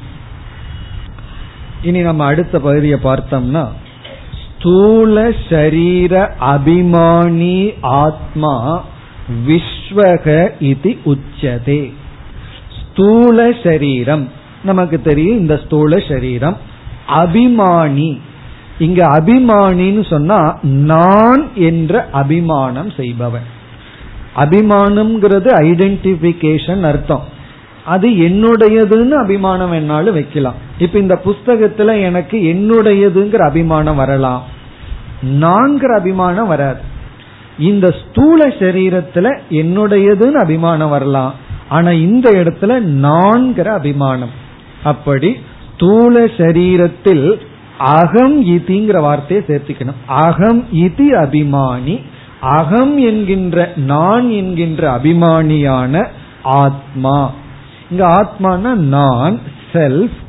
இனி 1.82 2.02
நம்ம 2.02 2.26
அடுத்த 2.26 2.60
பகுதியை 2.60 3.00
பார்த்தோம்னா 3.04 3.64
ஸ்தூல 4.64 5.32
சரீர 5.50 6.36
அபிமானி 6.42 7.74
ஆத்மா 7.82 8.84
விஸ்வக 9.48 10.52
இது 10.60 10.98
உச்சதே. 11.06 11.94
ஸ்தூல 12.80 13.52
சரீரம். 13.64 14.30
நமக்கு 14.64 15.02
தெரியும் 15.02 15.38
இந்த 15.38 15.60
ஸ்தூல 15.66 16.00
சரீரம். 16.00 16.58
அபிமானி. 17.08 18.20
இங்க 18.78 19.08
அபிமானின்னு 19.08 20.10
சொன்னா 20.10 20.60
நான் 20.62 21.50
என்ற 21.56 22.10
அபிமானம் 22.12 22.92
செய்பவன். 22.92 23.46
அபிமானம்ங்கிறது 24.36 25.48
ஐடென்டிபிகேஷன் 25.48 26.82
அர்த்தம். 26.82 27.24
அது 27.86 28.10
என்னுடையதுன்னு 28.10 29.10
அபிமானம் 29.10 29.74
வேணாலும் 29.74 30.14
வைக்கலாம். 30.14 30.56
இப்ப 30.78 31.00
இந்த 31.00 31.22
புஸ்தகத்துல 31.26 32.02
எனக்கு 32.02 32.38
என்னுடையதுங்கிற 32.38 33.48
அபிமானம் 33.48 33.96
வரலாம். 33.96 34.44
நான்கிற 35.40 35.98
அபிமானம் 35.98 36.48
வராது. 36.48 36.80
இந்த 37.60 37.96
ஸ்தூல 38.02 38.48
சரீரத்துல 38.48 39.40
என்னுடையதுன்னு 39.52 40.32
அபிமானம் 40.32 40.90
வரலாம். 40.90 41.34
ஆனா 41.70 41.92
இந்த 41.92 42.32
இடத்துல 42.32 42.82
நான்கிற 43.02 43.66
அபிமானம். 43.66 44.32
அப்படி 44.84 45.36
ஸ்தூல 45.76 46.26
சரீரத்தில் 46.26 47.40
அகம் 47.78 48.46
இதிங்கிற 48.46 49.02
வார்த்தையை 49.02 49.46
சேர்த்துக்கணும். 49.46 49.94
அகம் 50.06 50.66
இதி 50.74 51.10
அபிமானி. 51.12 52.02
அகம் 52.40 52.98
என்கின்ற 52.98 53.74
நான் 53.76 54.30
என்கின்ற 54.30 55.00
அபிமானியான 55.00 56.08
ஆத்மா. 56.44 57.32
இங்க 57.94 58.08
ஆத்மான 58.08 58.74
நான் 58.74 59.40
செல்ஃப் 59.74 60.22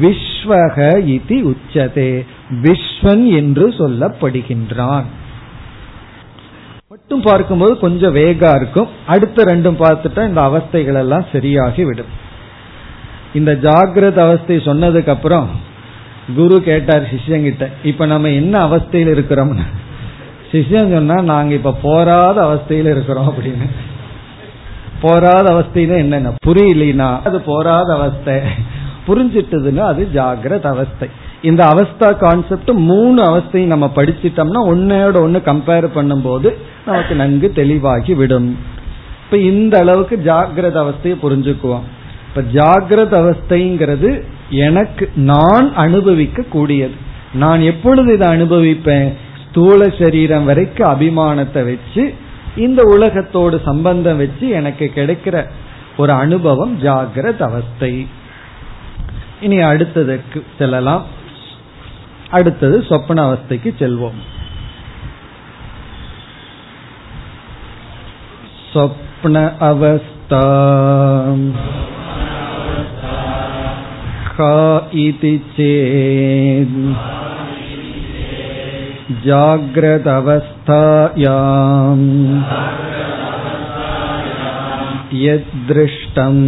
விஸ்வக 0.00 0.76
இதி 1.12 1.54
உச்சதே. 1.54 2.26
விஸ்வன் 2.62 3.26
என்று 3.26 3.68
சொல்லப்படுகின்றான். 3.68 5.04
மட்டும் 6.88 7.20
பார்க்கும்போது 7.20 7.78
கொஞ்சம் 7.78 8.14
வேகா 8.14 8.56
இருக்கும். 8.56 8.88
அடுத்த 9.06 9.44
ரெண்டும் 9.44 9.80
பார்த்துட்டா 9.80 10.28
இந்த 10.28 10.40
அவஸ்தைகள் 10.40 10.94
எல்லாம் 10.94 11.24
சரியாகி 11.32 11.84
விடும். 11.84 12.12
இந்த 13.34 13.58
ஜாகிரத 13.62 14.18
அவஸ்தை 14.18 14.56
சொன்னதுக்கு 14.56 15.08
அப்புறம் 15.08 15.50
குரு 16.36 16.62
கேட்டார் 16.62 17.08
சிஷ்யங்கிட்ட 17.14 17.66
இப்ப 17.82 18.06
நம்ம 18.06 18.28
என்ன 18.28 18.58
அவஸ்தையில் 18.58 19.12
இருக்கிறோம்னு? 19.12 19.66
சிஷ்யன் 20.52 20.92
சொன்னா 20.94 21.22
நாங்க 21.22 21.54
இப்ப 21.54 21.78
போராத 21.82 22.42
அவஸ்தையில 22.42 22.90
இருக்கிறோம் 22.90 23.34
அப்படின்னு. 23.34 23.68
போராத 25.00 25.52
அவஸ்தைன்னா 25.52 25.96
என்னென்ன? 25.96 26.32
புரியலனா? 26.46 27.22
அது 27.24 27.40
போராத 27.40 27.94
அவஸ்தை. 27.94 28.38
புரிஞ்சிட்டதுன்னா 29.06 29.78
அது 29.78 30.08
ஜாகிரத 30.14 30.66
அவஸ்தை. 30.66 31.08
இந்த 31.42 31.64
அவஸ்தா 31.64 32.16
கான்செப்ட் 32.16 32.70
மூணு 32.70 33.22
அவஸ்தையும் 33.22 33.66
நம்ம 33.66 33.90
படிச்சிட்டோம்னா 33.96 34.60
ஒன்னோட 34.66 35.20
ஒன்னு 35.20 35.38
கம்பேர் 35.44 35.86
பண்ணும்போது 35.94 36.54
நமக்கு 36.86 37.14
நன்கு 37.14 37.52
தெளிவாகி 37.52 38.14
விடும். 38.14 38.58
இப்ப 39.24 39.36
இந்த 39.36 39.78
அளவுக்கு 39.78 40.22
ஜாகிரத 40.24 40.76
அவஸ்தையை 40.82 41.16
புரிஞ்சுக்குவோம். 41.22 41.86
இப்ப 42.28 42.42
ஜாகிரத 42.52 43.12
அவஸ்தைங்கிறது 43.20 44.22
எனக்கு 44.50 45.10
நான் 45.14 45.74
அனுபவிக்க 45.74 46.42
கூடியது 46.42 46.94
நான் 47.32 47.60
எப்பொழுது 47.60 48.14
இதை 48.14 48.28
அனுபவிப்பேன்? 48.28 49.12
ஸ்தூல 49.48 49.88
சரீரம் 49.98 50.44
வரைக்கும் 50.44 50.90
அபிமானத்தை 50.90 51.64
வச்சு 51.64 52.14
இந்த 52.55 52.81
உலகத்தோடு 52.83 53.61
சம்பந்தம் 53.65 54.17
வச்சு 54.17 54.49
எனக்கு 54.49 54.91
கிடைக்கிற 54.95 55.35
ஒரு 55.97 56.11
அனுபவம் 56.13 56.73
ஜாகிரத 56.81 57.41
அவஸ்தை 57.41 57.93
இனி 59.41 59.57
அடுத்ததுக்கு 59.63 60.39
செல்லலாம் 60.57 61.03
அடுத்தது 62.29 62.77
சொப்பன 62.89 63.21
அவஸ்தைக்கு 63.27 63.71
செல்வோம் 63.79 64.21
स्वप्न 68.71 69.35
अवस्था 69.61 70.41
का 74.37 74.55
इति 74.99 75.37
चेत् 75.57 76.73
जाग्रदवस्थायाम् 79.25 80.05
यद्दृष्टम् 85.23 86.43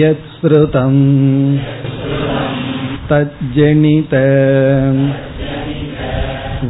यत्श्रुतम् 0.00 1.00
तज्जनित 3.10 4.14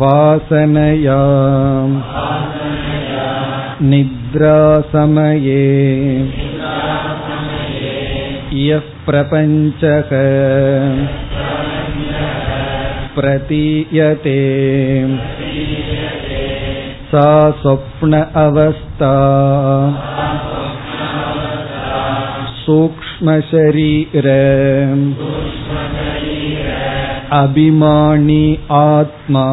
वासनया 0.03 1.21
निद्रासमये 3.91 5.67
यः 8.67 8.89
प्रपञ्चः 9.07 10.11
प्रतीयते 13.17 14.39
सा 17.13 17.29
स्वप्न 17.63 18.21
अवस्था 18.43 19.13
सूक्ष्मशरीर 22.61 24.29
अभिमानी 27.33 28.45
आत्मा 28.73 29.47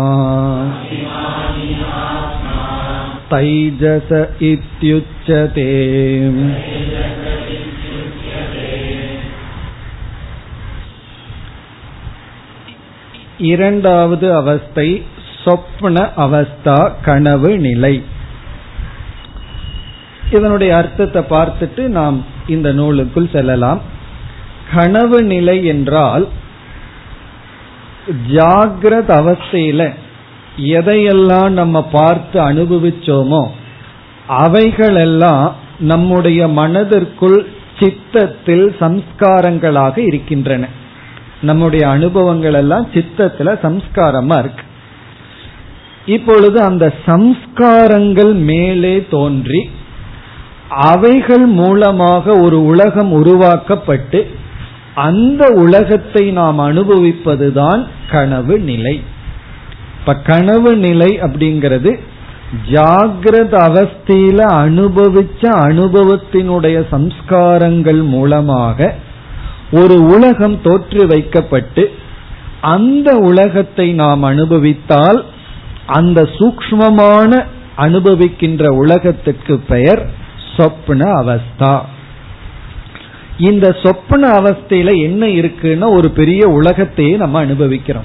तैजस 3.33 4.11
इत्युच्यते 4.43 5.67
இரண்டாவது 13.52 14.26
அவஸ்தை 14.34 14.88
சொப்ன 15.44 15.96
அவஸ்தா 16.24 16.78
கனவு 17.02 17.50
நிலை. 17.58 17.94
இதனுடைய 20.30 20.70
அர்த்தத்தை 20.76 21.22
பார்த்துட்டு 21.30 21.82
நாம் 21.98 22.16
இந்த 22.46 22.68
நூலுக்குள் 22.72 23.32
செல்லலாம். 23.32 23.80
கனவு 24.74 25.18
நிலை 25.24 25.56
என்றால் 25.64 26.24
ஜாகிரத 28.32 29.10
அவஸ்தையில 29.22 29.82
எதையெல்லாம் 30.78 31.52
நம்ம 31.60 31.76
பார்த்து 31.92 32.38
அனுபவிச்சோமோ 32.40 33.42
அவைகளெல்லாம் 34.42 35.46
நம்முடைய 35.90 36.40
மனதிற்குள் 36.58 37.38
சித்தத்தில் 37.78 38.66
சம்ஸ்காரங்களாக 38.80 39.96
இருக்கின்றன. 40.10 40.64
நம்முடைய 41.44 41.84
அனுபவங்கள் 41.88 42.52
எல்லாம் 42.52 42.86
சித்தத்துல 42.94 43.52
சம்ஸ்காரமா 43.64 44.36
இருக்கு. 44.38 44.64
இப்பொழுது 46.06 46.58
அந்த 46.60 46.86
சம்ஸ்காரங்கள் 47.06 48.32
மேலே 48.50 48.94
தோன்றி 49.10 49.62
அவைகள் 50.90 51.46
மூலமாக 51.60 52.34
ஒரு 52.36 52.58
உலகம் 52.64 53.12
உருவாக்கப்பட்டு 53.12 54.20
அந்த 55.08 55.42
உலகத்தை 55.62 56.24
நாம் 56.30 56.58
அனுபவிப்பதுதான் 56.60 57.82
கனவு 58.10 58.56
நிலை. 58.70 58.96
இப்ப 60.00 60.14
கனவு 60.30 60.72
நிலை 60.76 61.10
அப்படிங்கிறது 61.20 61.92
ஜாகிரத 62.72 63.54
அவஸ்தியில 63.68 64.40
அனுபவிச்ச 64.64 65.42
அனுபவத்தினுடைய 65.68 66.76
சம்ஸ்காரங்கள் 66.92 68.02
மூலமாக 68.08 68.78
ஒரு 69.70 70.04
உலகம் 70.04 70.60
தோற்று 70.62 71.06
வைக்கப்பட்டு 71.06 71.94
அந்த 72.60 73.16
உலகத்தை 73.16 73.92
நாம் 73.92 74.22
அனுபவித்தால் 74.22 75.24
அந்த 75.86 76.22
சூக்மமான 76.22 77.44
அனுபவிக்கின்ற 77.76 78.66
உலகத்துக்கு 78.66 79.58
பெயர் 79.68 80.10
சொப்ன 80.56 81.02
அவஸ்தா. 81.22 81.80
இந்த 83.38 83.76
சொப்பன 83.82 84.30
அவஸ்தையில 84.30 85.02
என்ன 85.02 85.26
இருக்குன்னா 85.26 85.90
ஒரு 85.90 86.10
பெரிய 86.10 86.46
உலகத்தையே 86.46 87.16
நம்ம 87.16 87.38
அனுபவிக்கிறோம். 87.38 88.04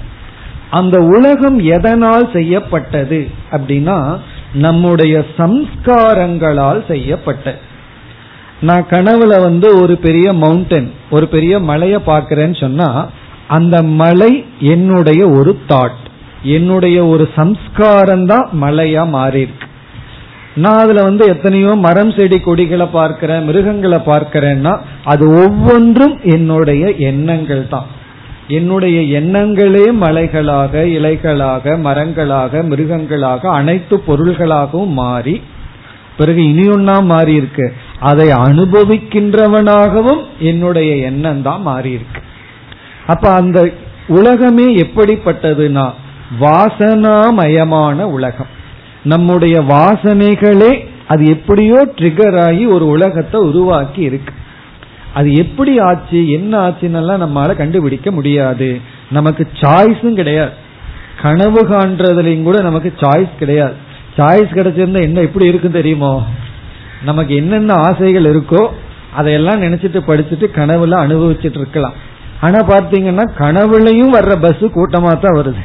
அந்த 0.70 0.98
உலகம் 0.98 1.58
எதனால் 1.58 2.32
செய்யப்பட்டது 2.32 3.28
அப்படின்னா 3.50 4.18
நம்முடைய 4.52 5.24
சம்ஸ்காரங்களால் 5.38 6.86
செய்யப்பட்டது. 6.86 7.68
நான் 8.62 8.86
கனவுல 8.90 9.42
வந்து 9.42 9.82
ஒரு 9.82 9.98
பெரிய 9.98 10.32
மவுண்டன் 10.32 10.88
ஒரு 11.10 11.28
பெரிய 11.28 11.58
மலைய 11.60 11.96
பாக்கிறேன்னு 12.06 12.60
சொன்னா 12.60 12.88
அந்த 13.48 13.82
மலை 13.82 14.44
என்னுடைய 14.58 15.28
ஒரு 15.28 15.52
தாட் 15.68 16.00
என்னுடைய 16.56 17.06
ஒரு 17.06 17.28
சம்ஸ்காரம் 17.34 18.26
தான் 18.26 18.48
மலையா 18.62 19.02
மாறியிருக்கு. 19.16 19.66
நான் 20.54 20.78
அதுல 20.78 21.02
வந்து 21.02 21.24
எத்தனையோ 21.26 21.74
மரம் 21.76 22.12
செடி 22.12 22.40
கொடிகளை 22.40 22.86
பார்க்கிறேன் 22.86 23.44
மிருகங்களை 23.44 23.98
பார்க்கிறேன்னா 23.98 24.72
அது 25.04 25.24
ஒவ்வொன்றும் 25.42 26.20
என்னுடைய 26.24 26.90
எண்ணங்கள் 27.10 27.68
தான். 27.68 27.88
என்னுடைய 28.48 29.00
எண்ணங்களே 29.18 29.84
மலைகளாக 30.04 30.82
இலைகளாக 30.98 31.76
மரங்களாக 31.78 32.62
மிருகங்களாக 32.62 33.42
அனைத்து 33.48 33.96
பொருள்களாகவும் 34.06 34.94
மாறி 35.02 35.42
பிறகு 36.16 36.40
இனி 36.44 36.68
ஒன்னா 36.68 37.02
மாறி 37.04 37.34
இருக்கு 37.34 37.66
அதை 38.00 38.28
அனுபவிக்கின்றவனாகவும் 38.28 40.22
என்னுடைய 40.38 40.96
எண்ணம் 40.96 41.42
தான் 41.42 41.62
மாறி 41.62 41.90
இருக்கு 41.90 42.20
அப்ப 43.06 43.30
அந்த 43.30 43.72
உலகமே 44.06 44.76
எப்படிப்பட்டதுன்னா 44.76 45.92
வாசனாமயமான 46.40 48.02
உலகம். 48.02 48.50
நம்முடைய 49.02 49.60
வாசனைகளே 49.60 50.86
அது 51.06 51.24
எப்படியோ 51.26 51.88
ட்ரிகர் 51.96 52.38
ஆகி 52.44 52.66
ஒரு 52.66 52.86
உலகத்தை 52.86 53.40
உருவாக்கி 53.40 54.02
இருக்கு. 54.02 54.32
அது 55.14 55.32
எப்படி 55.32 55.78
ஆச்சு 55.78 56.30
என்ன 56.30 56.52
ஆச்சுன்னெல்லாம் 56.68 57.22
நம்மளால 57.24 57.56
கண்டுபிடிக்க 57.56 58.10
முடியாது. 58.10 58.80
நமக்கு 59.10 59.48
சாய்ஸும் 59.60 60.12
கிடையாது. 60.12 60.50
கனவு 61.22 61.62
காண்றதுலையும் 61.68 62.42
கூட 62.42 62.60
நமக்கு 62.60 62.92
சாய்ஸ் 63.00 63.32
கிடையாது. 63.38 63.74
சாய்ஸ் 64.16 64.56
கிடைச்சிருந்தா 64.56 65.00
என்ன 65.00 65.20
எப்படி 65.20 65.46
இருக்கும் 65.46 65.78
தெரியுமோ? 65.80 66.24
நமக்கு 67.08 67.32
என்னென்ன 67.36 67.72
ஆசைகள் 67.88 68.26
இருக்கோ 68.32 68.62
அதையெல்லாம் 69.18 69.62
நினைச்சிட்டு 69.62 70.00
படிச்சுட்டு 70.08 70.46
கனவுல 70.58 70.98
அனுபவிச்சுட்டு 71.06 71.60
இருக்கலாம். 71.62 71.96
ஆனா 72.46 72.58
பாத்தீங்கன்னா 72.72 73.24
கனவுலையும் 73.42 74.12
வர்ற 74.16 74.34
பஸ் 74.44 74.64
கூட்டமா 74.76 75.12
தான் 75.24 75.38
வருது. 75.38 75.62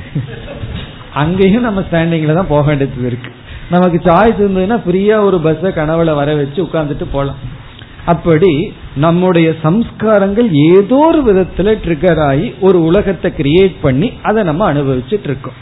அங்கேயும் 1.24 1.68
நம்ம 1.68 1.82
ஸ்டாண்டிங்ல 1.88 2.34
தான் 2.40 2.52
போக 2.54 2.64
வேண்டியது 2.68 3.08
இருக்கு. 3.10 3.32
நமக்கு 3.74 3.98
சாய்ஸ் 4.08 4.40
இருந்ததுன்னா 4.42 4.80
ஃப்ரீயா 4.86 5.18
ஒரு 5.28 5.38
பஸ்ஸை 5.46 5.70
கனவுல 5.78 6.14
வர 6.22 6.34
வச்சு 6.40 6.60
உட்காந்துட்டு 6.64 7.06
போலாம். 7.12 7.40
அப்படி 8.14 8.52
நம்முடைய 9.06 9.48
சம்ஸ்காரங்கள் 9.64 10.50
ஏதோ 10.72 10.98
ஒரு 11.12 11.22
விதத்துல 11.30 11.70
ட்ரிகர் 11.86 12.22
ஆகி 12.30 12.48
ஒரு 12.68 12.78
உலகத்தை 12.90 13.30
கிரியேட் 13.40 13.78
பண்ணி 13.86 14.10
அதை 14.30 14.42
நம்ம 14.50 14.66
அனுபவிச்சுட்டு 14.74 15.28
இருக்கோம். 15.32 15.58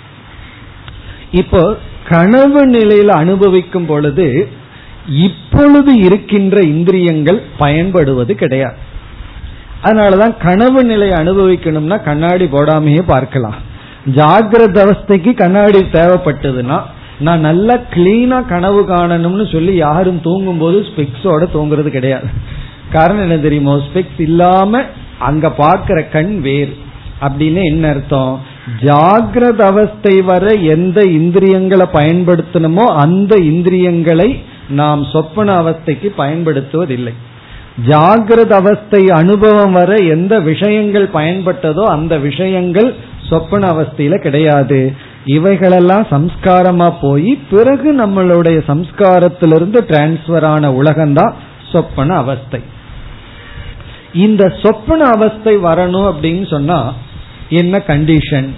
இப்போ 1.41 1.61
கனவு 2.09 2.61
நிலையில 2.75 3.13
அனுபவிக்கும் 3.23 3.87
பொழுது 3.91 4.27
இப்பொழுது 5.07 5.97
இருக்கின்ற 5.97 6.61
இந்திரியங்கள் 6.61 7.41
பயன்படுவது 7.57 8.35
கிடையாது. 8.35 8.75
அதனாலதான் 9.83 10.37
கனவு 10.41 10.83
நிலையை 10.83 11.19
அனுபவிக்கணும்னா 11.19 12.03
கண்ணாடி 12.03 12.45
போடாமையே 12.45 13.01
பார்க்கலாம். 13.01 13.55
ஜாகிரத 14.15 14.91
அவஸ்தைக்கு 14.91 15.33
கண்ணாடி 15.33 15.79
தேவைப்பட்டதுன்னா 15.79 16.81
நான் 17.19 17.39
நல்லா 17.39 17.75
கிளீனா 17.75 18.47
கனவு 18.47 18.81
காணணும்னு 18.81 19.51
சொல்லி 19.51 19.75
யாரும் 19.75 20.21
தூங்கும் 20.21 20.57
போது 20.57 20.79
ஸ்பெக்ஸோட 20.79 21.47
தூங்குறது 21.53 21.87
கிடையாது. 21.87 22.27
காரணம் 22.91 23.21
என்ன 23.21 23.37
தெரியுமோ? 23.37 23.77
ஸ்பெக்ஸ் 23.77 24.21
இல்லாம 24.21 24.81
அங்க 25.19 25.53
பாக்குற 25.57 26.11
கண் 26.11 26.41
வேறு. 26.41 26.77
அப்படின்னு 27.21 27.63
என்ன 27.63 27.87
அர்த்தம்? 27.87 28.41
ஜாகிரத 28.81 29.61
அவஸ்தை 29.61 30.21
வர 30.21 30.47
எந்த 30.53 31.01
இந்திரியங்களை 31.01 31.85
பயன்படுத்தணுமோ 31.93 32.83
அந்த 32.83 33.35
இந்திரியங்களை 33.35 34.43
நாம் 34.69 35.03
சொப்பன 35.03 35.61
அவஸ்தைக்கு 35.61 36.11
பயன்படுத்துவதில்லை. 36.17 37.13
ஜாகிரத 37.85 38.51
அவஸ்தை 38.51 39.09
அனுபவம் 39.09 39.71
வர 39.71 39.95
எந்த 39.95 40.39
விஷயங்கள் 40.39 41.09
பயன்பட்டதோ 41.13 41.83
அந்த 41.83 42.17
விஷயங்கள் 42.17 42.95
சொப்பன 43.29 43.71
அவஸ்தையில 43.71 44.17
கிடையாது. 44.17 44.93
இவைகளெல்லாம் 45.25 46.07
சம்ஸ்காரமா 46.11 46.93
போய் 47.01 47.39
பிறகு 47.49 47.93
நம்மளுடைய 47.93 48.61
சம்ஸ்காரத்திலிருந்து 48.67 49.81
டிரான்ஸ்பர் 49.89 50.45
ஆன 50.45 50.71
உலகம்தான் 50.71 51.33
சொப்பன 51.71 52.15
அவஸ்தை. 52.15 52.59
இந்த 54.13 54.53
சொப்பன 54.63 55.05
அவஸ்தை 55.05 55.57
வரணும் 55.57 56.11
அப்படின்னு 56.11 56.49
சொன்னா 56.49 56.93
என்ன 57.49 57.83
கண்டிஷன் 57.87 58.49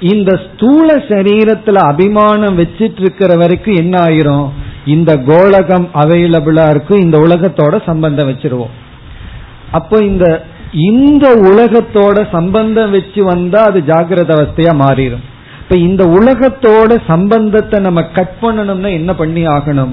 இந்த 0.00 0.40
ஸ்தூல 0.44 0.96
சரீரத்துல 0.96 1.74
அபிமானம் 1.74 2.58
வச்சிட்டு 2.58 3.00
இருக்கிற 3.00 3.36
வரைக்கும் 3.36 3.74
என்ன 3.74 4.00
ஆயிரும்? 4.02 4.48
இந்த 4.84 5.16
கோலகம் 5.16 5.88
அவைலபிளா 5.94 6.68
இருக்கும் 6.70 7.00
இந்த 7.00 7.18
உலகத்தோட 7.18 7.82
சம்பந்தம் 7.86 8.28
வச்சிருவோம். 8.28 8.72
அப்போ 9.70 9.98
இந்த 9.98 10.44
இந்த 10.72 11.34
உலகத்தோட 11.34 12.28
சம்பந்தம் 12.30 12.90
வச்சு 12.90 13.24
வந்தா 13.24 13.62
அது 13.62 13.80
ஜாகிரத 13.80 14.30
அவஸ்தையா 14.36 14.72
மாறிடும் 14.74 15.24
இப்ப 15.60 15.76
இந்த 15.76 16.04
உலகத்தோட 16.06 16.98
சம்பந்தத்தை 17.06 17.80
நம்ம 17.80 18.02
கட் 18.02 18.34
பண்ணணும்னா 18.42 18.90
என்ன 18.90 19.14
பண்ணி 19.14 19.46
ஆகணும்? 19.46 19.92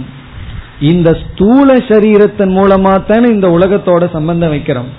இந்த 0.79 1.17
ஸ்தூல 1.23 1.75
சரீரத்தின் 1.75 2.53
மூலமா 2.57 3.05
தானே 3.05 3.27
இந்த 3.29 3.47
உலகத்தோட 3.47 4.11
சம்பந்தம் 4.11 4.51
வைக்கிறோம். 4.51 4.89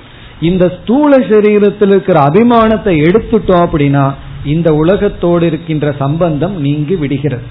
இந்த 0.40 0.68
ஸ்தூல 0.68 1.16
சரீரத்தில் 1.16 1.88
இருக்கிற 1.88 2.20
அபிமானத்தை 2.20 2.94
எடுத்துட்டோம் 3.06 3.64
அப்படின்னா 3.66 4.12
இந்த 4.44 4.74
உலகத்தோடு 4.74 5.46
இருக்கின்ற 5.46 5.94
சம்பந்தம் 5.98 6.60
நீங்கி 6.60 6.96
விடுகிறது. 6.96 7.42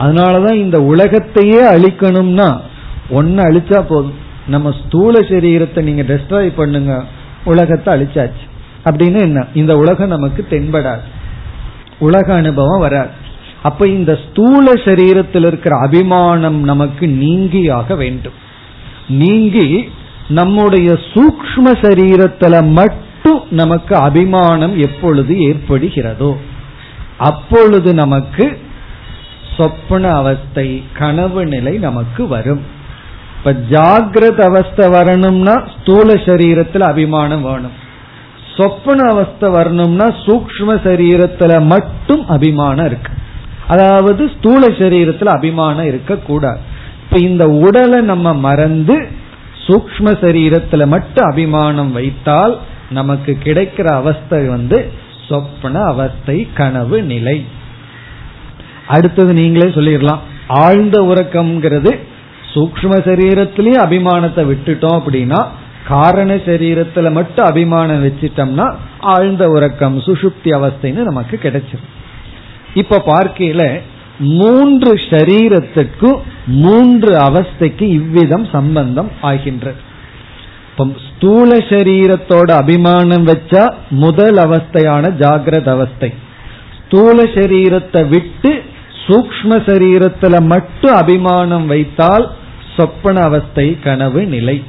அதனாலதான் 0.00 0.54
இந்த 0.54 0.82
உலகத்தையே 0.82 1.70
அழிக்கணும்னா 1.70 2.60
ஒன்னு 3.10 3.42
அழிச்சா 3.42 3.74
போதும். 3.74 4.14
நம்ம 4.46 4.74
ஸ்தூல 4.84 5.20
சரீரத்தை 5.20 5.82
நீங்க 5.82 6.02
டெஸ்ட்ராய் 6.02 6.52
பண்ணுங்க 6.56 7.04
உலகத்தை 7.44 7.94
அழிச்சாச்சு. 7.94 8.44
அப்படின்னு 8.84 9.20
என்ன? 9.20 9.46
இந்த 9.54 9.76
உலகம் 9.76 10.08
நமக்கு 10.08 10.46
தென்படாது. 10.50 11.00
உலக 11.98 12.34
அனுபவம் 12.34 12.80
வராது. 12.80 13.10
அப்ப 13.62 13.86
இந்த 13.86 14.18
ஸ்தூல 14.28 14.72
சரீரத்தில் 14.72 15.46
இருக்கிற 15.46 15.78
அபிமானம் 15.78 16.62
நமக்கு 16.62 17.06
நீங்கியாக 17.06 17.96
வேண்டும். 17.96 18.42
நீங்கி 19.08 19.88
நம்முடைய 20.28 20.92
சூக்ம 20.92 21.64
சரீரத்துல 21.64 22.70
மட்டும் 22.70 23.42
நமக்கு 23.50 23.96
அபிமானம் 23.96 24.78
எப்பொழுது 24.78 25.34
ஏற்படுகிறதோ 25.34 26.36
அப்பொழுது 27.18 27.94
நமக்கு 27.94 28.58
சொப்பன 29.56 30.10
அவஸ்தை 30.10 30.84
கனவு 30.98 31.46
நிலை 31.46 31.78
நமக்கு 31.78 32.28
வரும். 32.28 32.62
இப்ப 33.36 33.52
ஜாகிரத 33.52 34.40
அவஸ்தை 34.40 34.88
வரணும்னா 34.88 35.54
ஸ்தூல 35.74 36.14
சரீரத்தில் 36.14 36.80
அபிமானம் 36.80 37.42
வேணும். 37.42 37.82
சொப்பன 38.56 39.08
அவஸ்தை 39.10 39.50
வரணும்னா 39.50 40.06
சூக்ம 40.06 40.76
சரீரத்துல 40.84 41.64
மட்டும் 41.64 42.26
அபிமானம் 42.26 42.86
இருக்கு. 42.86 43.12
அதாவது 43.66 44.30
ஸ்தூல 44.38 44.66
சரீரத்துல 44.66 45.24
அபிமானம் 45.24 45.86
இருக்கக்கூடாது. 45.86 46.58
இப்ப 47.04 47.18
இந்த 47.18 47.48
உடலை 47.48 48.00
நம்ம 48.00 48.34
மறந்து 48.34 49.08
சூக்ம 49.66 50.12
சரீரத்துல 50.24 50.86
மட்டும் 50.86 51.30
அபிமானம் 51.30 51.92
வைத்தால் 51.92 52.58
நமக்கு 52.90 53.38
கிடைக்கிற 53.44 53.84
அவஸ்தை 53.92 54.48
வந்து 54.48 54.92
சொப்பன 55.28 55.82
அவஸ்தை 55.82 56.48
கனவு 56.54 57.02
நிலை. 57.02 57.44
அடுத்தது 58.86 59.32
நீங்களே 59.32 59.68
சொல்லிடலாம். 59.76 60.22
ஆழ்ந்த 60.62 60.96
உறக்கம்ங்கிறது 61.00 61.92
சூக்ம 62.54 62.94
சரீரத்திலேயே 63.06 63.78
அபிமானத்தை 63.84 64.42
விட்டுட்டோம் 64.50 64.98
அப்படின்னா 64.98 65.40
காரண 65.88 66.34
சரீரத்துல 66.48 67.10
மட்டும் 67.12 67.46
அபிமானம் 67.46 68.04
வச்சிட்டோம்னா 68.04 68.66
ஆழ்ந்த 69.14 69.44
உறக்கம் 69.46 69.96
சுசுப்தி 70.06 70.50
அவஸ்தைன்னு 70.58 71.08
நமக்கு 71.08 71.36
கிடைச்சிடும் 71.42 71.90
இப்ப 72.74 73.02
பார்க்கையில 73.06 73.64
மூன்று 74.40 74.92
சரீரத்துக்கும் 75.10 76.18
மூன்று 76.64 77.12
அவஸ்தைக்கு 77.28 77.84
இவ்விதம் 77.98 78.46
சம்பந்தம் 78.52 79.10
ஆகின்றது. 79.30 79.80
இப்போ 80.68 80.84
ஸ்தூல 81.08 81.50
சரீரத்தோட 81.70 82.48
அபிமானம் 82.62 83.26
வச்சா 83.26 83.64
முதல் 84.04 84.38
அவஸ்தையான 84.46 85.10
ஜாகிரத 85.22 85.68
அவஸ்தை. 85.68 86.10
ஸ்தூல 86.78 87.16
சரீரத்தை 87.36 88.02
விட்டு 88.08 88.52
சூக்ம 89.06 89.50
சரீரத்துல 89.50 90.46
மட்டும் 90.46 90.94
அபிமானம் 90.94 91.66
வைத்தால் 91.66 92.30
சொப்பன 92.76 93.20
அவஸ்தை 93.20 93.78
கனவு 93.80 94.26
நிலை. 94.26 94.64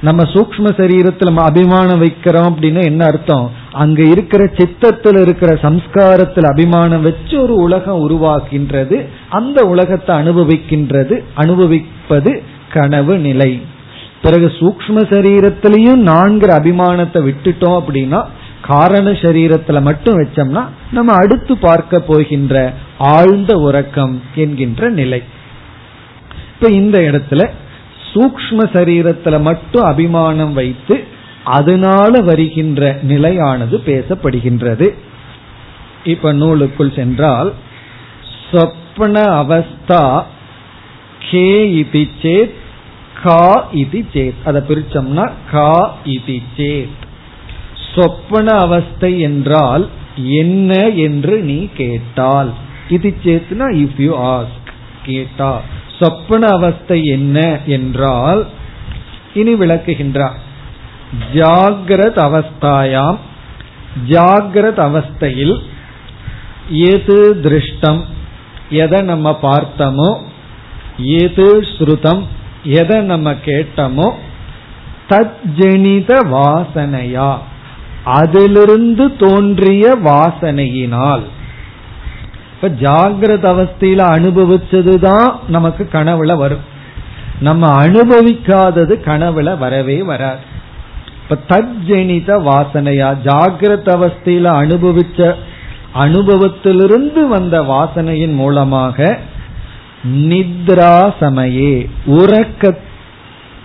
நம்ம 0.00 0.22
சூக்ம 0.22 0.70
சரீரத்துல 0.76 1.36
அபிமானம் 1.36 2.02
வைக்கிறோம் 2.02 2.48
அப்படின்னு 2.48 2.84
என்ன 2.84 3.04
அர்த்தம்? 3.04 3.52
அங்க 3.72 4.04
இருக்கிற 4.04 4.50
சித்தத்தில் 4.56 5.20
இருக்கிற 5.20 5.54
சம்ஸ்காரத்தில் 5.54 6.44
அபிமானம் 6.44 7.02
வச்சு 7.02 7.42
ஒரு 7.42 7.54
உலகம் 7.54 8.10
உருவாக்கின்றது. 8.10 9.06
அந்த 9.30 9.62
உலகத்தை 9.62 10.16
அனுபவிக்கின்றது. 10.16 11.20
அனுபவிப்பது 11.34 12.42
கனவு 12.72 13.18
நிலை. 13.18 13.60
பிறகு 14.22 14.46
சூக்ம 14.46 14.88
சரீரத்திலையும் 14.88 16.02
நான்கிற 16.02 16.50
அபிமானத்தை 16.60 17.20
விட்டுட்டோம் 17.28 17.80
அப்படின்னா 17.80 18.24
காரண 18.66 19.10
சரீரத்துல 19.10 19.80
மட்டும் 19.82 20.18
வச்சோம்னா 20.18 20.62
நம்ம 20.92 21.12
அடுத்து 21.12 21.56
பார்க்க 21.58 22.00
போகின்ற 22.00 22.72
ஆழ்ந்த 22.98 23.54
உறக்கம் 23.56 24.22
என்கின்ற 24.34 24.88
நிலை. 24.88 25.22
இப்ப 26.54 26.68
இந்த 26.68 26.98
இடத்துல 26.98 27.44
சூக்ம 28.12 28.58
சரீரத்துல 28.76 29.40
மட்டும் 29.40 29.84
அபிமானம் 29.84 30.52
வைத்து 30.52 30.96
அதனால 31.44 32.20
வருகின்ற 32.20 32.98
நிலையானது 33.02 33.78
பேசப்படுகின்றது. 33.86 34.88
இப்ப 36.04 36.32
நூலுக்குள் 36.32 36.96
சென்றால் 36.96 37.52
சொப்ன 38.50 39.16
அவஸ்தா 39.42 40.22
கே 41.30 41.48
இதி 41.82 42.04
சேத் 42.22 42.54
கா 43.22 43.68
இதி 43.74 44.02
சேத். 44.14 44.40
அதை 44.44 44.62
பிரிச்சோம்னா 44.68 45.26
கா 45.52 45.72
இதி 46.04 46.38
சேத். 46.56 47.02
சொப்பன 47.96 48.46
அவஸ்தை 48.58 49.10
என்றால் 49.20 49.84
என்ன 50.40 50.72
என்று 51.06 51.36
நீ 51.48 51.58
கேட்டால். 51.74 52.50
இது 52.88 53.08
சேத்துனா 53.24 53.66
இஃப் 53.82 53.98
யூ 53.98 54.12
ஆஸ்க் 54.32 54.70
கேட்டா. 55.04 55.50
சொப்பன 55.98 56.46
அவஸ்தை 56.48 56.98
என்ன 57.06 57.38
என்றால் 57.66 58.42
இனி 59.34 59.54
விளக்குகின்றார் 59.54 60.36
ஜாகிரத் 61.34 62.20
அவஸ்தாயாம். 62.26 63.18
ஜாகிரத் 64.08 64.80
அவஸ்தையில் 64.88 65.56
எது 66.90 67.18
திருஷ்டம் 67.44 68.00
எதை 68.82 69.00
நம்ம 69.02 69.38
பார்த்தோமோ 69.42 70.10
எது 71.22 71.46
ஸ்ருதம் 71.72 72.22
எதை 72.78 72.98
நம்ம 73.02 73.34
கேட்டோமோ 73.44 74.08
தஜ்ஜனித 75.08 76.12
வாசனையா. 76.32 77.30
அதிலிருந்து 78.06 79.16
தோன்றிய 79.16 79.98
வாசனையினால். 80.04 81.22
இப்ப 82.54 82.68
ஜாகிரத 82.68 83.46
அவஸ்தையில 83.52 84.00
அனுபவிச்சதுதான் 84.16 85.30
நமக்கு 85.48 85.88
கனவுல 85.92 86.36
வரும். 86.36 86.64
நம்ம 87.40 87.86
அனுபவிக்காதது 87.86 88.94
கனவுல 89.04 89.58
வரவே 89.58 90.02
வராது. 90.02 90.54
இப்ப 91.22 91.38
தஜ்ஜனித 91.48 92.30
வாசனையா 92.48 93.10
ஜாகிரத 93.24 93.88
அவஸ்தையில 93.96 94.46
அனுபவிச்ச 94.62 95.34
அனுபவத்திலிருந்து 95.94 97.28
வந்த 97.28 97.62
வாசனையின் 97.62 98.34
மூலமாக 98.34 99.18
நித்ரா 100.04 101.12
சமயே 101.20 101.88
உறக்க 102.06 102.76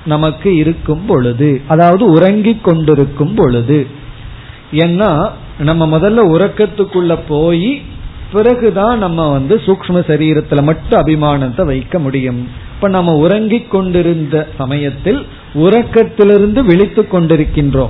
நமக்கு 0.05 0.55
இருக்கும் 0.55 1.05
பொழுது 1.05 1.61
அதாவது 1.67 2.05
உறங்கிக் 2.05 2.63
கொண்டிருக்கும் 2.63 3.33
பொழுது 3.35 3.87
ஏன்னா 4.72 5.30
நம்ம 5.59 5.99
முதல்ல 5.99 6.22
உறக்கத்துக்குள்ள 6.36 7.19
போய் 7.28 7.82
பிறகுதான் 8.32 8.97
நம்ம 8.97 9.32
வந்து 9.32 9.55
சூக்ம 9.55 10.01
சரீரத்துல 10.07 10.63
மட்டும் 10.63 10.99
அபிமானத்தை 10.99 11.65
வைக்க 11.65 11.99
முடியும். 11.99 12.47
இப்ப 12.76 12.88
நம்ம 12.88 13.15
உறங்கிக் 13.15 13.72
கொண்டிருந்த 13.72 14.47
சமயத்தில் 14.57 15.26
உறக்கத்திலிருந்து 15.53 16.59
விழித்து 16.59 17.07
கொண்டிருக்கின்றோம். 17.11 17.89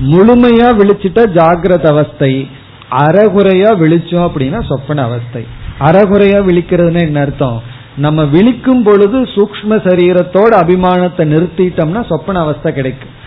முழுமையா 0.00 0.68
விழிச்சிட்டா 0.78 1.22
ஜாகிரத 1.38 1.86
அவஸ்தை. 1.86 2.48
அறகுறையா 2.90 3.70
விழிச்சோம் 3.78 4.30
அப்படின்னா 4.30 4.66
சொப்பன 4.66 5.02
அவஸ்தை. 5.02 5.46
அறகுறையா 5.80 6.38
விழிக்கிறதுனா 6.50 7.00
என்ன 7.00 7.20
அர்த்தம்? 7.20 7.62
நம்ம 7.96 8.24
விழிக்கும் 8.24 8.82
பொழுது 8.82 9.22
சூக்ம 9.22 9.70
சரீரத்தோட 9.70 10.52
அபிமானத்தை 10.62 11.24
நிறுத்திட்டோம்னா 11.32 12.06
சொப்பன 12.06 12.40
அவஸ்தை 12.40 12.72
கிடைக்கும். 12.72 13.18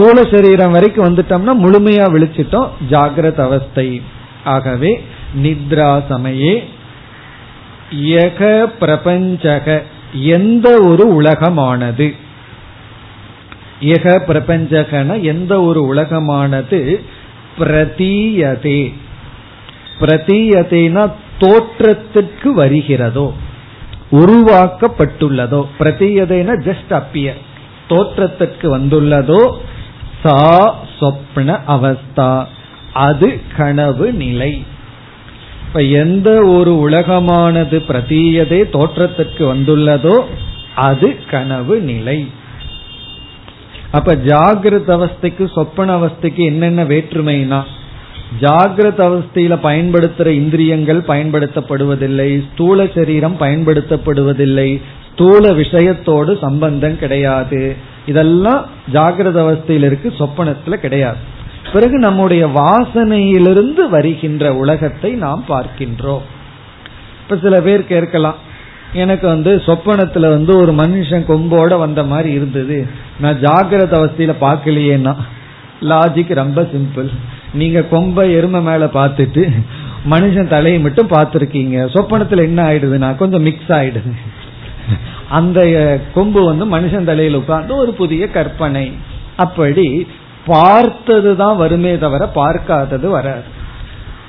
ஸ்தூல 0.00 0.22
சரீரம் 0.30 0.70
வரைக்கும் 0.70 1.14
வந்துட்டோம்னா 1.14 1.64
முழுமையா 1.64 2.04
விழிச்சிட்டோம். 2.12 2.68
ஜாகிரத 2.90 3.40
அவஸ்தை. 3.40 4.02
ஆகவே 4.44 5.04
நித்ரா 5.42 6.02
சமயே 6.10 6.64
யக 8.00 8.66
பிரபஞ்சக. 8.80 9.82
எந்த 10.12 10.80
ஒரு 10.80 11.22
உலகமானது? 11.22 12.14
யக 13.80 14.20
பிரபஞ்சகன 14.26 15.20
எந்த 15.20 15.60
ஒரு 15.60 15.94
உலகமானது? 15.94 17.00
பிரதீயதே. 17.58 18.92
பிரதீயதேனா 20.00 21.12
தோற்றத்திற்கு 21.38 22.54
வருகிறதோ 22.54 23.32
உருவாக்கப்பட்டுள்ளதோ 24.12 25.66
பிரதீயதேன 25.78 26.56
ஜஸ்ட் 26.64 27.02
அப்பியர் 27.02 27.40
தோற்றத்திற்கு 27.88 28.78
வந்துள்ளதோ 28.78 29.54
சா 30.22 30.38
சொப்ன 30.98 31.58
அவஸ்தா. 31.76 32.44
அது 32.92 33.40
கனவு 33.56 34.12
நிலை. 34.12 34.52
இப்ப 35.66 35.82
எந்த 35.82 36.42
ஒரு 36.44 36.72
உலகமானது 36.88 37.76
பிரதீயதே 37.88 38.70
தோற்றத்திற்கு 38.70 39.54
வந்துள்ளதோ 39.54 40.24
அது 40.74 41.16
கனவு 41.30 41.80
நிலை. 41.80 42.18
அப்ப 43.90 44.14
ஜாகிரத 44.14 44.88
அவஸ்தைக்கு 44.96 45.52
சொப்பன 45.54 45.96
அவஸ்தைக்கு 45.96 46.42
என்னென்ன 46.44 46.84
வேற்றுமைனா 46.84 47.60
ஜாகிரத 48.40 48.98
அவஸ்தையில 49.06 49.54
பயன்படுத்துற 49.62 50.26
இந்திரியங்கள் 50.26 51.00
பயன்படுத்தப்படுவதில்லை 51.00 52.44
ஸ்தூல 52.52 52.86
சரீரம் 52.94 53.36
பயன்படுத்தப்படுவதில்லை 53.40 54.80
ஸ்தூல 55.12 55.52
விஷயத்தோடு 55.52 56.38
சம்பந்தம் 56.40 56.98
கிடையாது. 56.98 57.76
இதெல்லாம் 58.06 58.66
ஜாகிரத 58.92 59.38
அவஸ்தையில் 59.44 59.84
இருக்கு 59.84 60.12
சொப்பனத்துல 60.18 60.74
கிடையாது. 60.74 61.16
பிறகு 61.72 61.98
நம்முடைய 61.98 62.46
வாசனையிலிருந்து 62.46 63.88
வருகின்ற 63.88 64.54
உலகத்தை 64.54 65.12
நாம் 65.12 65.44
பார்க்கின்றோம். 65.48 66.24
இப்ப 67.22 67.38
சில 67.42 67.60
பேர் 67.60 67.86
கேட்கலாம் 67.86 68.34
எனக்கு 68.92 69.26
வந்து 69.26 69.62
சொப்பனத்துல 69.66 70.20
வந்து 70.20 70.56
ஒரு 70.56 70.72
மனுஷன் 70.72 71.28
கொம்போட 71.28 71.78
வந்த 71.78 72.02
மாதிரி 72.02 72.32
இருந்தது. 72.32 72.86
நான் 73.20 73.40
ஜாகிரத 73.40 73.92
அவஸ்தையில 74.00 74.34
பார்க்கலையேன்னா 74.40 75.14
லாஜிக் 75.80 76.34
ரொம்ப 76.34 76.62
சிம்பிள் 76.62 77.08
நீங்க 77.54 77.80
கொம்ப 77.90 78.32
எருமை 78.32 78.60
மேல 78.60 78.84
பார்த்துட்டு 78.84 79.50
மனுஷன் 80.10 80.48
தலையை 80.48 80.80
மட்டும் 80.80 81.08
பார்த்துருக்கீங்க. 81.08 81.76
சொப்பனத்துல 81.94 82.42
என்ன 82.42 82.72
ஆயிடுதுன்னா 82.72 83.16
கொஞ்சம் 83.16 83.42
மிக்ஸ் 83.42 83.68
ஆயிடுது. 83.68 84.12
அந்த 85.38 85.60
கொம்பு 86.14 86.40
வந்து 86.48 86.64
மனுஷன் 86.76 87.08
தலையில் 87.10 87.38
உட்கார்ந்து 87.40 87.72
ஒரு 87.76 87.92
புதிய 88.00 88.22
கற்பனை. 88.36 88.86
அப்படி 89.36 89.86
பார்த்தது 90.46 91.30
தான் 91.36 91.56
வருமே 91.56 91.92
தவிர 92.04 92.26
பார்க்காதது 92.40 93.08
வராது. 93.10 93.48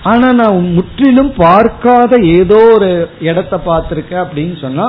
ஆனா 0.04 0.28
நான் 0.32 0.68
முற்றிலும் 0.78 1.32
பார்க்காத 1.38 2.14
ஏதோ 2.40 2.60
ஒரு 2.76 2.92
இடத்த 3.30 3.56
பார்த்துருக்கேன் 3.70 4.24
அப்படின்னு 4.24 4.56
சொன்னா 4.62 4.86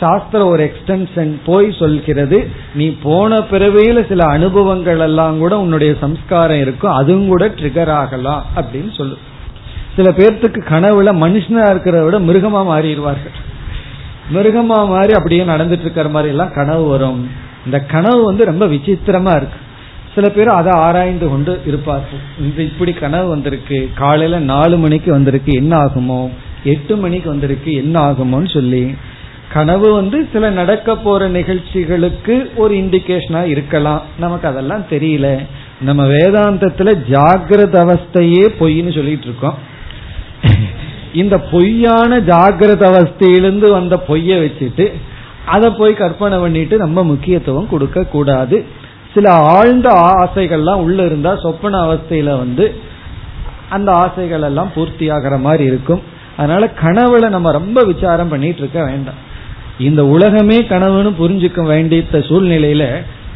சாஸ்திரம் 0.00 0.50
ஒரு 0.52 0.62
எக்ஸ்டென்ஷன் 0.68 1.32
போய் 1.44 1.68
சொல்கிறது 1.80 2.38
நீ 2.78 2.86
போன 3.02 3.38
பிறவையில 3.50 3.98
சில 4.08 4.22
அனுபவங்கள் 4.36 5.02
எல்லாம் 5.08 5.36
கூட 5.38 5.54
உன்னுடைய 5.58 5.92
சம்ஸ்காரம் 6.00 6.62
இருக்கும் 6.64 6.96
அதுவும் 7.00 7.28
கூட 7.28 7.46
ட்ரிகர் 7.58 7.92
ஆகலாம் 8.00 8.42
அப்படின்னு 8.56 8.92
சொல்லு. 8.96 9.16
சில 9.96 10.10
பேர்த்துக்கு 10.18 10.60
கனவுல 10.74 11.12
மனுஷனா 11.24 11.64
இருக்கிறத 11.72 12.04
விட 12.04 12.18
மிருகமா 12.28 12.62
மாறிடுவார்கள். 12.72 13.36
மிருகமா 14.30 14.86
மாதிரி 14.86 15.12
அப்படியே 15.12 15.44
நடந்துட்டு 15.44 15.80
இருக்கிற 15.80 16.08
மாதிரி 16.08 16.30
எல்லாம் 16.30 16.52
கனவு 16.54 16.86
வரும். 16.86 17.30
இந்த 17.64 17.80
கனவு 17.80 18.24
வந்து 18.24 18.44
ரொம்ப 18.44 18.66
விசித்திரமா 18.66 19.36
இருக்கு. 19.36 19.58
சில 20.14 20.28
பேர் 20.28 20.48
அதை 20.48 20.72
ஆராய்ந்து 20.72 21.28
கொண்டு 21.28 21.60
இருப்பார்கள். 21.66 22.18
இந்த 22.40 22.62
இப்படி 22.62 22.92
கனவு 22.92 23.28
வந்திருக்கு. 23.28 23.90
காலையில 23.94 24.38
நாலு 24.38 24.76
மணிக்கு 24.76 25.10
வந்திருக்கு 25.10 25.52
என்ன 25.52 25.76
ஆகுமோ? 25.76 26.30
எட்டு 26.64 26.96
மணிக்கு 26.96 27.28
வந்திருக்கு 27.28 27.72
என்ன 27.72 28.10
ஆகுமோன்னு 28.10 28.52
சொல்லி. 28.52 28.94
கனவு 29.52 29.94
வந்து 29.94 30.28
சில 30.32 30.50
நடக்க 30.50 30.96
போற 30.96 31.28
நிகழ்ச்சிகளுக்கு 31.28 32.50
ஒரு 32.56 32.74
இண்டிகேஷனா 32.74 33.44
இருக்கலாம். 33.44 34.02
நமக்கு 34.18 34.48
அதெல்லாம் 34.48 34.84
தெரியல. 34.90 35.46
நம்ம 35.80 36.04
வேதாந்தத்துல 36.04 36.94
ஜாகிரத 37.10 37.74
அவஸ்தையே 37.74 38.48
பொய்ன்னு 38.60 38.94
சொல்லிட்டு 38.94 39.24
இருக்கோம். 39.24 39.58
இந்த 41.14 41.38
பொய்யான 41.38 42.16
ஜாகிரத 42.16 42.82
அவஸ்தையிலிருந்து 42.90 43.70
வந்த 43.70 44.04
பொய்ய 44.08 44.36
வச்சுட்டு 44.44 44.92
அதை 45.46 45.70
போய் 45.70 45.94
கற்பனை 45.94 46.38
பண்ணிட்டு 46.38 46.76
நம்ம 46.76 47.02
முக்கியத்துவம் 47.02 47.68
கொடுக்க 47.68 48.04
கூடாது. 48.04 48.64
சில 49.14 49.32
ஆழ்ந்த 49.32 49.88
ஆசைகள்லாம் 49.88 50.82
உள்ள 50.86 51.04
இருந்தா 51.04 51.36
சொப்பன 51.36 51.80
அவஸ்தையில 51.86 52.24
வந்து 52.24 52.74
அந்த 53.68 53.92
ஆசைகள் 53.92 54.42
எல்லாம் 54.42 54.70
பூர்த்தி 54.74 55.10
ஆகிற 55.10 55.36
மாதிரி 55.36 55.64
இருக்கும். 55.64 56.02
அதனால 56.36 56.70
கனவுல 56.82 57.28
நம்ம 57.28 57.50
ரொம்ப 57.50 57.84
விசாரம் 57.84 58.28
பண்ணிட்டு 58.28 58.58
இருக்க 58.58 58.84
வேண்டாம். 58.84 59.20
இந்த 59.78 60.06
உலகமே 60.06 60.58
கனவுன்னு 60.62 61.12
புரிஞ்சுக்க 61.18 61.62
வேண்டிய 61.62 62.02
சூழ்நிலையில 62.10 62.84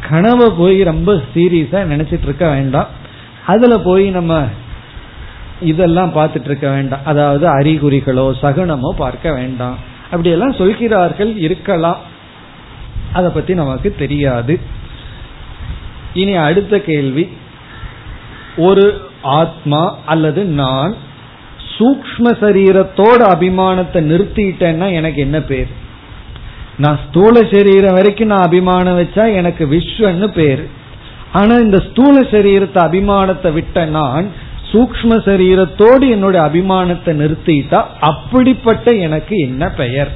கனவை 0.09 0.49
போய் 0.57 0.83
ரொம்ப 0.83 1.13
சீரியஸா 1.35 1.79
நினைச்சிட்டு 1.93 2.23
இருக்க 2.23 2.49
வேண்டாம். 2.49 2.87
அதுல 3.45 3.77
போய் 3.77 4.09
நம்ம 4.09 4.43
இதெல்லாம் 5.61 6.13
பார்த்துட்டு 6.15 6.43
இருக்க 6.43 6.69
வேண்டாம். 6.69 6.99
அதாவது 7.03 7.59
அறிகுறிகளோ 7.59 8.31
சகுனமோ 8.41 8.89
பார்க்க 8.97 9.33
வேண்டாம். 9.33 9.77
அப்படியெல்லாம் 10.03 10.53
சொல்கிறார்கள் 10.53 11.37
இருக்கலாம். 11.37 11.97
அதை 13.13 13.29
பத்தி 13.29 13.53
நமக்கு 13.53 13.95
தெரியாது. 13.97 14.59
இனி 16.13 16.35
அடுத்த 16.35 16.79
கேள்வி. 16.79 17.29
ஒரு 18.55 19.01
ஆத்மா 19.21 19.97
அல்லது 20.05 20.43
நான் 20.43 20.95
சூக்ம 21.77 22.25
சரீரத்தோட 22.43 23.19
அபிமானத்தை 23.35 23.99
நிறுத்திட்டேன்னா 24.11 24.93
எனக்கு 24.93 25.21
என்ன 25.21 25.41
பேர்? 25.41 25.67
நான் 26.77 26.99
ஸ்தூல 27.09 27.43
சரீரம் 27.51 27.93
வரைக்கும் 27.93 28.27
நான் 28.27 28.45
அபிமானம் 28.45 28.99
வச்சா 28.99 29.33
எனக்கு 29.33 29.65
விஸ்வன்னு 29.65 30.27
பேர். 30.27 30.69
ஆனா 31.31 31.55
இந்த 31.55 31.83
ஸ்தூல 31.89 32.21
சரீரத்தை 32.21 32.81
அபிமானத்தை 32.83 33.53
விட்ட 33.53 33.85
நான் 33.85 34.27
சூக்ம 34.71 35.09
சரீரத்தோடு 35.09 36.09
என்னுடைய 36.09 36.45
அபிமானத்தை 36.45 37.05
நிறுத்திட்டா 37.05 37.83
அப்படிப்பட்ட 37.99 38.91
எனக்கு 38.91 39.37
என்ன 39.37 39.69
பெயர்? 39.69 40.11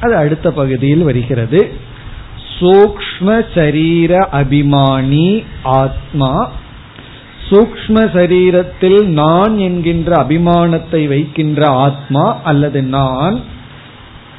அது 0.00 0.16
அடுத்த 0.16 0.50
பகுதியில் 0.50 1.02
வருகிறது. 1.02 1.72
சூக்ம 2.58 3.44
சரீர 3.54 4.28
அபிமானி 4.32 5.44
ஆத்மா. 5.62 6.50
சூக்ம 7.50 8.04
சரீரத்தில் 8.14 9.04
நான் 9.04 9.58
என்கின்ற 9.58 10.16
அபிமானத்தை 10.16 11.08
வைக்கின்ற 11.08 11.66
ஆத்மா 11.66 12.40
அல்லது 12.42 12.82
நான் 12.82 13.40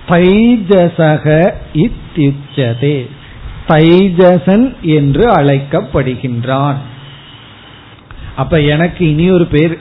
தைஜசக 0.10 1.54
இத்தியுச்சதே. 1.74 3.10
தைஜசன் 3.68 4.80
என்று 4.82 5.32
அழைக்கப்படுகின்றான். 5.32 6.76
அப்ப 8.36 8.62
எனக்கு 8.62 9.10
இனி 9.10 9.32
ஒரு 9.32 9.46
பேர் 9.46 9.78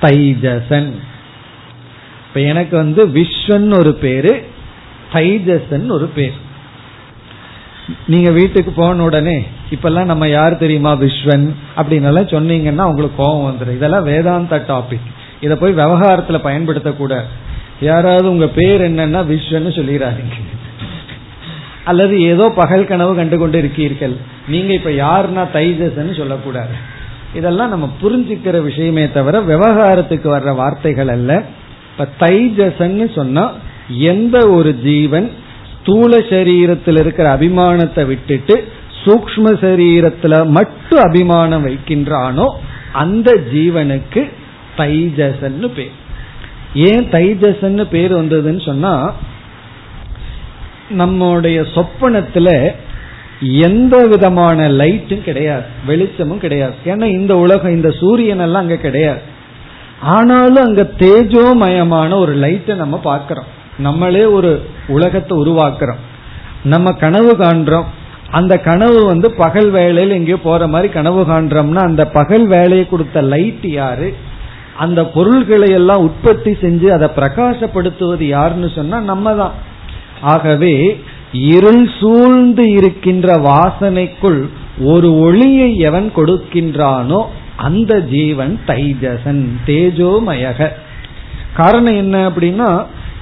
தைஜசன். 0.00 0.90
இப்ப 2.28 2.40
எனக்கு 2.40 2.76
வந்து 2.76 3.08
விஸ்வன் 3.08 3.78
ஒரு 3.78 3.94
பேரு 3.94 4.48
தைஜசன் 5.12 5.88
ஒரு 5.88 6.06
பேர். 6.06 6.44
நீங்க 8.06 8.30
வீட்டுக்கு 8.30 8.70
போன 8.70 9.02
உடனே 9.02 9.46
இப்பெல்லாம் 9.70 10.04
நம்ம 10.04 10.28
யார் 10.28 10.56
தெரியுமா 10.56 10.92
விஸ்வன் 10.92 11.46
அப்படின்னு 11.76 12.24
சொன்னீங்கன்னா 12.34 12.84
உங்களுக்கு 12.90 13.16
கோபம் 13.16 13.46
வந்துடும் 13.46 13.76
இதெல்லாம் 13.76 14.04
வேதாந்த 14.04 14.64
டாபிக் 14.68 15.06
இதை 15.40 15.56
போய் 15.56 15.72
விவகாரத்துல 15.72 16.38
பயன்படுத்தக்கூடாது. 16.48 17.28
யாராவது 17.80 18.30
உங்க 18.30 18.46
பேர் 18.46 18.82
என்னன்னா 18.82 19.20
விஸ்வன்னு 19.32 19.72
சொல்லிடுறாங்க 19.78 20.22
அல்லது 21.84 22.20
ஏதோ 22.22 22.52
பகல் 22.56 22.86
கனவு 22.86 23.14
கண்டு 23.14 23.38
கொண்டு 23.38 23.58
இருக்கீர்கள். 23.58 24.16
நீங்க 24.48 24.72
இப்ப 24.72 24.90
யாருன்னா 24.90 25.42
தைஜஸ்ன்னு 25.56 26.16
சொல்லக்கூடாது. 26.16 26.94
இதெல்லாம் 27.36 27.68
நம்ம 27.68 27.86
புரிஞ்சுக்கிற 28.02 28.56
விஷயமே 28.62 29.04
தவிர 29.10 29.40
விவகாரத்துக்கு 29.40 30.28
வர்ற 30.34 30.54
வார்த்தைகள் 30.54 31.08
அல்ல. 31.08 31.32
இப்ப 31.90 32.06
தைஜசன்னு 32.20 33.06
சொன்னா 33.14 33.44
எந்த 33.88 34.36
ஒரு 34.48 34.70
ஜீவன் 34.82 35.28
ஸ்தூல 35.80 36.18
சரீரத்தில் 36.18 36.98
இருக்கிற 37.00 37.26
அபிமானத்தை 37.38 38.06
விட்டுட்டு 38.06 38.56
சூக்ம 39.04 39.46
சரீரத்துல 39.64 40.34
மட்டும் 40.48 41.02
அபிமானம் 41.02 41.66
வைக்கின்றானோ 41.66 42.46
அந்த 42.92 43.30
ஜீவனுக்கு 43.52 44.22
தைஜசன்னு 44.76 45.68
பேர். 45.76 45.94
ஏன் 46.74 47.06
தைஜசன்னு 47.10 47.84
பேர் 47.90 48.14
வந்ததுன்னு 48.16 48.64
சொன்னா 48.64 48.94
நம்முடைய 50.90 51.58
சொப்பனத்துல 51.74 52.48
எந்த 53.40 54.06
விதமான 54.06 54.68
லைட்டும் 54.68 55.20
கிடையாது 55.20 55.64
வெளிச்சமும் 55.86 56.40
கிடையாது. 56.40 56.74
ஏன்னா 56.84 57.04
இந்த 57.04 57.36
உலகம் 57.36 57.74
இந்த 57.74 57.90
சூரியன் 57.90 58.38
எல்லாம் 58.38 58.62
அங்க 58.62 58.76
கிடையாது. 58.76 59.20
ஆனாலும் 60.00 60.64
அங்க 60.64 60.90
தேஜோமயமான 60.98 62.18
ஒரு 62.18 62.32
லைட்டை 62.32 62.76
நம்ம 62.76 62.98
பார்க்கிறோம். 62.98 63.44
நம்மளே 63.78 64.24
ஒரு 64.24 64.64
உலகத்தை 64.88 65.38
உருவாக்குறோம். 65.38 66.02
நம்ம 66.64 66.92
கனவு 66.92 67.36
காண்றோம். 67.36 67.84
அந்த 68.30 68.56
கனவு 68.56 69.04
வந்து 69.04 69.32
பகல் 69.32 69.70
வேலையில் 69.70 70.14
எங்கேயோ 70.14 70.36
போற 70.36 70.66
மாதிரி 70.66 70.92
கனவு 70.92 71.22
காண்றோம்னா 71.22 71.76
அந்த 71.76 72.06
பகல் 72.06 72.46
வேலையை 72.46 72.88
கொடுத்த 72.88 73.22
லைட் 73.22 73.64
யாரு? 73.64 74.14
அந்த 74.78 75.04
பொருள்களை 75.04 75.72
எல்லாம் 75.72 75.98
உற்பத்தி 75.98 76.50
செஞ்சு 76.50 76.86
அதை 76.86 77.08
பிரகாசப்படுத்துவது 77.16 78.22
யாருன்னு 78.22 78.70
சொன்னா 78.74 79.00
நம்ம 79.00 79.34
தான் 79.34 79.52
ஆகவே 80.20 81.00
இருள் 81.32 81.88
சூழ்ந்து 82.00 82.70
இருக்கின்ற 82.70 83.36
வாசனைக்குள் 83.40 84.40
ஒரு 84.84 85.08
ஒளியை 85.18 85.78
எவன் 85.78 86.08
கொடுக்கின்றானோ 86.16 87.20
அந்த 87.56 88.00
ஜீவன் 88.00 88.58
தைஜசன் 88.66 89.44
தேஜோமயக. 89.66 90.70
காரணம் 91.54 91.96
என்ன 91.96 92.30
அப்படின்னா 92.30 92.70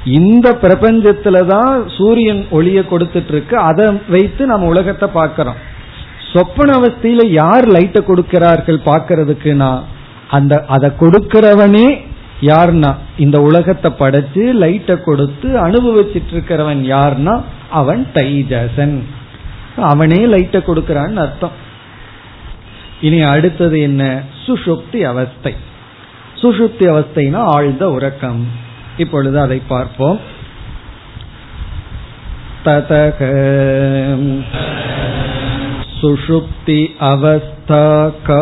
இந்த 0.04 0.58
பிரபஞ்சத்துல 0.62 1.46
தான் 1.46 1.86
சூரியன் 1.86 2.46
ஒளிய 2.50 2.80
கொடுத்துட்டு 2.90 3.28
இருக்கு 3.28 3.56
அதை 3.58 3.86
வைத்து 4.08 4.46
நம்ம 4.46 4.66
உலகத்தை 4.66 5.08
பார்க்கிறோம். 5.08 5.60
சொப்பன 6.32 6.72
அவஸ்தையில 6.78 7.30
யார் 7.30 7.66
லைட்டை 7.66 8.02
கொடுக்கிறார்கள் 8.04 8.80
பார்க்கறதுக்குனா 8.86 9.72
அந்த 10.28 10.64
அதை 10.68 10.90
கொடுக்கிறவனே 11.00 11.88
யார்னா 12.40 12.90
இந்த 13.16 13.40
உலகத்தை 13.40 13.90
படைச்சு 13.98 14.42
லைட்டை 14.52 14.96
கொடுத்து 15.00 15.48
அனுபவிச்சிட்டு 15.66 16.32
இருக்கிறவன் 16.34 16.82
யார்னா 16.94 17.34
அவன் 17.73 18.03
தைஜசன் 18.13 18.97
அவனே 19.75 20.21
லைட்டை 20.25 20.61
கொடுக்கிறான்னு 20.61 21.19
அர்த்தம் 21.19 21.57
இனி 23.01 23.19
அடுத்தது 23.21 23.77
என்ன 23.79 24.03
சுஷுப்தி 24.47 25.01
அவஸ்தை 25.03 25.53
சுஷுப்தி 26.41 26.85
அவஸ்தைனா 26.87 27.41
ஆழ்ந்த 27.55 27.85
உறக்கம் 27.89 28.41
இப்பொழுது 28.97 29.37
அதை 29.39 29.61
பார்ப்போம் 29.69 30.19
ततः 32.63 33.19
सुषुप्ति 35.91 36.79
अवस्था 37.01 37.85
का 38.27 38.41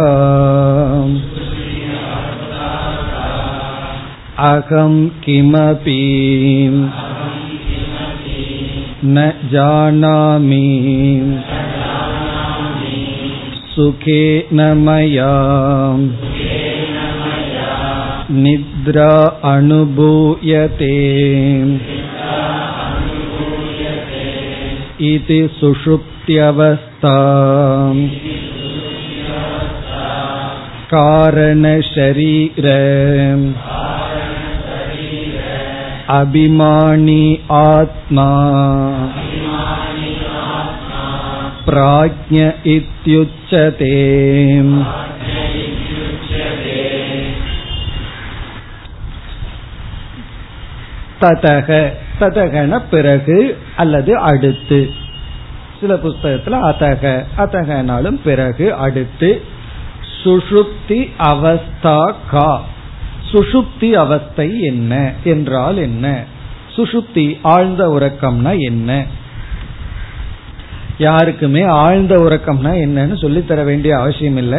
अहं 4.43 4.95
किमपि 5.23 6.01
न 9.05 9.31
जानामि 9.51 10.65
सुखे 13.75 14.23
न 14.53 14.71
मया 14.77 15.33
निद्रा 18.43 19.11
अनुभूयते 19.49 20.95
इति 25.09 25.39
सुषुप्त्यवस्था 25.59 27.17
कारणशरीर 30.93 32.67
अभिमानी 36.11 37.23
आत्मा 37.59 38.29
प्राज्ञ 41.67 42.37
इत्युच्यते 42.75 43.95
ததக 51.21 51.69
ததகன 52.19 52.79
பிறகு 52.89 53.37
அல்லது 53.75 54.11
அடுத்து 54.21 54.79
சில 55.79 55.93
புஸ்தகத்துல 55.95 56.59
அதக 56.69 57.03
அதகனாலும் 57.37 58.19
பிறகு 58.23 58.67
அடுத்து 58.77 59.29
சுஷுப்தி 60.23 60.99
அவஸ்தா 61.27 61.99
கா 62.31 62.49
சுஷுப்தி 63.32 63.92
அவஸ்தை 63.92 64.60
என்ன? 64.60 65.12
என்றால் 65.24 65.76
என்ன? 65.76 66.24
சுஷுப்தி 66.76 67.38
ஆழ்ந்த 67.42 67.88
உறக்கம்னா 67.88 68.58
என்ன? 68.58 69.06
யாருக்குமே 70.98 71.62
ஆழ்ந்த 71.62 72.16
உறக்கம்னா 72.16 72.72
என்னன்னு 72.84 73.16
சொல்லித்தர 73.20 73.64
வேண்டிய 73.64 73.98
அவசியம் 73.98 74.36
இல்லை. 74.36 74.58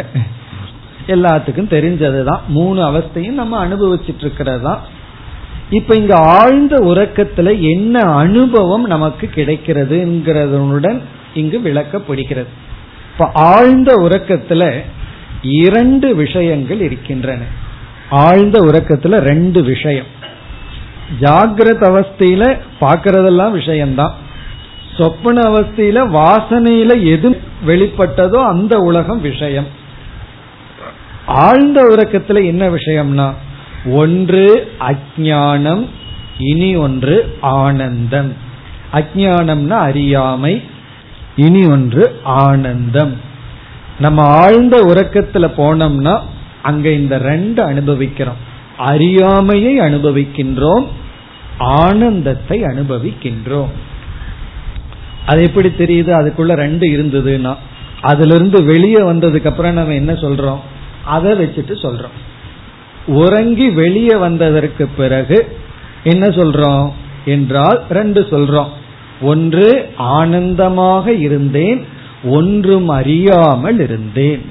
எல்லாத்துக்கும் 1.06 1.70
தெரிஞ்சதுதான். 1.70 2.38
மூணு 2.48 2.82
அவஸ்தையும் 2.90 3.32
நம்ம 3.32 3.66
அனுபவிச்சுட்டு 3.66 4.20
இருக்கிறது 4.20 4.62
தான் 4.62 4.80
இப்ப 5.70 5.94
இங்க 5.94 6.16
ஆழ்ந்த 6.16 6.76
உறக்கத்துல 6.76 7.60
என்ன 7.60 8.00
அனுபவம் 8.00 8.84
நமக்கு 8.84 9.30
கிடைக்கிறதுங்கிறதுடன் 9.34 11.00
இங்கு 11.34 11.58
விளக்கப்படுகிறது. 11.64 12.52
இப்ப 13.12 13.30
ஆழ்ந்த 13.32 13.94
உறக்கத்துல 13.94 14.80
இரண்டு 15.42 16.14
விஷயங்கள் 16.14 16.80
இருக்கின்றன. 16.80 17.42
ஆழ்ந்த 18.10 18.60
உறக்கத்துல 18.60 19.16
ரெண்டு 19.16 19.62
விஷயம். 19.62 20.06
ஜாகிரத 21.20 21.82
அவஸ்தையில 21.90 22.58
பாக்கிறதெல்லாம் 22.80 23.50
விஷயம்தான். 23.50 24.14
சொப்பன 24.98 25.40
அவஸ்தையில 25.42 26.08
வாசனையில 26.08 27.06
எது 27.06 27.40
வெளிப்பட்டதோ 27.66 28.44
அந்த 28.46 28.78
உலகம் 28.78 29.20
விஷயம். 29.20 29.66
ஆழ்ந்த 31.26 31.82
உறக்கத்துல 31.82 32.44
என்ன 32.44 32.68
விஷயம்னா 32.68 33.32
ஒன்று 33.92 34.72
அஜானம் 34.80 35.88
இனி 36.38 36.76
ஒன்று 36.76 37.38
ஆனந்தம். 37.40 38.32
அஜானம்னா 38.92 39.78
அறியாமை 39.78 40.62
இனி 41.36 41.66
ஒன்று 41.66 42.20
ஆனந்தம். 42.24 43.20
நம்ம 43.98 44.22
ஆழ்ந்த 44.22 44.80
உறக்கத்துல 44.82 45.50
போனோம்னா 45.56 46.20
அங்க 46.64 46.90
இந்த 46.90 47.18
ரெண்டு 47.18 47.62
அனுபவிக்கிறோம். 47.62 48.40
அறியாமையை 48.78 49.78
அனுபவிக்கின்றோம் 49.80 50.86
ஆனந்தத்தை 51.58 52.62
அனுபவிக்கின்றோம். 52.62 53.72
அது 55.26 55.42
எப்படி 55.42 55.68
தெரியுது? 55.68 56.10
அதுக்குள்ள 56.20 56.54
ரெண்டு 56.54 56.86
இருந்ததுன்னா 56.86 57.56
அதுல 58.00 58.34
இருந்து 58.34 58.64
வெளியே 58.64 59.00
வந்ததுக்கு 59.00 59.46
அப்புறம் 59.46 59.74
நம்ம 59.74 59.94
என்ன 59.94 60.12
சொல்றோம்? 60.12 60.60
அதை 61.04 61.32
வச்சுட்டு 61.32 61.74
சொல்றோம். 61.82 62.16
உறங்கி 63.06 63.70
வெளியே 63.70 64.16
வந்ததற்கு 64.16 64.86
பிறகு 64.86 65.56
என்ன 66.04 66.26
சொல்றோம்? 66.28 66.92
என்றால் 67.24 67.82
ரெண்டு 67.90 68.20
சொல்றோம். 68.20 68.72
ஒன்று 69.20 69.68
ஆனந்தமாக 69.96 71.12
இருந்தேன் 71.12 71.84
ஒன்றும் 72.24 72.88
அறியாமல் 72.88 73.80
இருந்தேன். 73.80 74.44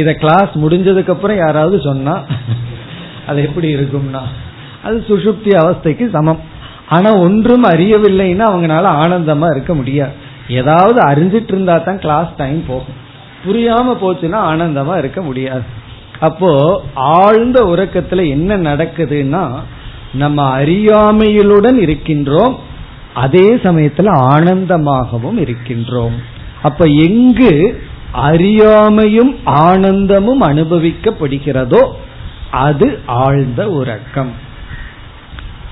இத 0.00 0.10
கிளாஸ் 0.22 0.52
முடிஞ்சதுக்கு 0.62 1.12
அப்புறம் 1.14 1.40
யாராவது 1.44 1.76
சொன்னா 1.88 2.14
அது 3.30 3.38
எப்படி 3.48 3.68
இருக்கும்னா 3.76 4.22
அது 4.86 4.96
சுசுப்தி 5.08 5.52
அவஸ்தைக்கு 5.62 6.04
சமம். 6.16 6.40
ஆனா 6.88 7.10
ஒன்றும் 7.24 7.64
அறியவில்லைன்னா 7.64 8.44
அவங்களால 8.50 8.86
ஆனந்தமா 9.02 9.48
இருக்க 9.54 9.72
முடியாது. 9.74 10.14
ஏதாவது 10.60 10.98
அறிஞ்சிட்டு 11.10 11.52
இருந்தா 11.54 11.74
தான் 11.78 11.98
கிளாஸ் 12.04 12.30
டைம் 12.36 12.60
போகும். 12.68 12.98
புரியாம 13.44 13.96
போச்சுன்னா 14.02 14.38
ஆனந்தமா 14.50 14.94
இருக்க 14.98 15.20
முடியாது. 15.22 15.66
அப்போ 16.28 16.50
ஆழ்ந்த 17.16 17.58
உறக்கத்துல 17.72 18.22
என்ன 18.28 18.56
நடக்குதுன்னா 18.68 19.42
நம்ம 20.22 20.38
அறியாமையிலுடன் 20.60 21.78
இருக்கின்றோம் 21.84 22.54
அதே 23.24 23.46
சமயத்துல 23.66 24.08
ஆனந்தமாகவும் 24.32 25.38
இருக்கின்றோம். 25.44 26.16
அப்ப 26.62 26.84
எங்கு 27.06 27.52
அறியாமையும் 28.20 29.32
ஆனந்தமும் 29.44 30.42
அனுபவிக்கப்படுகிறதோ 30.42 31.92
அது 32.50 32.98
ஆழ்ந்த 33.06 33.68
உறக்கம். 33.70 34.32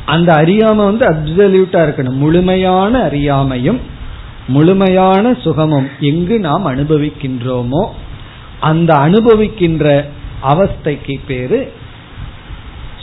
அந்த 0.06 0.34
அறியாமை 0.34 0.84
வந்து 0.84 1.06
அப்சல்யூட்டா 1.06 1.76
இருக்கணும். 1.76 2.20
முழுமையான 2.24 2.98
அறியாமையும் 2.98 3.80
முழுமையான 4.48 5.34
சுகமும் 5.34 5.88
எங்கு 6.00 6.40
நாம் 6.40 6.66
அனுபவிக்கின்றோமோ 6.66 7.88
அந்த 8.60 8.94
அனுபவிக்கின்ற 8.94 10.04
அவஸ்தைக்கு 10.42 11.20
பேரு 11.26 11.72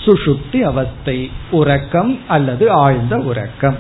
சுஷுப்தி 0.06 0.62
அவஸ்தை 0.62 1.32
உறக்கம் 1.52 2.20
அல்லது 2.28 2.72
ஆழ்ந்த 2.72 3.16
உறக்கம். 3.18 3.78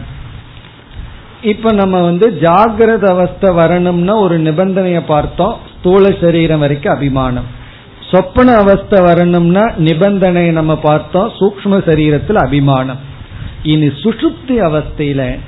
இப்ப 1.43 1.71
நம்ம 1.71 2.01
வந்து 2.01 2.37
ஜாகிரத 2.41 3.07
அவஸ்தை 3.09 3.53
வரணும்னா 3.53 4.15
ஒரு 4.15 4.39
நிபந்தனைய 4.39 5.01
பார்த்தோம். 5.05 5.57
ஸ்தூல 5.79 6.09
சரீரம் 6.21 6.59
வரைக்கும் 6.59 6.93
அபிமானம். 6.93 7.43
சொப்பன 8.11 8.55
அவஸ்தை 8.55 9.03
வரணும்னா 9.03 9.71
நிபந்தனை 9.77 10.51
நம்ம 10.51 10.77
பார்த்தோம். 10.77 11.31
சூக்ம 11.39 11.65
சரீரத்தில் 11.65 12.33
அபிமானம். 12.33 12.99
இனி 13.63 13.87
சுஷுப்தி 13.87 14.47
அவஸ்தையில 14.47 15.39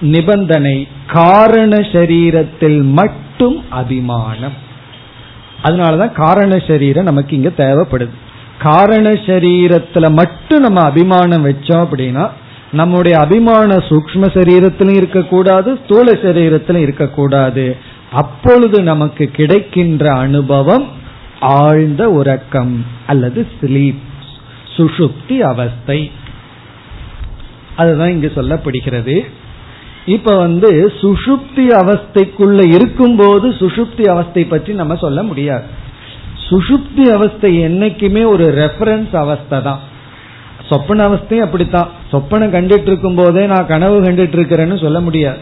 நிபந்தனை 0.00 0.88
காரண 1.06 1.76
சரீரத்தில் 1.76 2.82
மட்டும் 2.82 3.64
அபிமானம். 3.70 4.52
அதனாலதான் 5.62 6.12
காரண 6.12 6.58
சரீரம் 6.58 7.04
நமக்கு 7.04 7.36
இங்க 7.36 7.48
தேவைப்படுது. 7.56 8.16
காரண 8.58 9.10
சரீரத்துல 9.10 10.12
மட்டும் 10.12 10.60
நம்ம 10.60 10.80
அபிமானம் 10.80 11.46
வச்சோம் 11.46 11.86
அப்படின்னா 11.86 12.30
நம்முடைய 12.72 13.18
அபிமான 13.18 13.76
சூக்ம 13.76 14.28
சரீரத்திலும் 14.34 14.96
இருக்கக்கூடாது 14.96 15.78
ஸ்தூல 15.84 16.12
சரீரத்திலும் 16.12 16.82
இருக்கக்கூடாது. 16.82 17.76
அப்பொழுது 18.12 18.82
நமக்கு 18.82 19.26
கிடைக்கின்ற 19.26 20.12
அனுபவம் 20.12 20.88
ஆழ்ந்த 21.40 22.08
உறக்கம் 22.08 22.86
அல்லது 23.06 23.46
ஸ்லீப் 23.60 24.08
சுஷுப்தி 24.76 25.38
அவஸ்தை. 25.38 26.10
அதுதான் 27.76 28.08
இங்கு 28.08 28.32
சொல்லப்படுகிறது. 28.34 29.20
இப்ப 30.06 30.36
வந்து 30.36 30.92
சுஷுப்தி 31.00 31.56
அவஸ்தைக்குள்ள 31.56 32.66
இருக்கும்போது 32.74 33.50
சுஷுப்தி 33.50 34.08
அவஸ்தை 34.08 34.44
பற்றி 34.44 34.72
நம்ம 34.72 34.96
சொல்ல 34.96 35.22
முடியாது. 35.22 35.64
சுஷுப்தி 36.50 37.12
அவஸ்தை 37.12 37.58
என்னைக்குமே 37.58 38.26
ஒரு 38.26 38.44
ரெஃபரன்ஸ் 38.44 39.16
அவஸ்தை 39.16 39.62
தான் 39.62 39.80
சொப்பன 40.70 41.08
அவஸ்தையும் 41.08 41.46
அப்படித்தான். 41.46 41.88
சொப்பனம் 42.12 42.54
கண்டுட்டு 42.56 42.88
இருக்கும் 42.90 43.14
போதே 43.14 43.46
நான் 43.46 43.66
கனவு 43.66 44.02
கண்டுட்டு 44.02 44.36
இருக்கிறேன்னு 44.38 44.82
சொல்ல 44.82 45.00
முடியாது. 45.00 45.38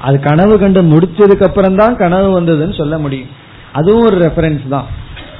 அது 0.00 0.20
கனவு 0.20 0.58
கண்டு 0.58 0.82
முடிச்சதுக்கு 0.82 1.42
அப்புறம் 1.42 1.76
தான் 1.76 1.96
கனவு 1.96 2.28
வந்ததுன்னு 2.40 2.76
சொல்ல 2.76 2.98
முடியும். 2.98 3.28
அதுவும் 3.72 4.04
ஒரு 4.04 4.16
ரெஃபரன்ஸ் 4.16 4.68
தான். 4.68 4.86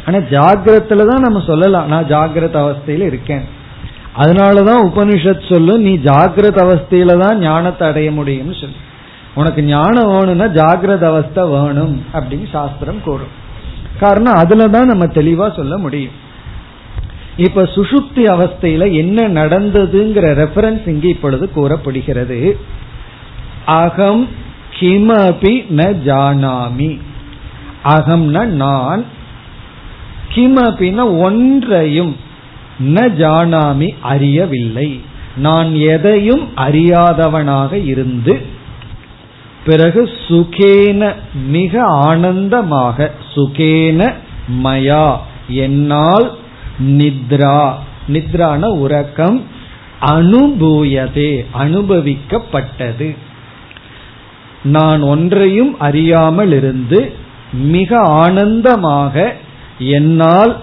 ஆனா 0.07 0.19
ஜாகிரத்துல 0.19 1.07
தான் 1.07 1.25
நம்ம 1.27 1.41
சொல்லலாம். 1.47 1.89
நான் 1.89 2.05
ஜாகிரத 2.05 2.57
அவஸ்தையில 2.65 3.07
இருக்கேன். 3.07 3.45
அதனாலதான் 4.19 4.85
உபனிஷத் 4.89 5.53
சொல்லும் 5.53 5.81
நீ 5.81 5.93
ஜாகிரத 5.97 6.59
அவஸ்தையில 6.67 7.19
தான் 7.19 7.39
ஞானத்தை 7.39 7.89
அடைய 7.89 8.11
முடியும்னு 8.11 8.61
சொல்லு. 8.61 8.79
உனக்கு 9.35 9.63
ஞானம் 9.63 10.11
வேணும்னா 10.11 10.47
ஜாகிரத 10.61 11.05
அவஸ்தை 11.05 11.45
வேணும் 11.45 12.03
அப்படின்னு 12.13 12.49
சாஸ்திரம் 12.53 13.03
கூறும். 13.05 13.35
காரணம் 14.01 14.35
அதுலதான் 14.35 14.91
நம்ம 14.93 15.07
தெளிவா 15.07 15.57
சொல்ல 15.57 15.77
முடியும். 15.77 16.29
இப்ப 17.45 17.63
சுசுப்தி 17.75 18.23
அவஸ்தையில 18.35 18.85
என்ன 18.93 19.29
நடந்ததுங்கிற 19.41 20.27
ரெஃபரன்ஸ் 20.41 20.89
இங்கு 20.89 21.09
இப்பொழுது 21.09 21.47
கூறப்படுகிறது. 21.51 22.39
அகம் 23.81 24.25
கிமபி 24.79 25.55
ந 25.79 25.83
ஜானாமி. 26.07 26.91
அகம்னா 27.85 28.43
நான் 28.65 29.03
கிமபின 30.35 30.99
ஒன்றையும் 31.21 32.13
ந 32.95 33.07
ஜானாமி 33.23 33.89
அறியவில்லை. 34.03 34.91
நான் 35.37 35.71
எதையும் 35.75 36.45
அறியாதவனாக 36.57 37.73
இருந்து 37.85 38.35
பிறகு 39.65 40.03
சுகேன 40.29 41.13
மிக 41.49 41.83
ஆனந்தமாக 42.07 43.11
சுகேன 43.35 44.01
மயா 44.65 45.09
என்னால் 45.65 46.27
நித்ரா. 46.81 47.73
நித்ரான 48.09 48.65
உறக்கம் 48.65 49.45
அனுபூயதே 50.05 51.45
அனுபவிக்கப்பட்டது. 51.59 53.17
நான் 54.63 55.01
ஒன்றையும் 55.01 55.79
அறியாமல் 55.79 56.53
இருந்து 56.53 57.13
மிக 57.53 57.99
ஆனந்தமாக 57.99 59.35
என்னால் 59.79 60.57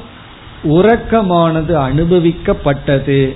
உறக்கமானது 0.63 1.74
அனுபவிக்கப்பட்டது. 1.89 3.36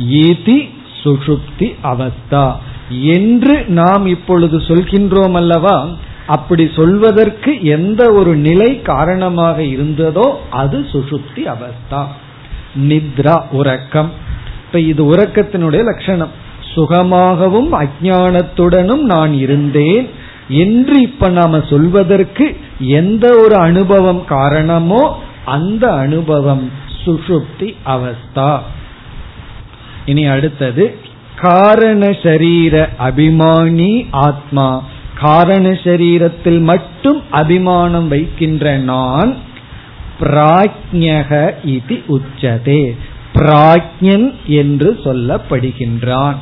ஈதி 0.00 0.70
சுஷுப்தி 1.04 1.74
அவஸ்தா. 1.82 2.56
என்று 2.88 3.64
நாம் 3.68 4.06
இப்பொழுது 4.06 4.58
சொல்கின்றோம் 4.58 5.32
அல்லவா 5.32 5.88
அப்படி 6.26 6.70
சொல்வதற்கு 6.76 7.62
எந்த 7.62 8.12
ஒரு 8.12 8.36
நிலை 8.36 8.82
காரணமாக 8.82 9.62
இருந்ததோ 9.62 10.30
அது 10.50 10.86
சுஷுப்தி 10.92 11.54
அவஸ்தா. 11.54 12.06
நித்ரா 12.74 13.42
உறக்கம். 13.50 14.10
இப்ப 14.66 14.80
இது 14.80 15.14
உறக்கத்தினுடைய 15.14 15.84
லட்சணம். 15.84 16.30
சுகமாகவும் 16.74 17.72
அஜானத்துடனும் 17.72 19.00
நான் 19.00 19.32
இருந்தேன். 19.32 20.10
என்று 20.48 21.00
இப்ப 21.00 21.28
நாம 21.28 21.60
சொல்வதற்கு 21.60 22.56
எந்த 22.78 23.36
ஒரு 23.36 23.54
அனுபவம் 23.56 24.24
காரணமோ 24.24 25.22
அந்த 25.44 25.92
அனுபவம். 25.92 26.70
சுஷுப்தி 27.04 27.74
அவஸ்தா. 27.86 28.58
இனி 30.06 30.26
அடுத்தது 30.26 30.96
காரண 31.36 32.16
சரீர 32.22 32.88
அபிமானி 32.98 34.06
ஆத்மா. 34.10 34.82
காரண 35.20 35.68
சரீரத்தில் 35.68 36.60
மட்டும் 36.60 37.22
அபிமானம் 37.30 38.08
வைக்கின்ற 38.08 38.76
நான் 38.76 39.36
பிராஜ்யக 40.22 41.52
இது 41.64 42.02
உச்சதே. 42.08 42.96
பிராஜ்யன் 43.34 44.34
என்று 44.46 44.98
சொல்லப்படுகின்றான். 45.04 46.36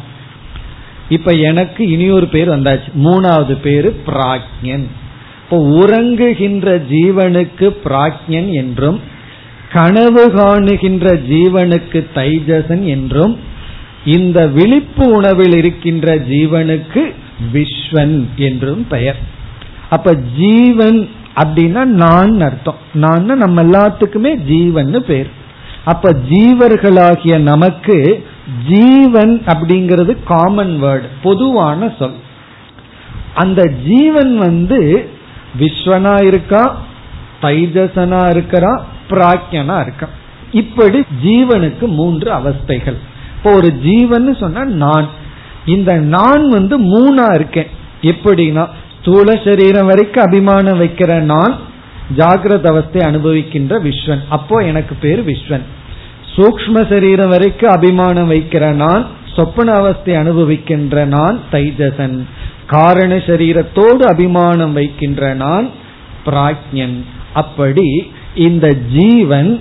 இப்ப 1.09 1.33
எனக்கு 1.33 1.91
இனியொரு 1.91 2.26
பேர் 2.26 2.49
வந்தாச்சு. 2.49 2.91
மூணாவது 3.05 3.53
பேரு 3.53 4.03
பிராஜ்யன் 4.07 4.87
இப்போ 5.45 5.59
உறங்குகின்ற 5.66 6.83
ஜீவனுக்கு 6.91 7.76
பிராஜ்யன் 7.85 8.51
என்றும் 8.53 9.01
கனவு 9.72 10.31
காணுகின்ற 10.31 11.14
ஜீவனுக்கு 11.31 12.07
தைஜசன் 12.14 12.85
என்றும் 12.85 13.39
இந்த 14.05 14.47
விழிப்பு 14.47 15.12
உணவில் 15.12 15.55
இருக்கின்ற 15.55 16.14
ஜீவனுக்கு 16.16 17.12
விஸ்வன் 17.53 18.24
என்றும் 18.37 18.87
பெயர். 18.89 19.16
அப்ப 19.91 20.14
ஜீவன் 20.14 21.09
அப்படின்னா 21.37 21.85
நான் 21.85 22.41
அர்த்தம். 22.41 22.76
நான் 22.93 23.24
நம்ம 23.24 23.62
எல்லாத்துக்குமே 23.62 24.35
ஜீவன் 24.35 25.05
பேர். 25.07 25.31
அப்ப 25.85 26.16
ஜீவர்களாகிய 26.31 27.39
நமக்கு 27.39 28.26
ஜீவன் 28.68 29.43
அப்படிங்கிறது 29.47 30.16
காமன் 30.24 30.83
வேர்டு 30.83 31.09
பொதுவான 31.22 31.93
சொல். 31.99 32.14
அந்த 33.35 33.72
ஜீவன் 33.87 34.39
வந்து 34.39 35.11
விஸ்வனா 35.59 36.22
இருக்கா 36.22 36.76
தைஜசனா 37.43 38.20
இருக்கிறா 38.31 38.81
பிராக்கியனா 39.11 39.81
இருக்கா. 39.81 40.09
இப்படி 40.53 41.05
ஜீவனுக்கு 41.24 41.87
மூன்று 41.87 42.33
அவஸ்தைகள். 42.33 42.97
இப்போ 43.37 43.53
ஒரு 43.55 43.72
ஜீவன் 43.72 44.37
சொன்னா 44.41 44.64
நான். 44.64 45.09
இந்த 45.66 45.95
நான் 45.95 46.49
வந்து 46.49 46.78
மூணா 46.81 47.35
இருக்கேன். 47.35 47.66
எப்படின்னா 48.03 48.68
ஸ்தூல 49.01 49.34
சரீரம் 49.44 49.86
வரைக்கும் 49.86 50.24
அபிமானம் 50.24 50.80
வைக்கிற 50.80 51.20
நான் 51.32 51.55
ஜாகிரத 52.16 52.66
அவஸ்தை 52.66 53.01
அனுபவிக்கின்ற 53.09 53.74
விஸ்வன். 53.86 54.22
அப்போ 54.28 54.57
எனக்கு 54.70 54.94
பேர் 54.94 55.22
விஸ்வன். 55.28 55.64
சூக்ம 56.34 56.82
சரீரம் 56.88 57.28
வரைக்கும் 57.28 57.72
அபிமானம் 57.72 58.30
வைக்கிற 58.30 58.72
நான் 58.74 59.07
சொப்பன 59.36 59.72
அவஸ்தை 59.72 60.14
அனுபவிக்கின்ற 60.14 61.05
நான் 61.05 61.40
தைஜசன். 61.53 62.18
காரண 62.66 63.14
சரீரத்தோடு 63.28 64.03
அபிமானம் 64.12 64.72
வைக்கின்ற 64.72 65.34
நான் 65.34 65.66
பிராஜ்யன். 66.26 66.96
அப்படி 67.32 67.88
இந்த 68.34 68.66
ஜீவன் 68.72 69.61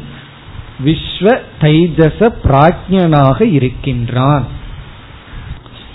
விஸ்வ 0.86 1.28
தைஜச 1.62 2.30
பிராஜ்யனாக 2.46 3.42
இருக்கின்றான். 3.42 4.46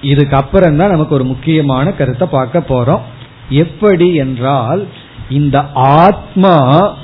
இதுக்கு 0.00 0.36
அப்புறம் 0.36 0.76
தான் 0.76 0.90
நமக்கு 0.90 1.14
ஒரு 1.14 1.24
முக்கியமான 1.24 1.90
கருத்தை 1.90 2.28
பார்க்க 2.30 2.70
போறோம். 2.72 3.04
எப்படி 3.48 4.14
என்றால் 4.14 4.88
இந்த 5.28 5.66
ஆத்மா 5.74 6.96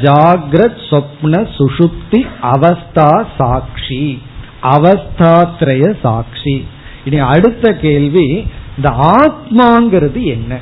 ஜாகிரத் 0.00 0.78
சொப்ன 0.90 1.48
சுஷுப்தி 1.58 2.26
அவஸ்தா 2.42 3.26
சாட்சி 3.38 4.22
அவஸ்தாத்ரய 4.62 5.94
சாட்சி. 6.02 6.66
இனி 7.04 7.18
அடுத்த 7.18 7.72
கேள்வி 7.72 8.46
இந்த 8.76 8.90
ஆத்மாங்கிறது 9.16 10.22
என்ன? 10.24 10.58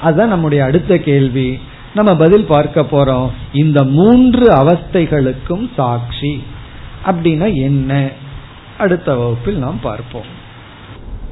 அதுதான் 0.00 0.28
நம்முடைய 0.28 0.64
அடுத்த 0.64 0.98
கேள்வி. 0.98 1.58
நம்ம 1.94 2.16
பதில் 2.16 2.44
பார்க்க 2.44 2.80
போறோம். 2.80 3.30
இந்த 3.52 3.84
மூன்று 3.84 4.54
அவஸ்தைகளுக்கும் 4.54 5.68
சாட்சி 5.76 6.42
அப்படின்னா 7.06 7.54
என்ன? 7.54 8.08
அடுத்த 8.78 9.14
வகுப்பில் 9.14 9.56
நாம் 9.56 9.80
பார்ப்போம். 9.80 10.44